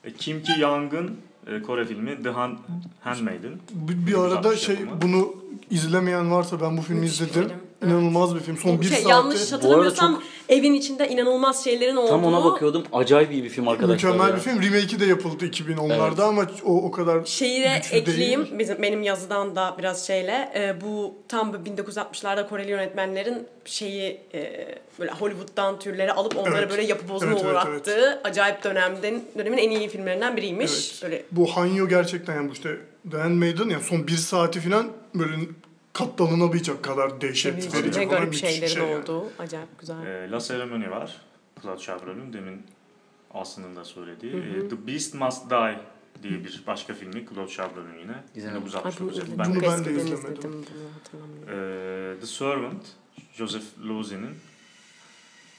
E, 0.04 0.12
Kim 0.12 0.42
Ki 0.42 0.52
Young'ın 0.60 1.16
e, 1.46 1.62
Kore 1.62 1.84
filmi 1.84 2.22
The 2.22 2.28
Hand, 2.30 2.56
Handmaiden. 3.00 3.52
Bir, 3.70 4.06
bir 4.06 4.14
arada 4.14 4.28
1960 4.30 4.60
şey 4.60 4.74
yapımı. 4.76 5.02
bunu 5.02 5.34
izlemeyen 5.70 6.30
varsa 6.30 6.60
ben 6.60 6.76
bu 6.76 6.82
filmi 6.82 7.00
Müthiş 7.00 7.20
izledim. 7.20 7.48
film, 7.48 7.58
İnanılmaz 7.84 8.34
bir 8.34 8.40
film. 8.40 8.56
Son 8.56 8.80
bir 8.80 8.86
şey, 8.86 8.96
saatte 8.96 9.10
yanlış 9.10 9.52
hatırlamıyorsam 9.52 10.14
çok- 10.14 10.22
evin 10.48 10.74
içinde 10.74 11.08
inanılmaz 11.08 11.64
şeylerin 11.64 11.96
olduğu. 11.96 12.08
Tam 12.08 12.24
ona 12.24 12.44
bakıyordum. 12.44 12.82
Acayip 12.92 13.32
iyi 13.32 13.44
bir 13.44 13.48
film 13.48 13.68
arkadaşlar. 13.68 13.94
mükemmel 14.10 14.28
ya. 14.30 14.36
bir 14.36 14.40
film. 14.40 14.62
Remake'i 14.62 15.00
de 15.00 15.06
yapıldı 15.06 15.44
2010'larda 15.46 16.06
Evet. 16.08 16.20
ama 16.20 16.46
o 16.64 16.76
o 16.84 16.90
kadar 16.90 17.24
Şeyi 17.24 17.62
de 17.62 17.80
ekleyeyim 17.92 18.44
değil. 18.44 18.58
bizim 18.58 18.82
benim 18.82 19.02
yazıdan 19.02 19.56
da 19.56 19.74
biraz 19.78 20.06
şeyle 20.06 20.52
e, 20.54 20.80
bu 20.80 21.14
tam 21.28 21.52
bu 21.52 21.56
1960'larda 21.56 22.48
Koreli 22.48 22.70
yönetmenlerin 22.70 23.46
şeyi 23.64 24.20
e, 24.34 24.68
böyle 24.98 25.10
Hollywood'dan 25.12 25.78
türleri 25.78 26.12
alıp 26.12 26.36
onları 26.38 26.58
Evet. 26.58 26.70
böyle 26.70 26.82
yapı 26.82 27.08
bozma 27.08 27.28
Evet, 27.28 27.40
evet, 27.44 27.52
uğrattığı 27.52 28.20
acayip 28.24 28.64
dönemden 28.64 29.20
dönemin 29.38 29.58
en 29.58 29.70
iyi 29.70 29.88
filmlerinden 29.88 30.36
biriymiş. 30.36 30.70
Evet. 30.92 31.02
Böyle 31.02 31.22
Bu 31.32 31.46
Hanyo 31.46 31.88
gerçekten 31.88 32.34
yani 32.34 32.48
bu 32.48 32.52
işte 32.52 32.76
The 33.10 33.16
Handmaiden 33.18 33.68
yani 33.68 33.82
son 33.84 34.06
bir 34.06 34.16
saati 34.16 34.60
falan 34.60 34.86
böyle 35.14 35.32
katlanılamayacak 35.96 36.82
kadar 36.84 37.20
dehşet 37.20 37.54
verici 37.74 38.00
ve 38.00 38.04
falan 38.06 38.08
garip 38.08 38.34
şeylerin 38.34 38.74
şey 38.74 38.82
yani. 38.82 38.96
olduğu 39.02 39.28
acayip 39.38 39.78
güzel. 39.80 40.06
E, 40.06 40.30
La 40.30 40.40
Ceremony 40.40 40.90
var. 40.90 41.20
Claude 41.62 41.82
Chabrol'un 41.82 42.32
demin 42.32 42.62
Aslı'nın 43.34 43.76
da 43.76 43.84
söylediği. 43.84 44.32
E, 44.34 44.68
The 44.68 44.86
Beast 44.86 45.14
Must 45.14 45.50
Die 45.50 45.78
diye 46.22 46.44
bir 46.44 46.62
başka 46.66 46.94
filmi 46.94 47.26
Claude 47.34 47.50
Chabrol'un 47.50 47.98
yine. 48.00 48.12
İzlemedim. 48.34 48.62
Ay 48.62 48.66
1969 48.66 49.00
bunu 49.00 49.18
yapımı. 49.18 49.38
Ben 49.38 49.62
ben 49.62 49.84
de 49.84 49.90
izlemedim. 49.92 50.14
izledim. 50.14 50.52
Bunu 50.52 50.88
hatırlamıyorum. 50.98 52.16
Ee, 52.16 52.20
The 52.20 52.26
Servant, 52.26 52.82
Joseph 53.34 53.64
Losey'nin 53.88 54.34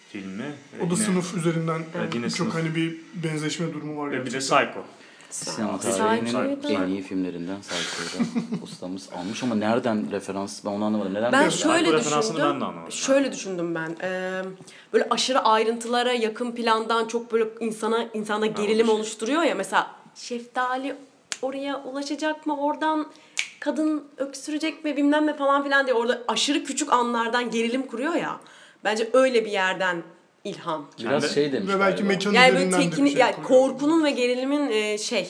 filmi. 0.10 0.44
Ee, 0.44 0.78
O 0.78 0.90
da 0.90 0.94
yine- 0.94 0.96
sınıf 0.96 1.38
üzerinden 1.38 1.82
Evet, 1.98 2.16
yine 2.16 2.30
çok 2.30 2.38
sınıf. 2.38 2.54
hani 2.54 2.76
bir 2.76 2.98
benzeşme 3.24 3.74
durumu 3.74 4.02
var. 4.02 4.12
Ve 4.12 4.26
bir 4.26 4.32
de. 4.34 4.40
Psycho. 4.40 4.84
Sinema 5.30 5.80
tarihinin 5.80 6.60
en 6.70 6.88
iyi 6.88 7.02
filmlerinden 7.02 7.58
Psycho'da 7.62 8.24
ustamız 8.64 9.10
almış 9.18 9.44
ama 9.44 9.56
nereden 9.56 10.12
referans 10.12 10.66
ben 10.66 10.70
onu 10.72 10.86
anlamadım. 10.86 11.14
Neden 11.14 11.32
Ben 11.32 11.50
şöyle 11.50 11.98
düşündüm. 11.98 12.22
ben 12.38 12.40
de 12.40 12.44
anlamadım. 12.44 12.92
Şöyle 12.92 13.32
düşündüm 13.32 13.76
ben. 13.76 13.96
Ee, 14.02 14.42
böyle 14.94 15.08
aşırı 15.10 15.40
ayrıntılara 15.40 16.14
yakın 16.14 16.52
plandan 16.52 17.08
çok 17.08 17.32
böyle 17.32 17.46
insana 17.60 18.04
insanda 18.14 18.46
gerilim 18.46 18.72
oluşuyor. 18.90 18.98
oluşturuyor 19.00 19.44
ya. 19.44 19.56
Mesela 19.56 19.92
şeftali 20.16 20.96
oraya 21.42 21.84
ulaşacak 21.84 22.46
mı? 22.48 22.58
Oradan 22.60 23.08
kadın 23.60 24.04
öksürecek 24.18 24.84
mi 24.86 24.98
bilmem 24.98 25.28
ne 25.28 25.34
falan 25.38 25.64
filan 25.64 25.86
diye 25.86 25.94
orada 25.96 26.22
aşırı 26.28 26.64
küçük 26.64 26.94
anlardan 26.94 27.52
gerilim 27.52 27.88
kuruyor 27.88 28.14
ya. 28.14 28.40
Bence 28.84 29.10
öyle 29.14 29.46
bir 29.46 29.52
yerden 29.52 30.04
ilham. 30.50 30.86
Biraz 31.00 31.22
Kendi- 31.24 31.34
şey 31.34 31.52
demiş 31.52 31.74
Ve 31.74 31.80
belki 31.80 32.04
mekan 32.04 32.32
Yani 32.32 32.54
böyle 32.54 32.70
teknik 32.70 33.12
şey 33.12 33.20
yani 33.22 33.36
korkunun 33.44 34.04
ve 34.04 34.12
gerilimin 34.12 34.72
e, 34.72 34.98
şey 34.98 35.28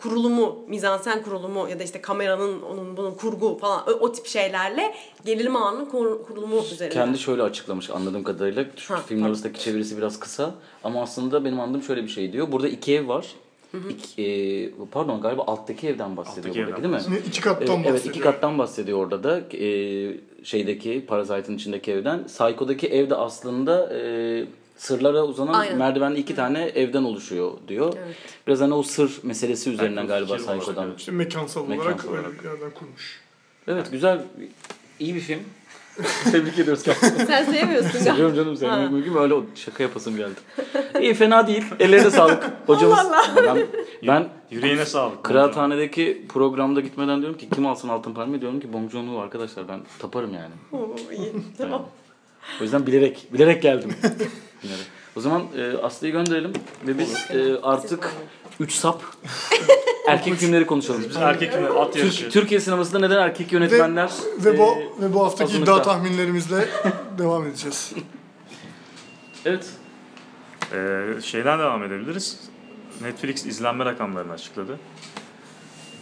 kurulumu, 0.00 0.58
mizansen 0.68 1.22
kurulumu 1.22 1.68
ya 1.68 1.78
da 1.78 1.82
işte 1.82 2.00
kameranın 2.00 2.62
onun 2.62 2.96
bunun 2.96 3.10
kurgu 3.14 3.58
falan 3.58 3.82
o, 3.88 3.90
o 3.90 4.12
tip 4.12 4.26
şeylerle 4.26 4.94
gerilim 5.24 5.56
anının 5.56 5.84
kur- 5.84 6.22
kurulumu 6.26 6.62
üzerine. 6.72 6.94
Kendi 6.94 7.18
şöyle 7.18 7.42
açıklamış 7.42 7.90
anladığım 7.90 8.22
kadarıyla. 8.24 8.64
Şu 8.76 8.94
Ha, 8.94 9.00
filmin 9.06 9.22
arasındaki 9.24 9.60
çevirisi 9.60 9.96
biraz 9.98 10.20
kısa. 10.20 10.54
Ama 10.84 11.02
aslında 11.02 11.44
benim 11.44 11.60
anladığım 11.60 11.82
şöyle 11.82 12.02
bir 12.02 12.08
şey 12.08 12.32
diyor. 12.32 12.52
Burada 12.52 12.68
iki 12.68 12.94
ev 12.94 13.08
var. 13.08 13.26
İki, 13.90 14.22
e, 14.22 14.70
pardon 14.92 15.20
galiba 15.20 15.42
alttaki 15.46 15.88
evden 15.88 16.16
bahsediyor 16.16 16.46
Alttaki 16.56 16.66
buradaki 16.66 16.86
evden 16.86 17.02
değil 17.06 17.20
mi? 17.20 17.22
İki 17.28 17.40
kattan 17.40 17.64
Ee, 17.66 17.68
bahsediyor. 17.70 17.90
Evet 17.94 18.06
iki 18.06 18.20
kattan 18.20 18.58
bahsediyor 18.58 18.98
orada 18.98 19.22
da 19.24 19.40
ee, 19.56 20.16
şeydeki 20.42 21.04
Parasite'ın 21.06 21.56
içindeki 21.56 21.92
evden. 21.92 22.24
Psycho'daki 22.26 22.86
evde 22.86 23.14
aslında 23.14 23.92
ee, 23.94 24.44
sırlara 24.76 25.24
uzanan 25.24 25.52
Aynen. 25.54 25.78
merdivenli 25.78 26.18
iki 26.20 26.34
tane 26.34 26.64
evden 26.64 27.04
oluşuyor 27.04 27.52
diyor. 27.68 27.94
Evet. 28.04 28.16
Biraz 28.46 28.60
hani 28.60 28.74
o 28.74 28.82
sır 28.82 29.20
meselesi 29.22 29.70
üzerinden 29.70 30.04
o 30.04 30.08
galiba 30.08 30.32
fikir 30.36 30.44
olarak, 30.48 30.60
Psycho'dan. 30.62 30.88
evet. 30.88 30.98
İşte 31.00 31.12
mekansal, 31.12 31.60
olarak 31.66 31.78
Mekansal 31.78 32.08
olarak. 32.12 32.38
bir 32.44 32.48
yerden 32.48 32.70
kurmuş. 32.70 33.20
Evet 33.68 33.90
güzel 33.92 34.20
iyi 35.00 35.14
bir 35.14 35.20
film. 35.20 35.40
Tebrik 36.32 36.58
ediyoruz 36.58 36.82
kendisini. 36.82 37.26
Sen 37.26 37.44
sevmiyorsun 37.44 37.92
galiba. 37.92 38.10
Seviyorum 38.10 38.36
canım 38.36 38.50
Ha. 38.50 38.56
seni. 38.56 38.92
Bugün 38.92 39.16
öyle 39.16 39.34
şaka 39.54 39.82
yapasım 39.82 40.16
geldi. 40.16 40.40
İyi 41.00 41.14
fena 41.14 41.46
değil. 41.46 41.64
Ellerine 41.80 42.10
sağlık. 42.10 42.50
Hocamız. 42.66 42.98
Ben, 43.46 43.58
ben 44.06 44.28
Yüreğine 44.50 44.86
sağlık. 44.86 45.24
Kıraathanedeki 45.24 46.24
programda 46.28 46.80
gitmeden 46.80 47.20
diyorum 47.20 47.38
ki 47.38 47.48
kim 47.54 47.66
alsın 47.66 47.88
altın 47.88 48.14
palmiye 48.14 48.40
diyorum 48.40 48.60
ki 48.60 48.72
Bong 48.72 48.90
Joon-ho 48.92 49.18
arkadaşlar 49.20 49.68
ben 49.68 49.80
taparım 49.98 50.34
yani. 50.34 50.54
Oo, 50.72 50.96
iyi. 51.12 51.32
Tamam. 51.58 51.86
O 52.60 52.62
yüzden 52.62 52.86
bilerek 52.86 53.26
bilerek 53.32 53.62
geldim. 53.62 53.90
Bilerek. 54.62 54.86
o 55.16 55.20
zaman 55.20 55.42
e, 55.56 55.76
Aslı'yı 55.82 56.12
gönderelim 56.12 56.52
ve 56.86 56.98
biz 56.98 57.30
e, 57.30 57.58
artık 57.62 58.12
3 58.60 58.72
sap 58.72 59.02
erkek 60.08 60.34
filmleri 60.34 60.66
konuşalım. 60.66 61.04
Biz 61.08 61.16
erkek 61.16 61.52
filmi 61.52 61.68
at 61.68 61.96
yarışı. 61.96 62.22
Türk, 62.22 62.32
Türkiye 62.32 62.60
sinemasında 62.60 62.98
neden 62.98 63.22
erkek 63.22 63.52
yönetmenler 63.52 64.10
Ve 64.38 64.58
bu 64.58 64.62
e, 64.62 64.88
ve 65.02 65.14
bu 65.14 65.24
haftaki 65.24 65.44
azınlıkta? 65.44 65.72
iddia 65.72 65.82
tahminlerimizle 65.82 66.68
devam 67.18 67.46
edeceğiz. 67.46 67.92
Evet. 69.44 69.66
Ee, 70.74 71.04
şeyden 71.22 71.58
devam 71.58 71.82
edebiliriz. 71.84 72.40
Netflix 73.02 73.46
izlenme 73.46 73.84
rakamlarını 73.84 74.32
açıkladı. 74.32 74.78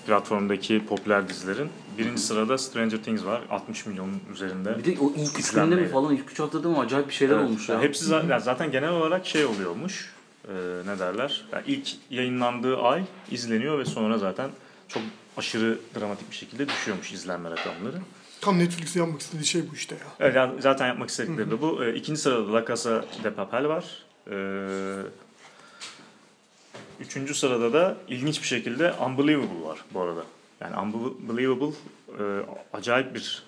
Platformdaki 0.07 0.87
popüler 0.87 1.29
dizilerin. 1.29 1.69
Birinci 1.99 2.23
sırada 2.23 2.59
Stranger 2.59 2.97
Things 3.03 3.25
var. 3.25 3.41
60 3.51 3.87
milyonun 3.87 4.21
üzerinde. 4.33 4.79
Bir 4.79 4.85
de 4.85 5.01
o 5.01 5.13
ilk 5.17 5.39
üç 5.39 5.51
günde 5.53 5.75
mi 5.75 5.89
falan 5.89 6.15
ilk 6.15 6.31
üç 6.31 6.41
haftada 6.41 6.69
mı 6.69 6.79
acayip 6.81 7.09
bir 7.09 7.15
şeyler 7.15 7.35
Evet. 7.35 7.45
olmuş 7.45 7.69
ya. 7.69 7.81
Hepsi 7.83 8.05
zaten, 8.05 8.29
yani 8.29 8.43
zaten 8.43 8.71
genel 8.71 8.91
olarak 8.91 9.27
şey 9.27 9.45
oluyormuş. 9.45 10.13
Ee, 10.49 10.53
ne 10.87 10.99
derler? 10.99 11.45
Yani 11.53 11.65
ilk 11.67 11.89
yayınlandığı 12.11 12.79
ay 12.79 13.05
izleniyor 13.31 13.79
ve 13.79 13.85
sonra 13.85 14.19
zaten 14.19 14.51
çok 14.89 15.03
aşırı 15.37 15.79
dramatik 15.99 16.31
bir 16.31 16.37
şekilde 16.37 16.69
düşüyormuş 16.69 17.13
izlenme 17.13 17.51
rakamları. 17.51 17.97
Tam 18.41 18.59
Netflix'in 18.59 19.01
yapmak 19.01 19.21
istediği 19.21 19.47
şey 19.47 19.71
bu 19.71 19.75
işte 19.75 19.95
ya. 19.95 20.01
Evet, 20.21 20.37
yani 20.37 20.63
zaten 20.63 20.87
yapmak 20.87 21.11
istedikleri 21.11 21.51
de 21.51 21.63
bu. 21.63 21.85
Ee, 21.85 21.95
ikinci 21.95 22.21
sırada 22.21 22.53
La 22.53 22.67
Casa 22.67 23.05
de 23.25 23.31
Papel 23.35 23.69
var. 23.69 23.85
Ee, 24.31 25.03
üçüncü 27.01 27.35
sırada 27.35 27.73
da 27.73 27.97
ilginç 28.09 28.43
bir 28.43 28.47
şekilde 28.47 28.93
Unbelievable 28.93 29.65
var 29.69 29.79
bu 29.95 30.01
arada. 30.01 30.25
Yani 30.61 30.77
Unbelievable 30.77 31.75
e, 32.19 32.23
acayip 32.73 33.15
bir 33.15 33.43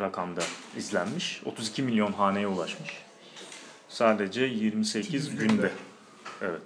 rakamda 0.00 0.40
izlenmiş. 0.76 1.42
32 1.44 1.82
milyon 1.82 2.12
haneye 2.12 2.46
ulaşmış. 2.46 2.90
Sadece 3.88 4.44
28 4.44 5.36
günde. 5.36 5.70
Evet. 6.42 6.60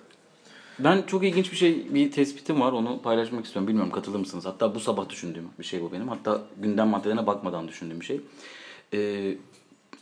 Ben 0.79 1.03
çok 1.03 1.25
ilginç 1.25 1.53
bir 1.53 1.57
şey, 1.57 1.95
bir 1.95 2.13
tespitim 2.13 2.61
var. 2.61 2.73
Onu 2.73 3.03
paylaşmak 3.03 3.45
istiyorum. 3.45 3.69
Bilmiyorum 3.69 3.93
katılır 3.93 4.19
mısınız? 4.19 4.47
Hatta 4.47 4.75
bu 4.75 4.81
sabah 4.81 5.09
düşündüğüm 5.09 5.49
bir 5.59 5.65
şey 5.65 5.83
bu 5.83 5.93
benim. 5.93 6.09
Hatta 6.09 6.43
gündem 6.57 6.89
maddelerine 6.89 7.27
bakmadan 7.27 7.69
düşündüğüm 7.69 8.01
bir 8.01 8.05
şey. 8.05 8.21
Ee, 8.95 9.35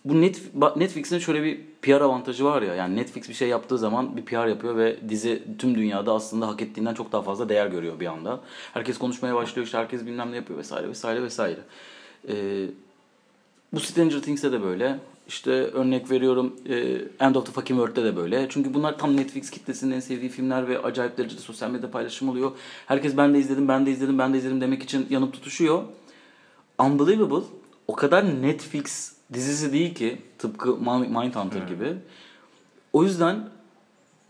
bu 0.05 0.21
Net, 0.21 0.43
Netflix'in 0.77 1.19
şöyle 1.19 1.43
bir 1.43 1.61
PR 1.83 2.01
avantajı 2.01 2.45
var 2.45 2.63
ya. 2.63 2.75
Yani 2.75 2.97
Netflix 2.97 3.29
bir 3.29 3.35
şey 3.35 3.49
yaptığı 3.49 3.79
zaman 3.79 4.17
bir 4.17 4.25
PR 4.25 4.47
yapıyor 4.47 4.77
ve 4.77 4.97
dizi 5.09 5.43
tüm 5.59 5.75
dünyada 5.75 6.13
aslında 6.13 6.49
hak 6.49 6.63
ettiğinden 6.63 6.95
çok 6.95 7.13
daha 7.13 7.23
fazla 7.23 7.49
değer 7.49 7.67
görüyor 7.67 8.01
bir 8.01 8.07
anda. 8.07 8.41
Herkes 8.75 8.99
konuşmaya 8.99 9.35
başlıyor 9.35 9.67
işte 9.67 9.79
herkes 9.79 10.07
bilmem 10.07 10.33
ne 10.33 10.37
yapıyor 10.37 10.59
vesaire 10.59 10.89
vesaire 10.89 11.23
vesaire. 11.23 11.61
Ee, 12.29 12.67
bu 13.73 13.81
Stranger 13.81 14.23
Things'te 14.23 14.53
de 14.53 14.63
böyle. 14.63 14.99
İşte 15.29 15.51
örnek 15.51 16.11
veriyorum 16.11 16.57
e, 16.69 16.75
End 17.21 17.35
of 17.35 17.47
the 17.47 17.53
Fucking 17.53 17.81
World'de 17.81 18.05
de 18.05 18.17
böyle. 18.17 18.47
Çünkü 18.49 18.75
bunlar 18.75 18.99
tam 18.99 19.17
Netflix 19.17 19.51
kitlesinin 19.51 19.95
en 19.95 20.01
sevdiği 20.01 20.31
filmler 20.31 20.69
ve 20.69 20.79
acayip 20.83 21.19
derecede 21.19 21.41
sosyal 21.41 21.71
medyada 21.71 21.91
paylaşım 21.91 22.29
oluyor. 22.29 22.53
Herkes 22.87 23.17
ben 23.17 23.35
de 23.35 23.39
izledim, 23.39 23.69
ben 23.69 23.87
de 23.87 23.91
izledim, 23.91 24.19
ben 24.19 24.35
de 24.35 24.39
izledim 24.39 24.61
demek 24.61 24.83
için 24.83 25.07
yanıp 25.11 25.33
tutuşuyor. 25.33 25.83
Unbelievable 26.79 27.45
o 27.89 27.95
kadar 27.97 28.43
Netflix 28.43 29.13
dizisi 29.33 29.73
değil 29.73 29.95
ki 29.95 30.19
tıpkı 30.39 30.77
Mindhunter 30.77 31.63
gibi. 31.69 31.95
O 32.93 33.05
yüzden 33.05 33.49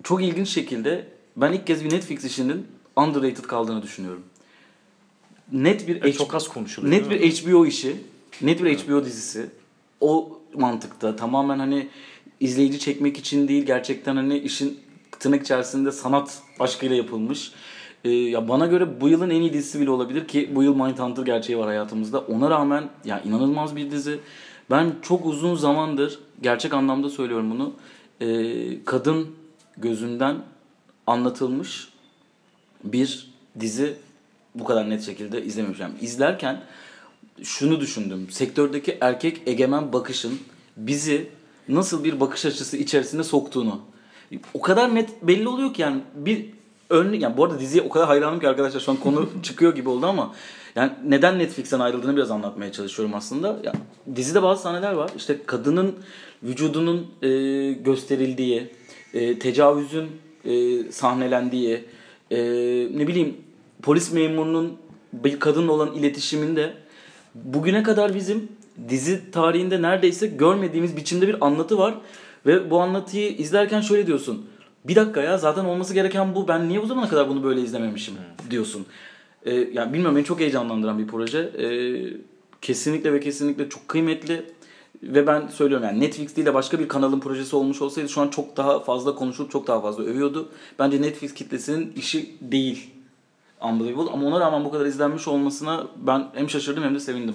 çok 0.02 0.22
ilginç 0.22 0.48
şekilde 0.48 1.09
ben 1.37 1.52
ilk 1.52 1.66
kez 1.66 1.85
bir 1.85 1.92
Netflix 1.92 2.24
işinin 2.24 2.66
underrated 2.96 3.44
kaldığını 3.44 3.82
düşünüyorum. 3.82 4.22
Net 5.52 5.88
bir 5.88 6.02
Ve 6.02 6.09
H- 6.09 6.12
çok 6.12 6.35
az 6.35 6.48
konuşuluyor. 6.48 6.92
Net 6.92 7.11
bir 7.11 7.32
HBO 7.32 7.66
işi, 7.66 7.96
net 8.42 8.64
bir 8.64 8.78
HBO 8.78 9.04
dizisi. 9.04 9.50
O 10.00 10.40
mantıkta 10.57 11.16
tamamen 11.16 11.59
hani 11.59 11.88
izleyici 12.40 12.79
çekmek 12.79 13.19
için 13.19 13.49
değil 13.49 13.66
gerçekten 13.66 14.16
hani 14.16 14.38
işin 14.38 14.81
tırnak 15.19 15.42
içerisinde 15.42 15.92
sanat 15.92 16.42
aşkıyla 16.61 16.97
yapılmış. 16.97 17.53
Ee, 18.05 18.11
ya 18.11 18.49
bana 18.49 18.66
göre 18.66 19.01
bu 19.01 19.09
yılın 19.09 19.31
en 19.31 19.40
iyi 19.40 19.53
dizisi 19.53 19.81
bile 19.81 19.90
olabilir 19.90 20.29
ki 20.29 20.51
bu 20.55 20.62
yıl 20.62 20.75
Mindhunter 20.75 21.23
gerçeği 21.23 21.59
var 21.59 21.66
hayatımızda. 21.66 22.21
Ona 22.21 22.51
rağmen 22.51 22.85
ya 23.05 23.21
inanılmaz 23.21 23.77
bir 23.77 23.90
dizi. 23.90 24.21
Ben 24.71 24.92
çok 25.03 25.27
uzun 25.27 25.55
zamandır 25.55 26.19
gerçek 26.42 26.75
anlamda 26.75 27.11
söylüyorum 27.11 27.51
bunu. 27.51 27.73
ee, 28.21 28.85
kadın 28.85 29.29
gözünden 29.77 30.37
anlatılmış 31.07 31.88
bir 32.85 33.31
dizi 33.61 33.97
bu 34.55 34.64
kadar 34.64 34.90
net 34.90 35.03
şekilde 35.03 35.45
izlememişim. 35.45 35.87
İzlerken 36.01 36.62
şunu 37.42 37.81
düşündüm. 37.81 38.27
Sektördeki 38.31 38.99
erkek 39.01 39.42
egemen 39.46 39.92
bakışın 39.92 40.38
bizi 40.77 41.29
nasıl 41.68 42.05
bir 42.05 42.20
bakış 42.20 42.46
açısı 42.46 42.77
içerisinde 42.77 43.25
soktuğunu. 43.25 43.81
O 44.55 44.61
kadar 44.61 44.94
net 44.94 45.22
belli 45.22 45.49
oluyor 45.49 45.75
ki 45.75 45.83
yani 45.83 46.01
bir 46.14 46.46
örnek 46.90 47.22
yani 47.22 47.37
bu 47.37 47.44
arada 47.44 47.61
diziye 47.61 47.83
o 47.83 47.88
kadar 47.88 48.07
hayranım 48.07 48.40
ki 48.40 48.49
arkadaşlar 48.49 48.81
şu 48.81 48.92
an 48.92 48.96
konu 48.96 49.29
çıkıyor 49.42 49.75
gibi 49.75 49.88
oldu 49.88 50.07
ama 50.07 50.35
yani 50.77 50.92
neden 51.07 51.38
Netflix'ten 51.38 51.81
ayrıldığını 51.81 52.16
biraz 52.16 52.31
anlatmaya 52.31 52.72
çalışıyorum 52.72 53.14
aslında. 53.14 53.61
Ya, 53.64 53.72
dizide 54.16 54.42
bazı 54.42 54.62
sahneler 54.62 54.92
var. 54.92 55.11
İşte 55.16 55.38
kadının 55.46 55.94
vücudunun 56.42 57.07
e, 57.22 57.29
gösterildiği, 57.72 58.70
e, 59.14 59.38
tecavüzün 59.38 60.09
e, 60.44 60.83
sahnelendiği, 60.92 61.85
e, 62.31 62.38
ne 62.94 63.06
bileyim 63.06 63.37
polis 63.83 64.13
memurunun 64.13 64.77
bir 65.13 65.40
kadınla 65.40 65.73
olan 65.73 65.94
iletişiminde 65.94 66.75
bugüne 67.44 67.82
kadar 67.82 68.14
bizim 68.14 68.48
dizi 68.88 69.30
tarihinde 69.30 69.82
neredeyse 69.82 70.26
görmediğimiz 70.26 70.96
biçimde 70.96 71.28
bir 71.28 71.46
anlatı 71.46 71.78
var. 71.78 71.94
Ve 72.46 72.70
bu 72.70 72.80
anlatıyı 72.80 73.37
izlerken 73.37 73.80
şöyle 73.80 74.06
diyorsun. 74.06 74.46
Bir 74.84 74.96
dakika 74.96 75.22
ya 75.22 75.38
zaten 75.38 75.64
olması 75.64 75.94
gereken 75.94 76.34
bu. 76.34 76.48
Ben 76.48 76.68
niye 76.68 76.82
bu 76.82 76.87
zamana 76.87 77.08
kadar 77.08 77.28
bunu 77.28 77.44
böyle 77.44 77.60
izlememişim 77.60 78.14
diyorsun. 78.50 78.87
Ee, 79.44 79.54
yani 79.54 79.92
bilmiyorum 79.92 80.16
beni 80.16 80.24
çok 80.24 80.40
heyecanlandıran 80.40 80.98
bir 80.98 81.06
proje. 81.06 81.38
Ee, 81.38 81.66
kesinlikle 82.62 83.12
ve 83.12 83.20
kesinlikle 83.20 83.68
çok 83.68 83.88
kıymetli. 83.88 84.42
Ve 85.02 85.26
ben 85.26 85.48
söylüyorum 85.48 85.87
yani 85.87 86.00
Netflix 86.00 86.37
değil 86.37 86.46
de 86.46 86.54
başka 86.54 86.78
bir 86.78 86.88
kanalın 86.88 87.20
projesi 87.20 87.56
olmuş 87.56 87.82
olsaydı 87.82 88.08
şu 88.08 88.20
an 88.20 88.28
çok 88.28 88.56
daha 88.56 88.80
fazla 88.80 89.14
konuşulup 89.14 89.50
çok 89.50 89.66
daha 89.66 89.80
fazla 89.80 90.04
övüyordu. 90.04 90.48
Bence 90.78 91.02
Netflix 91.02 91.34
kitlesinin 91.34 91.92
işi 91.96 92.34
değil 92.40 92.96
Unbelievable 93.73 94.12
ama 94.12 94.27
ona 94.27 94.40
rağmen 94.40 94.64
bu 94.64 94.71
kadar 94.71 94.87
izlenmiş 94.87 95.29
olmasına 95.29 95.87
ben 95.96 96.27
hem 96.35 96.50
şaşırdım 96.50 96.85
hem 96.85 96.94
de 96.94 97.00
sevindim. 97.00 97.35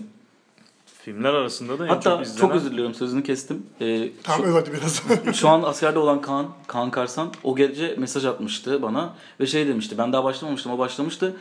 Filmler 0.85 1.33
arasında 1.33 1.79
da 1.79 1.85
en 1.85 1.89
Hatta 1.89 2.09
çok 2.09 2.17
çok, 2.17 2.27
izlenen... 2.27 2.55
özür 2.55 2.71
diliyorum 2.71 2.93
sözünü 2.93 3.23
kestim. 3.23 3.65
Ee, 3.81 4.09
Tamam 4.23 4.45
şu, 4.45 4.51
evet 4.51 4.71
biraz. 4.73 5.03
şu 5.35 5.49
an 5.49 5.63
askerde 5.63 5.99
olan 5.99 6.21
Kaan, 6.21 6.47
Kaan 6.67 6.91
Karsan 6.91 7.29
o 7.43 7.55
gece 7.55 7.95
mesaj 7.97 8.25
atmıştı 8.25 8.81
bana 8.81 9.13
ve 9.39 9.45
şey 9.45 9.67
demişti. 9.67 9.97
Ben 9.97 10.13
daha 10.13 10.23
başlamamıştım 10.23 10.71
o 10.71 10.77
başlamıştı. 10.77 11.35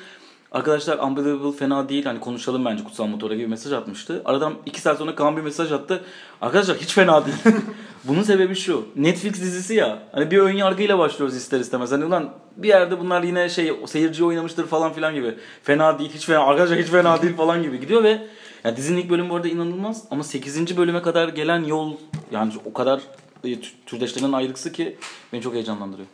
Arkadaşlar 0.52 0.98
Unbelievable 0.98 1.56
fena 1.58 1.88
değil 1.88 2.04
hani 2.04 2.20
konuşalım 2.20 2.64
bence 2.64 2.84
Kutsal 2.84 3.06
Motor'a 3.06 3.34
gibi 3.34 3.46
mesaj 3.46 3.72
atmıştı. 3.72 4.22
Aradan 4.24 4.54
iki 4.66 4.80
saat 4.80 4.98
sonra 4.98 5.14
Kaan 5.14 5.36
bir 5.36 5.42
mesaj 5.42 5.72
attı. 5.72 6.04
Arkadaşlar 6.40 6.76
hiç 6.76 6.92
fena 6.94 7.26
değil. 7.26 7.36
Bunun 8.04 8.22
sebebi 8.22 8.54
şu. 8.54 8.86
Netflix 8.96 9.32
dizisi 9.32 9.74
ya. 9.74 10.02
Hani 10.12 10.30
bir 10.30 10.38
ön 10.38 10.52
yargıyla 10.52 10.98
başlıyoruz 10.98 11.36
ister 11.36 11.60
istemez. 11.60 11.92
Hani 11.92 12.04
ulan 12.04 12.30
bir 12.56 12.68
yerde 12.68 13.00
bunlar 13.00 13.22
yine 13.22 13.48
şey 13.48 13.72
seyirci 13.86 14.24
oynamıştır 14.24 14.66
falan 14.66 14.92
filan 14.92 15.14
gibi. 15.14 15.34
Fena 15.62 15.98
değil 15.98 16.10
hiç 16.14 16.26
fena 16.26 16.40
arkadaşlar 16.40 16.78
hiç 16.78 16.86
fena 16.88 17.22
değil 17.22 17.36
falan 17.36 17.62
gibi 17.62 17.80
gidiyor 17.80 18.02
ve 18.04 18.26
ya 18.64 18.76
dizinin 18.76 18.98
ilk 18.98 19.10
bölümü 19.10 19.30
bu 19.30 19.36
arada 19.36 19.48
inanılmaz 19.48 20.04
ama 20.10 20.24
8. 20.24 20.76
bölüme 20.76 21.02
kadar 21.02 21.28
gelen 21.28 21.64
yol 21.64 21.96
yani 22.30 22.52
o 22.64 22.72
kadar 22.72 23.00
e, 23.44 23.48
tü- 23.48 23.70
türdeşlerinden 23.86 24.32
ayrıksı 24.32 24.72
ki 24.72 24.96
beni 25.32 25.42
çok 25.42 25.54
heyecanlandırıyor. 25.54 26.08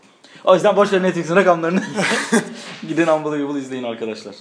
O 0.45 0.55
yüzden 0.55 0.77
boş 0.77 0.93
ver 0.93 1.03
Netflix'in 1.03 1.37
rakamlarını. 1.37 1.83
Gidin 2.89 3.07
Unbelievable 3.07 3.59
izleyin 3.61 3.83
arkadaşlar. 3.85 4.35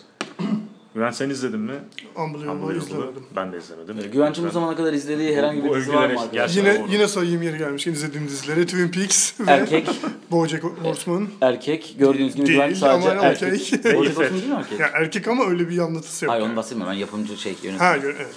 Güven 0.95 1.11
sen 1.11 1.29
izledin 1.29 1.59
mi? 1.59 1.73
Unbelievable 2.15 2.51
Unbelievable'ı. 2.63 2.77
izlemedim. 2.87 3.23
Ben 3.35 3.53
de 3.53 3.57
izlemedim. 3.57 3.99
Ee, 3.99 4.07
Güvenç'in 4.07 4.45
bu 4.47 4.49
zamana 4.51 4.75
kadar 4.75 4.93
izlediği 4.93 5.35
herhangi 5.37 5.63
bir 5.63 5.73
dizi 5.75 5.93
var 5.93 6.09
mı 6.09 6.21
arkadaşlar? 6.21 6.63
Yine 6.63 6.79
doğru. 6.79 6.91
yine 6.91 7.07
sayayım 7.07 7.41
yeri 7.41 7.57
gelmişken 7.57 7.91
izlediğim 7.91 8.27
dizileri 8.27 8.65
Twin 8.65 8.87
Peaks 8.91 9.39
ve 9.39 9.51
Erkek, 9.51 9.89
BoJack 10.31 10.63
Horseman. 10.83 11.27
erkek. 11.41 11.95
Gördüğünüz 11.99 12.35
gibi 12.35 12.47
Değil 12.47 12.57
Güvenç 12.59 12.77
sadece 12.77 13.11
ama 13.11 13.21
erkek. 13.21 13.47
okey. 13.83 13.95
Bojack 13.95 14.17
Horseman 14.17 14.41
değil 14.41 14.51
mi 14.51 14.55
erkek? 14.59 14.79
Ya 14.79 14.87
erkek 14.93 15.27
ama 15.27 15.45
öyle 15.45 15.69
bir 15.69 15.79
anlatısı 15.79 16.25
yok. 16.25 16.31
Hayır 16.31 16.41
yani. 16.43 16.49
onu 16.49 16.57
bahsetmiyorum. 16.57 16.93
Ben 16.95 16.99
yapımcı 16.99 17.37
şey 17.37 17.55
yönetmen. 17.63 17.85
Ha 17.87 17.97
gör- 17.97 18.15
evet. 18.15 18.35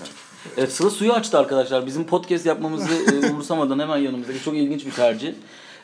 Evet 0.57 0.73
Sıla 0.73 0.91
suyu 0.91 1.13
açtı 1.13 1.39
arkadaşlar. 1.39 1.87
Bizim 1.87 2.05
podcast 2.05 2.47
yapmamızı 2.47 2.89
e, 3.25 3.31
umursamadan 3.31 3.79
hemen 3.79 3.97
yanımızdaki 3.97 4.43
çok 4.43 4.55
ilginç 4.57 4.87
bir 4.87 4.91
tercih. 4.91 5.33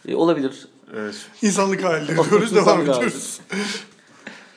E, 0.09 0.14
olabilir. 0.14 0.68
Ee, 0.93 1.11
İnsanlık 1.43 1.85
halinde 1.85 2.16
diyoruz 2.30 2.55
devam 2.55 2.80
ediyoruz. 2.80 3.41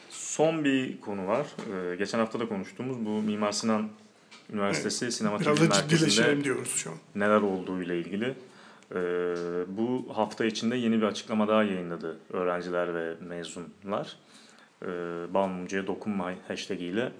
son 0.10 0.64
bir 0.66 1.02
konu 1.02 1.28
var. 1.28 1.46
Ee, 1.92 1.96
geçen 1.96 2.20
hafta 2.20 2.40
da 2.40 2.48
konuştuğumuz 2.48 3.06
bu 3.06 3.10
Mimar 3.10 3.52
Sinan 3.52 3.90
Üniversitesi 4.54 5.12
Sinema 5.12 5.40
Biraz 5.40 5.58
da 5.58 5.62
Merkezi'nde 5.62 5.90
ciddileşelim 5.90 6.44
diyoruz 6.44 6.72
şu 6.76 6.90
an. 6.90 6.96
neler 7.16 7.42
olduğu 7.42 7.82
ile 7.82 8.00
ilgili. 8.00 8.26
Ee, 8.96 8.96
bu 9.68 10.06
hafta 10.16 10.46
içinde 10.46 10.76
yeni 10.76 10.98
bir 11.02 11.06
açıklama 11.06 11.48
daha 11.48 11.64
yayınladı 11.64 12.18
öğrenciler 12.34 12.94
ve 12.96 13.14
mezunlar. 13.28 14.16
Ee, 14.84 14.88
Bal 15.34 15.48
Mumcu'ya 15.48 15.88
dokunma 15.88 16.32
hashtag 16.48 16.82
ile 16.82 17.12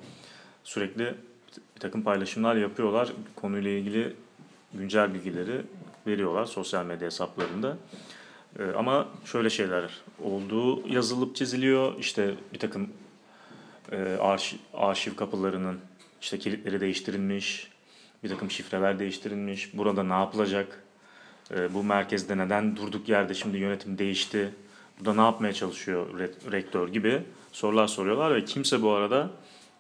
sürekli 0.64 1.04
bir 1.76 1.80
takım 1.80 2.02
paylaşımlar 2.02 2.56
yapıyorlar. 2.56 3.10
Konuyla 3.36 3.72
ilgili 3.72 4.14
güncel 4.74 5.14
bilgileri 5.14 5.62
veriyorlar 6.08 6.46
sosyal 6.46 6.86
medya 6.86 7.06
hesaplarında. 7.06 7.78
Ee, 8.60 8.64
ama 8.78 9.08
şöyle 9.26 9.50
şeyler 9.50 9.92
olduğu 10.24 10.88
yazılıp 10.88 11.36
çiziliyor. 11.36 12.00
İşte 12.00 12.34
bir 12.54 12.60
takım 12.60 12.90
e, 13.92 13.98
arşiv, 14.22 14.58
arşiv 14.74 15.16
kapılarının 15.16 15.80
işte 16.22 16.40
kilitleri 16.40 16.82
değiştirilmiş, 16.82 17.72
bir 18.24 18.30
takım 18.30 18.52
şifreler 18.52 19.00
değiştirilmiş. 19.00 19.78
Burada 19.78 20.04
ne 20.04 20.14
yapılacak? 20.14 20.84
E, 21.56 21.74
bu 21.74 21.84
merkezde 21.84 22.38
neden 22.38 22.76
durduk 22.76 23.10
yerde 23.10 23.34
şimdi 23.34 23.58
yönetim 23.58 23.98
değişti? 23.98 24.54
Burada 25.00 25.14
ne 25.14 25.22
yapmaya 25.22 25.54
çalışıyor 25.54 26.20
re- 26.20 26.52
rektör 26.52 26.88
gibi 26.88 27.24
sorular 27.52 27.88
soruyorlar 27.88 28.36
ve 28.36 28.46
kimse 28.46 28.82
bu 28.82 28.92
arada 28.92 29.30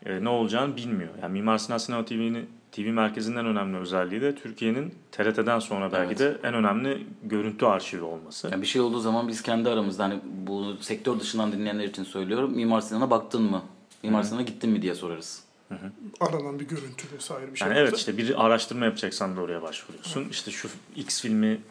e, 0.05 0.23
ne 0.23 0.29
olacağını 0.29 0.75
bilmiyor. 0.75 1.09
Yani 1.21 1.33
Mimar 1.33 1.57
Sinan 1.57 1.77
Sinema 1.77 2.05
TV'nin 2.05 2.49
TV 2.77 2.81
merkezinden 2.81 3.45
önemli 3.45 3.77
özelliği 3.77 4.21
de 4.21 4.35
Türkiye'nin 4.35 4.95
TRT'den 5.11 5.59
sonra 5.59 5.91
belki 5.91 6.19
de 6.19 6.37
en 6.43 6.53
önemli 6.53 7.07
görüntü 7.23 7.65
arşivi 7.65 8.01
olması. 8.01 8.49
Yani 8.51 8.61
bir 8.61 8.67
şey 8.67 8.81
olduğu 8.81 8.99
zaman 8.99 9.27
biz 9.27 9.41
kendi 9.41 9.69
aramızda 9.69 10.03
hani 10.03 10.19
bu 10.23 10.77
sektör 10.81 11.19
dışından 11.19 11.51
dinleyenler 11.51 11.83
için 11.83 12.03
söylüyorum. 12.03 12.55
Mimar 12.55 12.81
Sinan'a 12.81 13.09
baktın 13.09 13.41
mı? 13.41 13.63
Mimar 14.03 14.23
Sinan'a 14.23 14.41
gittin 14.41 14.69
mi 14.69 14.81
diye 14.81 14.95
sorarız. 14.95 15.43
Aranan 16.19 16.59
bir 16.59 16.67
görüntü 16.67 17.07
vesaire 17.15 17.53
bir 17.53 17.57
şey. 17.57 17.67
Yani 17.67 17.79
evet 17.79 17.97
işte 17.97 18.17
bir 18.17 18.45
araştırma 18.45 18.85
yapacaksan 18.85 19.37
da 19.37 19.41
oraya 19.41 19.61
başvuruyorsun. 19.61 20.27
İşte 20.31 20.51
şu 20.51 20.69
X 20.95 21.21
filmi 21.21 21.61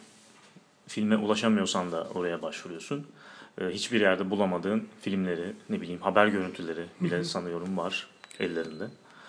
filme 0.86 1.16
ulaşamıyorsan 1.16 1.92
da 1.92 2.07
oraya 2.14 2.42
başvuruyorsun. 2.42 3.07
Ee, 3.61 3.64
hiçbir 3.64 4.00
yerde 4.00 4.30
bulamadığın 4.30 4.88
filmleri, 5.00 5.52
ne 5.68 5.80
bileyim 5.80 6.00
haber 6.00 6.26
görüntüleri 6.26 6.84
bile 7.00 7.24
sanıyorum 7.24 7.76
var 7.76 8.07
ellerinde. 8.40 8.84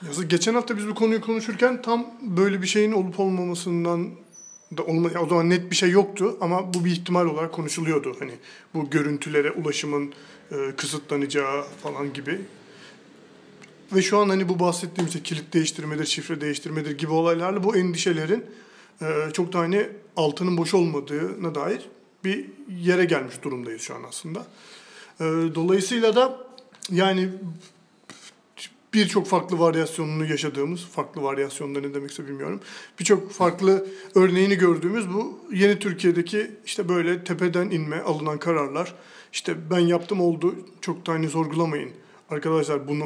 Yazık, 0.06 0.30
geçen 0.30 0.54
hafta 0.54 0.78
biz 0.78 0.88
bu 0.88 0.95
konuyu 0.95 1.22
konuşurken 1.22 1.82
tam 1.82 2.06
böyle 2.22 2.62
bir 2.62 2.68
şeyin 2.68 2.91
olup 2.91 3.20
olmamasından 3.20 4.10
da 4.78 4.84
olma, 4.84 5.12
ya 5.12 5.22
o 5.22 5.28
zaman 5.28 5.50
net 5.50 5.72
bir 5.72 5.76
şey 5.76 5.89
yoktu 5.89 6.38
ama 6.41 6.74
bu 6.74 6.86
bir 6.86 6.91
ihtimal 6.91 7.26
olarak 7.26 7.52
konuşuluyordu. 7.52 8.16
Hani 8.20 8.32
bu 8.74 8.89
görüntülere 8.89 9.52
ulaşımın 9.52 10.14
e, 10.52 10.56
kısıtlanacağı 10.78 11.64
falan 11.84 12.14
gibi. 12.14 12.41
Ve 13.95 14.02
şu 14.02 14.18
an 14.18 14.30
hani 14.30 14.50
bu 14.50 14.60
bahsettiğim 14.60 15.08
işte 15.08 15.24
kilit 15.24 15.54
değiştirmedir, 15.54 16.06
şifre 16.06 16.41
değiştirmedir 16.41 16.98
gibi 16.98 17.12
olaylarla 17.12 17.64
bu 17.64 17.76
endişelerin 17.76 18.45
e, 19.02 19.06
çok 19.34 19.54
da 19.54 19.60
hani 19.60 19.89
altının 20.16 20.58
boş 20.58 20.74
olmadığına 20.74 21.56
dair 21.56 21.89
bir 22.24 22.45
yere 22.82 23.06
gelmiş 23.06 23.36
durumdayız 23.43 23.82
şu 23.82 23.95
an 23.95 24.04
aslında. 24.10 24.45
E, 25.20 25.24
dolayısıyla 25.56 26.16
da 26.16 26.38
yani 26.91 27.30
birçok 28.98 29.28
farklı 29.28 29.60
varyasyonunu 29.60 30.26
yaşadığımız, 30.26 30.86
farklı 30.86 31.22
varyasyonda 31.22 31.80
ne 31.80 31.93
demekse 31.93 32.28
bilmiyorum. 32.28 32.62
Birçok 33.00 33.32
farklı 33.32 33.88
örneğini 34.16 34.56
gördüğümüz 34.56 35.14
bu 35.14 35.39
yeni 35.54 35.80
Türkiye'deki 35.80 36.52
işte 36.66 36.89
böyle 36.89 37.24
tepeden 37.24 37.70
inme 37.70 38.02
alınan 38.02 38.38
kararlar. 38.38 38.93
İşte 39.34 39.56
ben 39.72 39.80
yaptım 39.80 40.22
oldu 40.22 40.56
çok 40.82 41.06
da 41.06 41.12
hani 41.12 41.30
sorgulamayın 41.30 41.91
arkadaşlar 42.30 42.88
bunu 42.88 43.06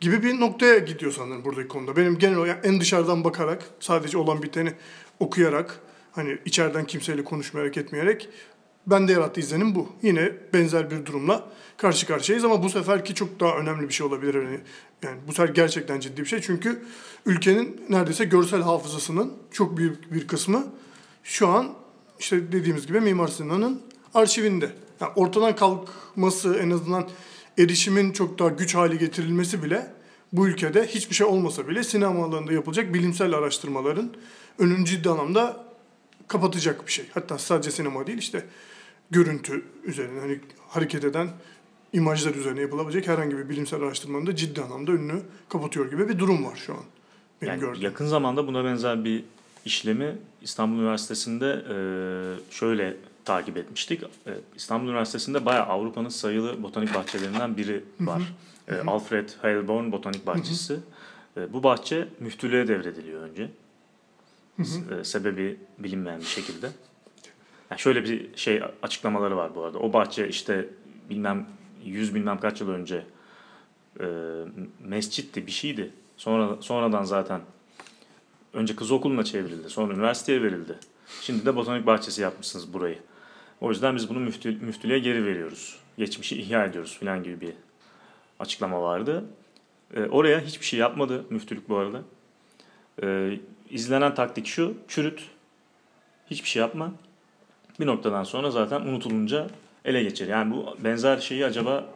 gibi 0.00 0.22
bir 0.22 0.40
noktaya 0.40 0.78
gidiyor 0.78 1.12
sanırım 1.12 1.44
buradaki 1.44 1.68
konuda. 1.68 1.96
Benim 1.96 2.18
genel 2.18 2.36
olarak 2.36 2.66
en 2.66 2.80
dışarıdan 2.80 3.24
bakarak 3.24 3.64
sadece 3.80 4.18
olan 4.18 4.42
biteni 4.42 4.72
okuyarak 5.20 5.80
hani 6.12 6.38
içeriden 6.44 6.84
kimseyle 6.84 7.24
konuşmayarak 7.24 7.76
etmeyerek 7.76 8.28
bende 8.86 9.12
yarattığı 9.12 9.40
izlenim 9.40 9.74
bu. 9.74 9.88
Yine 10.02 10.32
benzer 10.54 10.90
bir 10.90 11.06
durumla 11.06 11.50
karşı 11.80 12.06
karşıyayız 12.06 12.44
ama 12.44 12.62
bu 12.62 12.70
seferki 12.70 13.14
çok 13.14 13.40
daha 13.40 13.56
önemli 13.56 13.88
bir 13.88 13.94
şey 13.94 14.06
olabilir. 14.06 14.34
Yani, 14.34 14.60
yani 15.02 15.18
bu 15.28 15.32
sefer 15.32 15.54
gerçekten 15.54 16.00
ciddi 16.00 16.20
bir 16.20 16.26
şey. 16.26 16.40
Çünkü 16.40 16.82
ülkenin 17.26 17.84
neredeyse 17.88 18.24
görsel 18.24 18.62
hafızasının 18.62 19.32
çok 19.50 19.76
büyük 19.76 20.12
bir 20.12 20.26
kısmı 20.26 20.66
şu 21.24 21.48
an 21.48 21.72
işte 22.18 22.52
dediğimiz 22.52 22.86
gibi 22.86 23.00
Mimar 23.00 23.28
Sinan'ın 23.28 23.82
arşivinde. 24.14 24.72
Yani 25.00 25.12
ortadan 25.16 25.56
kalkması 25.56 26.54
en 26.54 26.70
azından 26.70 27.08
erişimin 27.58 28.12
çok 28.12 28.38
daha 28.38 28.48
güç 28.48 28.74
hale 28.74 28.96
getirilmesi 28.96 29.62
bile 29.62 29.94
bu 30.32 30.48
ülkede 30.48 30.86
hiçbir 30.86 31.14
şey 31.14 31.26
olmasa 31.26 31.68
bile 31.68 31.84
sinema 31.84 32.24
alanında 32.24 32.52
yapılacak 32.52 32.94
bilimsel 32.94 33.34
araştırmaların 33.34 34.10
önünü 34.58 34.84
ciddi 34.84 35.10
anlamda 35.10 35.66
kapatacak 36.28 36.86
bir 36.86 36.92
şey. 36.92 37.04
Hatta 37.14 37.38
sadece 37.38 37.70
sinema 37.70 38.06
değil 38.06 38.18
işte 38.18 38.44
görüntü 39.10 39.64
üzerine 39.84 40.20
hani 40.20 40.40
hareket 40.68 41.04
eden 41.04 41.28
imajlar 41.92 42.34
üzerine 42.34 42.60
yapılabilecek 42.60 43.08
herhangi 43.08 43.38
bir 43.38 43.48
bilimsel 43.48 43.82
araştırmanın 43.82 44.26
da 44.26 44.36
ciddi 44.36 44.60
anlamda 44.62 44.92
önünü 44.92 45.20
kapatıyor 45.48 45.90
gibi 45.90 46.08
bir 46.08 46.18
durum 46.18 46.44
var 46.44 46.56
şu 46.56 46.72
an. 46.72 46.80
Benim 47.42 47.52
Yani 47.52 47.60
gördüğüm. 47.60 47.82
yakın 47.82 48.06
zamanda 48.06 48.46
buna 48.46 48.64
benzer 48.64 49.04
bir 49.04 49.24
işlemi 49.64 50.16
İstanbul 50.42 50.78
Üniversitesi'nde 50.78 51.64
e, 51.70 51.74
şöyle 52.54 52.96
takip 53.24 53.56
etmiştik. 53.56 54.02
E, 54.02 54.30
İstanbul 54.56 54.88
Üniversitesi'nde 54.88 55.46
bayağı 55.46 55.66
Avrupa'nın 55.66 56.08
sayılı 56.08 56.62
botanik 56.62 56.94
bahçelerinden 56.94 57.56
biri 57.56 57.84
var. 58.00 58.22
E, 58.68 58.74
Alfred 58.86 59.28
Heilborn 59.42 59.92
Botanik 59.92 60.26
Bahçesi. 60.26 60.76
Bu 61.52 61.62
bahçe 61.62 62.08
müftülüğe 62.20 62.68
devrediliyor 62.68 63.22
önce. 63.22 63.50
Sebebi 65.02 65.56
bilinmeyen 65.78 66.20
bir 66.20 66.24
şekilde. 66.24 66.70
Yani 67.70 67.80
şöyle 67.80 68.04
bir 68.04 68.36
şey 68.36 68.62
açıklamaları 68.82 69.36
var 69.36 69.54
bu 69.54 69.62
arada. 69.64 69.78
O 69.78 69.92
bahçe 69.92 70.28
işte 70.28 70.68
bilmem 71.10 71.46
yüz 71.84 72.14
bilmem 72.14 72.40
kaç 72.40 72.60
yıl 72.60 72.68
önce 72.68 73.06
e, 74.00 74.06
mescitti 74.80 75.46
bir 75.46 75.52
şeydi. 75.52 75.90
Sonra 76.16 76.62
sonradan 76.62 77.04
zaten 77.04 77.40
önce 78.54 78.76
kız 78.76 78.90
okuluna 78.90 79.24
çevrildi. 79.24 79.70
Sonra 79.70 79.94
üniversiteye 79.94 80.42
verildi. 80.42 80.78
Şimdi 81.20 81.46
de 81.46 81.56
botanik 81.56 81.86
bahçesi 81.86 82.22
yapmışsınız 82.22 82.72
burayı. 82.72 82.98
O 83.60 83.70
yüzden 83.70 83.96
biz 83.96 84.08
bunu 84.08 84.20
müftü, 84.20 84.50
müftülüğe 84.60 84.98
geri 84.98 85.24
veriyoruz. 85.24 85.78
Geçmişi 85.98 86.40
ihya 86.40 86.64
ediyoruz 86.64 86.98
falan 87.00 87.22
gibi 87.22 87.40
bir 87.40 87.52
açıklama 88.38 88.82
vardı. 88.82 89.24
E, 89.94 90.04
oraya 90.04 90.40
hiçbir 90.40 90.66
şey 90.66 90.80
yapmadı 90.80 91.24
müftülük 91.30 91.68
bu 91.68 91.76
arada. 91.76 92.02
E, 93.02 93.38
izlenen 93.70 94.14
taktik 94.14 94.46
şu, 94.46 94.74
çürüt, 94.88 95.22
hiçbir 96.30 96.48
şey 96.48 96.60
yapma. 96.60 96.92
Bir 97.80 97.86
noktadan 97.86 98.24
sonra 98.24 98.50
zaten 98.50 98.80
unutulunca 98.80 99.46
ele 99.84 100.02
geçer. 100.02 100.28
Yani 100.28 100.54
bu 100.54 100.76
benzer 100.84 101.18
şeyi 101.18 101.46
acaba 101.46 101.88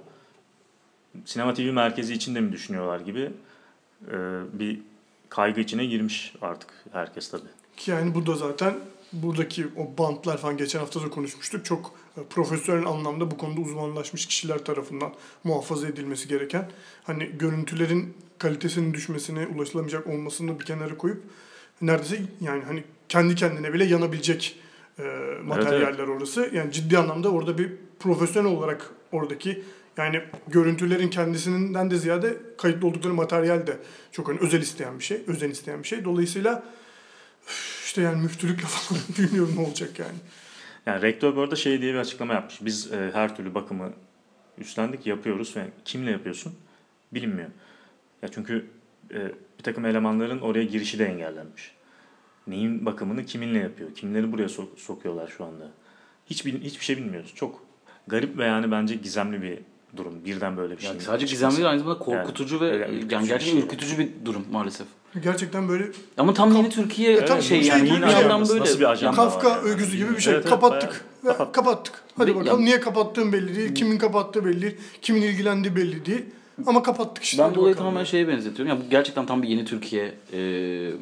Sinema 1.25 1.55
TV 1.55 1.61
merkezi 1.61 2.15
için 2.15 2.35
de 2.35 2.41
mi 2.41 2.53
düşünüyorlar 2.53 3.01
gibi 3.01 3.31
e, 4.09 4.17
bir 4.53 4.81
kaygı 5.29 5.61
içine 5.61 5.85
girmiş 5.85 6.35
artık 6.43 6.71
herkes 6.93 7.31
tabii. 7.31 7.49
Ki 7.77 7.91
yani 7.91 8.15
bu 8.15 8.37
zaten 8.37 8.75
buradaki 9.13 9.67
o 9.77 9.99
bantlar 9.99 10.39
falan 10.39 10.57
geçen 10.57 10.79
hafta 10.79 11.03
da 11.03 11.11
konuşmuştuk. 11.11 11.65
Çok 11.65 11.95
e, 12.17 12.21
profesyonel 12.31 12.87
anlamda 12.87 13.31
bu 13.31 13.39
konuda 13.39 13.61
uzmanlaşmış 13.61 14.27
kişiler 14.27 14.65
tarafından 14.65 15.13
muhafaza 15.45 15.89
edilmesi 15.89 16.29
gereken. 16.29 16.71
Hani 17.05 17.31
görüntülerin 17.39 18.15
kalitesinin 18.39 18.95
düşmesine, 18.95 19.47
ulaşılamayacak 19.47 20.07
olmasını 20.07 20.61
bir 20.61 20.65
kenara 20.65 20.97
koyup 20.97 21.23
neredeyse 21.83 22.23
yani 22.41 22.65
hani 22.65 22.85
kendi 23.09 23.35
kendine 23.35 23.73
bile 23.73 23.85
yanabilecek 23.85 24.57
e, 24.99 25.03
materyaller 25.45 26.09
orası. 26.09 26.51
Yani 26.53 26.73
ciddi 26.73 26.99
anlamda 26.99 27.31
orada 27.31 27.59
bir 27.59 27.73
profesyonel 27.99 28.51
olarak 28.51 28.91
oradaki 29.13 29.63
yani 29.97 30.23
görüntülerin 30.49 31.09
kendisinden 31.09 31.91
de 31.91 31.97
ziyade 31.97 32.37
kayıtlı 32.59 32.87
oldukları 32.87 33.15
materyal 33.15 33.67
de 33.67 33.79
çok 34.13 34.29
hani 34.29 34.39
özel 34.41 34.63
isteyen 34.63 34.99
bir 34.99 35.05
şey, 35.05 35.23
özen 35.27 35.51
isteyen 35.51 35.83
bir 35.83 35.89
şey. 35.89 36.05
Dolayısıyla 36.05 36.63
işte 37.85 38.03
yani 38.03 38.23
müftülükle 38.23 38.67
falan 38.67 39.03
bilmiyorum 39.19 39.55
ne 39.57 39.61
olacak 39.61 39.99
yani. 39.99 40.19
Yani 40.87 41.03
rektör 41.03 41.37
bu 41.37 41.41
arada 41.41 41.57
şey 41.57 41.83
diye 41.83 41.93
bir 41.95 41.99
açıklama 41.99 42.35
yapmış. 42.35 42.59
Biz 42.61 42.93
e, 42.93 43.11
her 43.13 43.37
türlü 43.37 43.55
bakımı 43.55 43.93
üstlendik, 44.59 45.07
yapıyoruz 45.07 45.57
ve 45.57 45.65
kimle 45.85 46.11
yapıyorsun 46.11 46.55
bilinmiyor. 47.13 47.49
Ya 48.23 48.29
çünkü 48.29 48.67
e, 49.11 49.33
bir 49.59 49.63
takım 49.63 49.87
elemanların 49.87 50.41
oraya 50.41 50.65
girişi 50.65 50.99
de 50.99 51.07
engellenmiş. 51.07 51.75
Neyin 52.47 52.87
bakımını 52.87 53.25
kiminle 53.27 53.59
yapıyor? 53.59 53.95
Kimleri 53.95 54.33
buraya 54.33 54.49
sok- 54.49 54.77
sokuyorlar 54.79 55.29
şu 55.37 55.45
anda? 55.45 55.71
Hiç 56.27 56.47
bil- 56.47 56.61
hiçbir 56.63 56.85
şey 56.85 56.97
bilmiyoruz. 56.97 57.33
Çok 57.35 57.61
garip 58.07 58.39
ve 58.39 58.45
yani 58.45 58.71
bence 58.71 58.95
gizemli 58.95 59.43
bir 59.43 59.59
durum. 59.97 60.25
Birden 60.25 60.57
böyle 60.57 60.77
bir 60.77 60.81
şey. 60.83 60.91
Yani 60.91 61.01
sadece 61.01 61.27
gizemli 61.27 61.57
değil 61.57 61.69
aynı 61.71 61.79
zamanda 61.81 61.99
korkutucu 61.99 62.55
Yani, 62.55 62.65
ve 62.65 62.77
yani 62.77 62.85
ürkütücü 62.95 63.15
yani 63.15 63.23
bir 63.25 63.29
gerçekten 63.29 63.53
şey. 63.59 63.61
ürkütücü 63.61 63.99
bir 63.99 64.09
durum 64.25 64.45
maalesef. 64.53 64.87
Gerçekten 65.23 65.69
böyle 65.69 65.85
Ama 66.17 66.35
tam 66.35 66.57
yeni 66.57 66.71
Türkiye 66.71 67.13
E, 67.13 67.27
şey 67.27 67.41
şey 67.41 67.63
yani 67.63 67.85
gibi 67.89 67.97
bir 67.97 68.03
bir 68.03 68.07
yandan 68.07 68.49
böyle. 68.49 68.61
Nasıl 68.61 68.81
bir 68.81 68.91
ajanda 68.91 69.17
Kafka 69.17 69.51
var 69.51 69.57
yani. 69.57 69.69
öyküsü 69.69 69.97
gibi 69.97 70.11
bir 70.11 70.21
şey. 70.21 70.33
Evet, 70.35 70.43
evet, 70.47 70.51
kapattık. 70.55 71.05
bayağı- 71.25 71.39
Ve 71.49 71.53
kapattık. 71.53 72.03
Hadi 72.17 72.31
Ve- 72.31 72.35
bakalım 72.41 72.61
ya- 72.61 72.65
niye 72.65 72.81
kapattığın 72.81 73.33
belli 73.33 73.57
değil. 73.57 73.75
Kimin 73.75 73.99
kapattığı 73.99 74.45
belli 74.45 74.63
değil. 74.63 74.77
Kimin 75.03 75.23
ilgilendiği 75.23 75.77
belli 75.77 76.07
değil. 76.07 76.25
Ama 76.67 76.83
kapattık 76.83 77.25
işte. 77.25 77.43
Ben 77.43 77.55
bu 77.55 77.61
olayı 77.61 77.75
bakalım. 77.75 77.89
tamamen 77.91 78.05
şeye 78.05 78.29
benzetiyorum. 78.29 78.67
Yani 78.77 78.85
bu 78.87 78.91
gerçekten 78.91 79.27
tam 79.27 79.43
bir 79.43 79.49
yeni 79.49 79.65
Türkiye 79.65 80.15
e, 80.33 80.39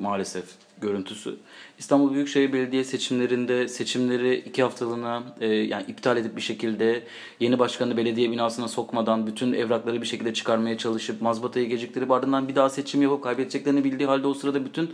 maalesef 0.01 0.45
görüntüsü. 0.83 1.37
İstanbul 1.79 2.15
Büyükşehir 2.15 2.53
Belediye 2.53 2.85
seçimlerinde 2.85 3.69
seçimleri 3.69 4.35
iki 4.35 4.63
haftalığına 4.63 5.23
e, 5.41 5.47
yani 5.47 5.85
iptal 5.89 6.17
edip 6.17 6.37
bir 6.37 6.41
şekilde 6.41 7.03
yeni 7.41 7.59
başkanı 7.59 7.97
belediye 7.97 8.31
binasına 8.31 8.69
sokmadan 8.69 9.27
bütün 9.27 9.53
evrakları 9.53 10.01
bir 10.01 10.07
şekilde 10.07 10.35
çıkarmaya 10.35 10.79
çalışıp 10.79 11.23
mazbatayı 11.23 11.69
geciktirip 11.69 12.11
ardından 12.11 12.49
bir 12.49 12.55
daha 12.55 12.69
seçim 12.69 13.03
yapıp 13.03 13.25
kaybedeceklerini 13.25 13.85
bildiği 13.85 14.07
halde 14.07 14.27
o 14.27 14.35
sırada 14.35 14.65
bütün 14.65 14.91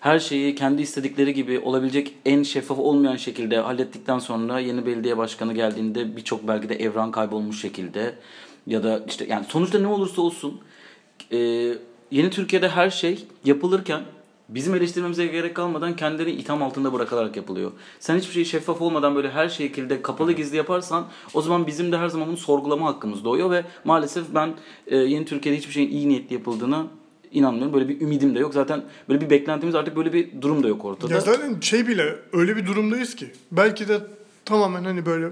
her 0.00 0.18
şeyi 0.18 0.54
kendi 0.54 0.82
istedikleri 0.82 1.34
gibi 1.34 1.58
olabilecek 1.58 2.14
en 2.24 2.42
şeffaf 2.42 2.78
olmayan 2.78 3.16
şekilde 3.16 3.58
hallettikten 3.58 4.18
sonra 4.18 4.60
yeni 4.60 4.86
belediye 4.86 5.16
başkanı 5.16 5.54
geldiğinde 5.54 6.16
birçok 6.16 6.48
belgede 6.48 6.74
evran 6.74 7.10
kaybolmuş 7.10 7.60
şekilde 7.60 8.14
ya 8.66 8.82
da 8.82 9.04
işte 9.08 9.26
yani 9.28 9.44
sonuçta 9.48 9.78
ne 9.78 9.86
olursa 9.86 10.22
olsun 10.22 10.60
e, 11.32 11.38
yeni 12.10 12.30
Türkiye'de 12.30 12.68
her 12.68 12.90
şey 12.90 13.24
yapılırken 13.44 14.02
bizim 14.54 14.74
eleştirmemize 14.74 15.26
gerek 15.26 15.54
kalmadan 15.54 15.96
kendileri 15.96 16.30
itham 16.30 16.62
altında 16.62 16.92
bırakılarak 16.92 17.36
yapılıyor. 17.36 17.72
Sen 18.00 18.18
hiçbir 18.18 18.32
şey 18.32 18.44
şeffaf 18.44 18.82
olmadan 18.82 19.14
böyle 19.14 19.30
her 19.30 19.48
şekilde 19.48 20.02
kapalı 20.02 20.32
gizli 20.32 20.56
yaparsan 20.56 21.06
o 21.34 21.42
zaman 21.42 21.66
bizim 21.66 21.92
de 21.92 21.98
her 21.98 22.08
zaman 22.08 22.28
bunu 22.28 22.36
sorgulama 22.36 22.86
hakkımız 22.86 23.24
doğuyor 23.24 23.50
ve 23.50 23.64
maalesef 23.84 24.24
ben 24.34 24.54
e, 24.86 24.96
yeni 24.96 25.24
Türkiye'de 25.24 25.58
hiçbir 25.58 25.72
şeyin 25.72 25.90
iyi 25.90 26.08
niyetli 26.08 26.34
yapıldığına 26.34 26.86
inanmıyorum. 27.32 27.72
Böyle 27.72 27.88
bir 27.88 28.00
ümidim 28.00 28.34
de 28.34 28.38
yok. 28.38 28.54
Zaten 28.54 28.84
böyle 29.08 29.20
bir 29.20 29.30
beklentimiz 29.30 29.74
artık 29.74 29.96
böyle 29.96 30.12
bir 30.12 30.42
durum 30.42 30.62
da 30.62 30.68
yok 30.68 30.84
ortada. 30.84 31.14
Ya 31.14 31.20
zaten 31.20 31.60
şey 31.60 31.86
bile 31.88 32.16
öyle 32.32 32.56
bir 32.56 32.66
durumdayız 32.66 33.14
ki. 33.16 33.26
Belki 33.52 33.88
de 33.88 34.00
tamamen 34.44 34.84
hani 34.84 35.06
böyle 35.06 35.28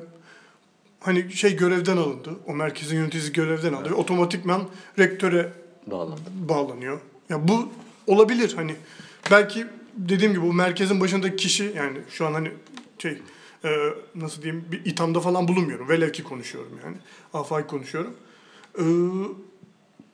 hani 1.01 1.33
şey 1.33 1.57
görevden 1.57 1.97
alındı. 1.97 2.31
O 2.47 2.55
merkezin 2.55 2.97
yöneticisi 2.97 3.33
görevden 3.33 3.73
alındı. 3.73 3.91
Ve 3.91 3.95
otomatikman 3.95 4.63
rektöre 4.99 5.53
Bağlandı. 5.87 6.21
bağlanıyor. 6.49 7.01
Ya 7.29 7.49
bu 7.49 7.69
olabilir 8.07 8.53
hani 8.57 8.75
belki 9.31 9.67
dediğim 9.95 10.33
gibi 10.33 10.43
bu 10.43 10.53
merkezin 10.53 11.01
başındaki 11.01 11.37
kişi 11.37 11.73
yani 11.77 11.99
şu 12.11 12.27
an 12.27 12.33
hani 12.33 12.51
şey 12.99 13.19
e, 13.65 13.71
nasıl 14.15 14.43
diyeyim 14.43 14.65
bir 14.73 14.85
ithamda 14.85 15.21
falan 15.21 15.49
bulunmuyorum. 15.49 15.89
Velev 15.89 16.13
ki 16.13 16.25
konuşuyorum 16.25 16.73
yani. 16.85 16.97
Afaki 17.35 17.67
konuşuyorum. 17.67 18.15
E, 18.79 18.85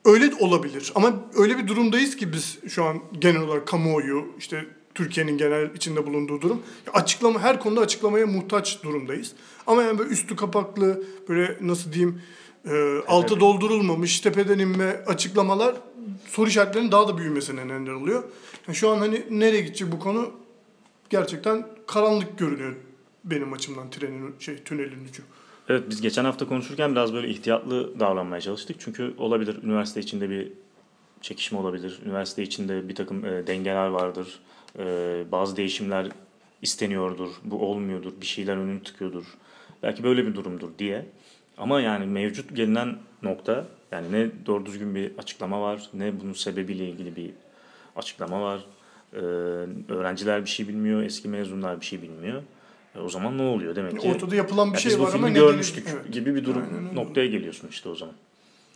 öyle 0.04 0.34
olabilir 0.40 0.92
ama 0.94 1.14
öyle 1.36 1.58
bir 1.58 1.66
durumdayız 1.66 2.16
ki 2.16 2.32
biz 2.32 2.58
şu 2.68 2.84
an 2.84 3.00
genel 3.18 3.40
olarak 3.40 3.66
kamuoyu 3.66 4.26
işte 4.38 4.66
Türkiye'nin 4.94 5.38
genel 5.38 5.74
içinde 5.74 6.06
bulunduğu 6.06 6.40
durum 6.40 6.62
açıklama 6.92 7.40
her 7.40 7.60
konuda 7.60 7.80
açıklamaya 7.80 8.26
muhtaç 8.26 8.82
durumdayız. 8.82 9.32
Ama 9.66 9.82
yani 9.82 9.98
böyle 9.98 10.10
üstü 10.10 10.36
kapaklı 10.36 11.04
böyle 11.28 11.56
nasıl 11.60 11.92
diyeyim 11.92 12.22
e, 12.70 12.98
altı 13.08 13.40
doldurulmamış 13.40 14.20
tepeden 14.20 14.58
inme 14.58 15.04
açıklamalar 15.06 15.74
soru 16.26 16.48
işaretlerinin 16.48 16.92
daha 16.92 17.08
da 17.08 17.18
büyümesine 17.18 17.68
neden 17.68 17.94
oluyor. 17.94 18.24
Yani 18.68 18.76
şu 18.76 18.90
an 18.90 18.98
hani 18.98 19.24
nereye 19.30 19.60
gidecek 19.60 19.92
bu 19.92 19.98
konu 19.98 20.30
gerçekten 21.10 21.66
karanlık 21.86 22.38
görünüyor 22.38 22.74
benim 23.24 23.52
açımdan 23.52 23.90
trenin 23.90 24.34
şey 24.38 24.56
tünelin 24.56 25.04
ucu. 25.04 25.22
Evet 25.68 25.84
biz 25.90 26.00
geçen 26.00 26.24
hafta 26.24 26.48
konuşurken 26.48 26.92
biraz 26.92 27.12
böyle 27.14 27.28
ihtiyatlı 27.28 28.00
davranmaya 28.00 28.40
çalıştık. 28.40 28.76
Çünkü 28.78 29.14
olabilir 29.18 29.62
üniversite 29.62 30.00
içinde 30.00 30.30
bir 30.30 30.52
çekişme 31.20 31.58
olabilir. 31.58 32.00
Üniversite 32.04 32.42
içinde 32.42 32.88
bir 32.88 32.94
takım 32.94 33.24
e, 33.24 33.46
dengeler 33.46 33.86
vardır. 33.86 34.40
E, 34.78 34.84
bazı 35.32 35.56
değişimler 35.56 36.08
isteniyordur. 36.62 37.28
Bu 37.44 37.70
olmuyordur. 37.70 38.12
Bir 38.20 38.26
şeyler 38.26 38.56
önünü 38.56 38.82
tıkıyordur. 38.82 39.24
Belki 39.82 40.04
böyle 40.04 40.26
bir 40.26 40.34
durumdur 40.34 40.68
diye. 40.78 41.06
Ama 41.58 41.80
yani 41.80 42.06
mevcut 42.06 42.56
gelinen 42.56 42.98
nokta 43.22 43.66
yani 43.94 44.12
ne 44.12 44.30
doğru 44.46 44.66
düzgün 44.66 44.94
bir 44.94 45.12
açıklama 45.18 45.60
var 45.62 45.88
ne 45.94 46.20
bunun 46.20 46.32
sebebiyle 46.32 46.88
ilgili 46.88 47.16
bir 47.16 47.30
açıklama 47.96 48.42
var. 48.42 48.66
E, 49.12 49.18
öğrenciler 49.92 50.44
bir 50.44 50.50
şey 50.50 50.68
bilmiyor, 50.68 51.02
eski 51.02 51.28
mezunlar 51.28 51.80
bir 51.80 51.86
şey 51.86 52.02
bilmiyor. 52.02 52.42
E, 52.94 52.98
o 52.98 53.08
zaman 53.08 53.38
ne 53.38 53.42
oluyor 53.42 53.76
demek 53.76 54.00
ki? 54.00 54.08
Ortada 54.08 54.34
yapılan 54.36 54.68
bir 54.72 54.74
Ya 54.74 54.80
şey 54.80 55.00
var 55.00 55.12
ama 55.14 55.28
nedeni- 55.28 55.34
görmüştük 55.34 55.86
Evet. 55.92 56.12
gibi 56.12 56.34
bir 56.34 56.44
durum 56.44 56.62
Aynen 56.76 56.94
noktaya 56.94 57.26
geliyorsun 57.26 57.68
işte 57.68 57.88
o 57.88 57.94
zaman. 57.94 58.14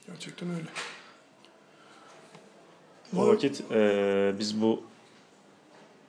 Gerçekten 0.06 0.50
öyle. 0.50 0.66
O 3.16 3.26
vakit 3.28 3.62
e, 3.70 4.32
biz 4.38 4.62
bu 4.62 4.82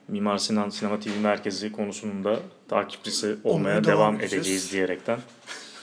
Mimar 0.08 0.38
Sinan 0.38 0.68
Sinema 0.70 1.00
TV 1.00 1.08
Merkezi 1.22 1.72
konusunda 1.72 2.30
da 2.34 2.40
takipçisi 2.68 3.26
olmaya, 3.26 3.48
Olmaya 3.54 3.84
devam, 3.84 3.84
devam 3.98 4.14
edeceğiz. 4.14 4.34
edeceğiz 4.34 4.72
diyerekten 4.72 5.18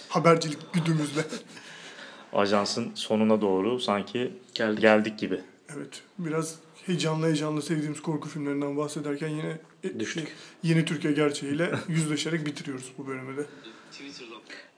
Habercilik 0.10 0.74
güdümüzle. 0.74 1.22
Ajansın 2.38 2.92
sonuna 2.96 3.42
doğru 3.42 3.80
sanki 3.80 4.32
Geldik. 4.54 4.82
geldik, 4.82 5.20
gibi. 5.20 5.42
Evet. 5.76 6.02
Biraz 6.20 6.56
heyecanlı 6.86 7.26
heyecanlı 7.26 7.62
sevdiğimiz 7.62 8.02
korku 8.02 8.30
filmlerinden 8.30 8.78
bahsederken 8.78 9.28
yine 9.28 9.58
e, 9.84 10.00
Düştük. 10.00 10.24
şey, 10.28 10.34
yeni 10.64 10.86
Türkiye 10.86 11.14
gerçeğiyle 11.14 11.72
yüzleşerek 11.88 12.46
bitiriyoruz 12.46 12.92
bu 12.98 13.08
bölümü 13.08 13.38
de. 13.38 13.46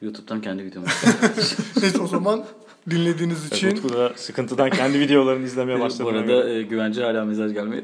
YouTube'dan 0.01 0.41
kendi 0.41 0.63
videomu. 0.65 0.87
Neyse 1.81 1.99
o 2.01 2.07
zaman 2.07 2.45
dinlediğiniz 2.89 3.39
Evet, 3.41 3.53
için 3.53 3.71
Utku 3.71 3.89
da 3.93 4.13
sıkıntıdan 4.15 4.69
kendi 4.69 4.99
videolarını 4.99 5.45
izlemeye 5.45 5.79
başladı. 5.79 6.03
Bu 6.03 6.09
arada 6.09 6.49
e, 6.49 6.61
güvence 6.61 7.03
hala 7.03 7.25
mesaj 7.25 7.53
gelmeye 7.53 7.83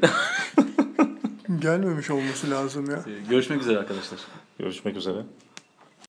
gelmemiş 1.60 2.10
olması 2.10 2.50
lazım 2.50 2.90
ya. 2.90 3.04
Görüşmek 3.30 3.60
üzere 3.60 3.78
arkadaşlar. 3.78 4.18
Görüşmek 4.58 4.96
üzere. 4.96 5.18